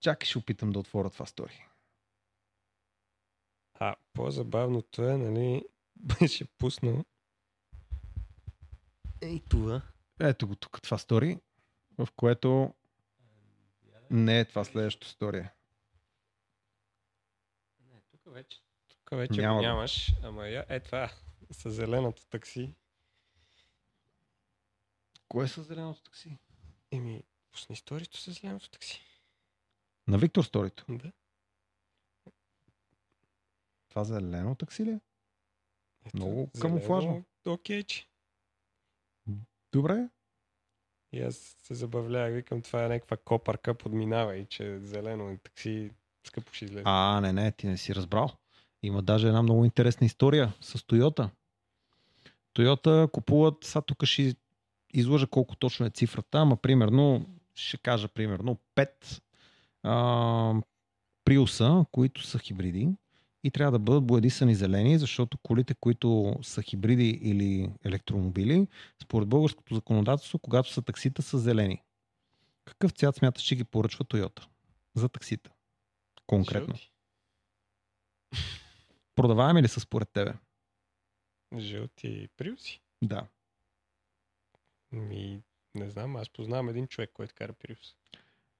[0.00, 1.66] Чакай, ще опитам да отворя това стори.
[3.74, 5.64] А по-забавното е, нали,
[5.96, 7.04] беше пуснал.
[9.20, 9.82] Ей това.
[10.20, 11.40] Ето го тук това стори,
[11.98, 12.74] в което
[14.10, 15.48] не е това следващото стори.
[17.80, 18.60] Не, тук вече.
[18.88, 20.12] Тук вече Няма го нямаш.
[20.22, 21.10] Ама я, е това.
[21.50, 22.74] С зеленото такси.
[25.28, 26.38] Кое е с зеленото такси?
[26.90, 27.22] Еми,
[27.52, 29.02] пусни сторито с зеленото такси.
[30.08, 30.84] На Виктор сторито.
[30.88, 31.12] Да.
[33.92, 34.90] Това зелено такси ли?
[34.90, 35.00] е?
[36.06, 37.24] Ето, Много камуфлажно.
[37.46, 38.06] Окей, че.
[39.72, 40.08] Добре.
[41.12, 45.38] И аз се забавлявах, викам, това е някаква копарка, подминава и че е зелено и
[45.38, 45.90] такси
[46.26, 46.82] скъпо ще излезе.
[46.86, 48.30] А, не, не, ти не си разбрал.
[48.82, 51.30] Има даже една много интересна история с Тойота.
[52.52, 54.34] Тойота купуват, сега тук ще
[54.94, 59.22] изложа колко точно е цифрата, ама примерно, ще кажа примерно 5
[59.82, 60.54] а,
[61.24, 62.88] Приуса, които са хибриди
[63.44, 68.66] и трябва да бъдат боядисани зелени, защото колите, които са хибриди или електромобили,
[69.02, 71.82] според българското законодателство, когато са таксита, са зелени.
[72.64, 74.48] Какъв цвят смяташ, че ги поръчва Тойота
[74.94, 75.50] за таксита?
[76.26, 76.74] Конкретно.
[76.74, 76.92] Жълти.
[79.14, 80.34] Продаваеми ли са според тебе?
[81.58, 82.80] Жълти приуси.
[83.02, 83.26] Да.
[84.92, 85.42] Ми,
[85.74, 87.96] не знам, аз познавам един човек, който кара приус.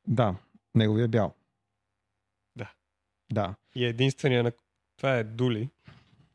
[0.07, 0.37] Да.
[0.75, 1.35] Неговия бял.
[2.57, 2.73] Да.
[3.33, 3.55] Да.
[3.75, 4.53] И единствения, на...
[4.97, 5.69] това е Дули.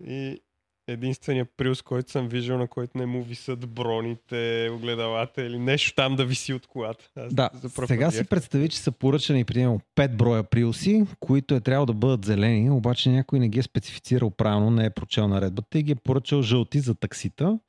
[0.07, 0.41] И
[0.87, 6.15] единствения приус, който съм виждал, на който не му висят броните, огледалата или нещо там
[6.15, 7.09] да виси от колата.
[7.15, 7.49] Аз Да.
[7.87, 11.93] Сега път си представи, че са поръчани примерно 5 броя приуси, които е трябвало да
[11.93, 15.91] бъдат зелени, обаче някой не ги е специфицирал правилно, не е прочел наредбата и ги
[15.91, 17.59] е поръчал жълти за таксита.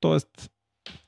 [0.00, 0.50] Тоест,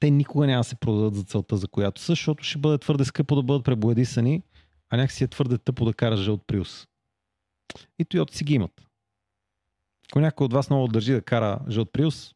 [0.01, 3.05] те никога няма да се продадат за целта, за която са, защото ще бъде твърде
[3.05, 4.43] скъпо да бъдат пребоядисани,
[4.91, 6.87] а някакси е твърде тъпо да караш жълт приус.
[7.99, 8.90] И Toyota си ги имат.
[10.11, 12.35] Ако някой от вас много държи да кара жълт приус,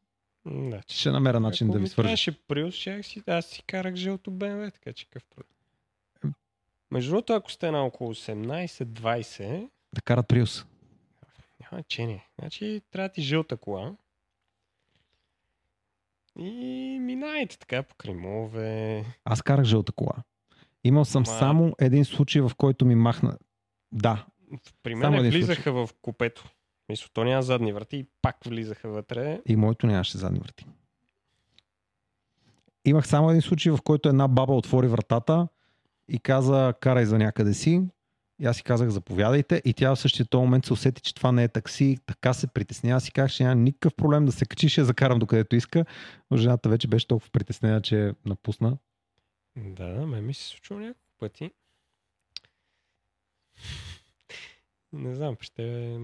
[0.86, 2.06] че ще намеря начин Ако да ви ми свържа.
[2.06, 6.34] трябваше приус, щях си, аз си карах жълто БМВ, така че какъв проблем.
[6.90, 10.64] Между другото, ако сте на около 18-20, Да карат приус.
[11.60, 12.28] няма значение.
[12.38, 13.92] Значи трябва ти жълта кола.
[16.38, 16.50] И
[17.00, 19.04] минайте така по Кремове.
[19.24, 20.14] Аз карах жълта кола.
[20.84, 23.38] Имал съм Ма- само един случай, в който ми махна.
[23.92, 24.26] Да,
[24.82, 26.48] При мен влизаха в купето.
[26.88, 29.40] Мисля, то няма задни врати и пак влизаха вътре.
[29.46, 30.66] и моето нямаше задни врати.
[32.84, 35.48] Имах само един случай, в който една баба отвори вратата
[36.08, 37.82] и каза, карай за някъде си.
[38.40, 39.62] И аз си казах, заповядайте.
[39.64, 41.98] И тя в същия този момент се усети, че това не е такси.
[42.06, 43.00] Така се притеснява.
[43.00, 45.84] Си казах, че няма никакъв проблем да се качи, ще я закарам докъдето иска.
[46.30, 48.78] Но жената вече беше толкова притеснена, че напусна.
[49.56, 51.50] Да, ме ми се случва няколко пъти.
[54.92, 55.98] Не знам, ще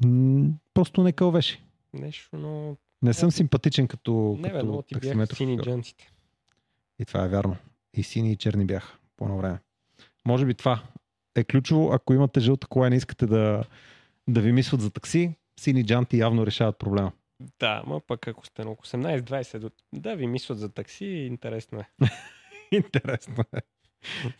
[0.00, 0.44] М,
[0.74, 1.62] просто не кълвеше.
[1.92, 2.76] нещо, но...
[3.02, 5.64] Не съм симпатичен като, Не, бе, като ти бяха сини шофьор.
[5.64, 6.10] джантите.
[6.98, 7.56] И това е вярно.
[7.94, 9.58] И сини и черни бяха по едно време.
[10.26, 10.82] Може би това
[11.36, 11.92] е ключово.
[11.92, 13.64] Ако имате жълта кола и не искате да,
[14.28, 17.12] да ви мислят за такси, сини джанти явно решават проблема.
[17.60, 21.78] Да, ма пък ако сте на около 18-20, до- да ви мислят за такси, интересно
[21.80, 21.88] е.
[22.72, 23.60] Интересно е.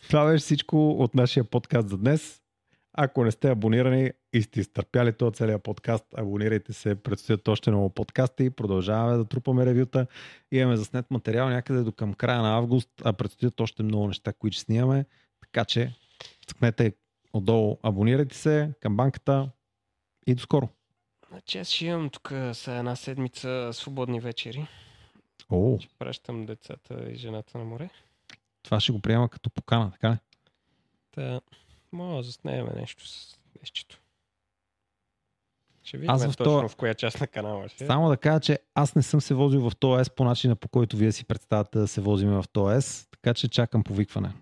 [0.01, 2.41] Това беше всичко от нашия подкаст за днес.
[2.97, 6.95] Ако не сте абонирани и сте изтърпяли този целият подкаст, абонирайте се.
[6.95, 8.49] Предстоят още много подкасти.
[8.49, 10.07] Продължаваме да трупаме ревюта.
[10.51, 14.55] Имаме заснет материал някъде до към края на август, а предстоят още много неща, които
[14.55, 15.05] ще снимаме.
[15.41, 15.93] Така че
[16.47, 16.93] цъкнете
[17.33, 19.49] отдолу, абонирайте се към банката
[20.27, 20.69] и до скоро.
[21.29, 24.67] Значи аз ще имам тук са една седмица свободни вечери.
[25.49, 27.89] О, Ще пращам децата и жената на море.
[28.63, 30.17] това ще го приема като покана, така ли?
[31.11, 31.41] Та,
[31.95, 34.01] може да заснеме нещо с нещото.
[35.83, 37.87] Ще видим Аз в точно това- в коя част на канала ще е.
[37.87, 40.97] Само да кажа, че аз не съм се возил в този по начина, по който
[40.97, 44.33] вие си представяте да се возим в този така че чакам повикване.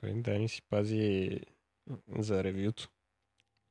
[0.00, 1.40] Той да ни си пази
[2.18, 2.88] за ревюто.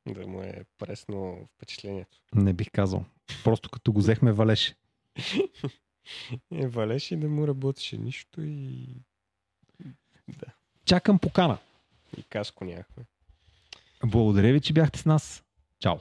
[0.07, 2.17] Да му е пресно впечатлението.
[2.35, 3.05] Не бих казал.
[3.43, 4.75] Просто като го взехме валеше.
[6.51, 8.87] Е, валеше да му работеше нищо и...
[10.27, 10.45] Да.
[10.85, 11.57] Чакам покана.
[12.17, 13.03] И каско нямахме.
[14.05, 15.43] Благодаря ви, че бяхте с нас.
[15.79, 15.95] Чао!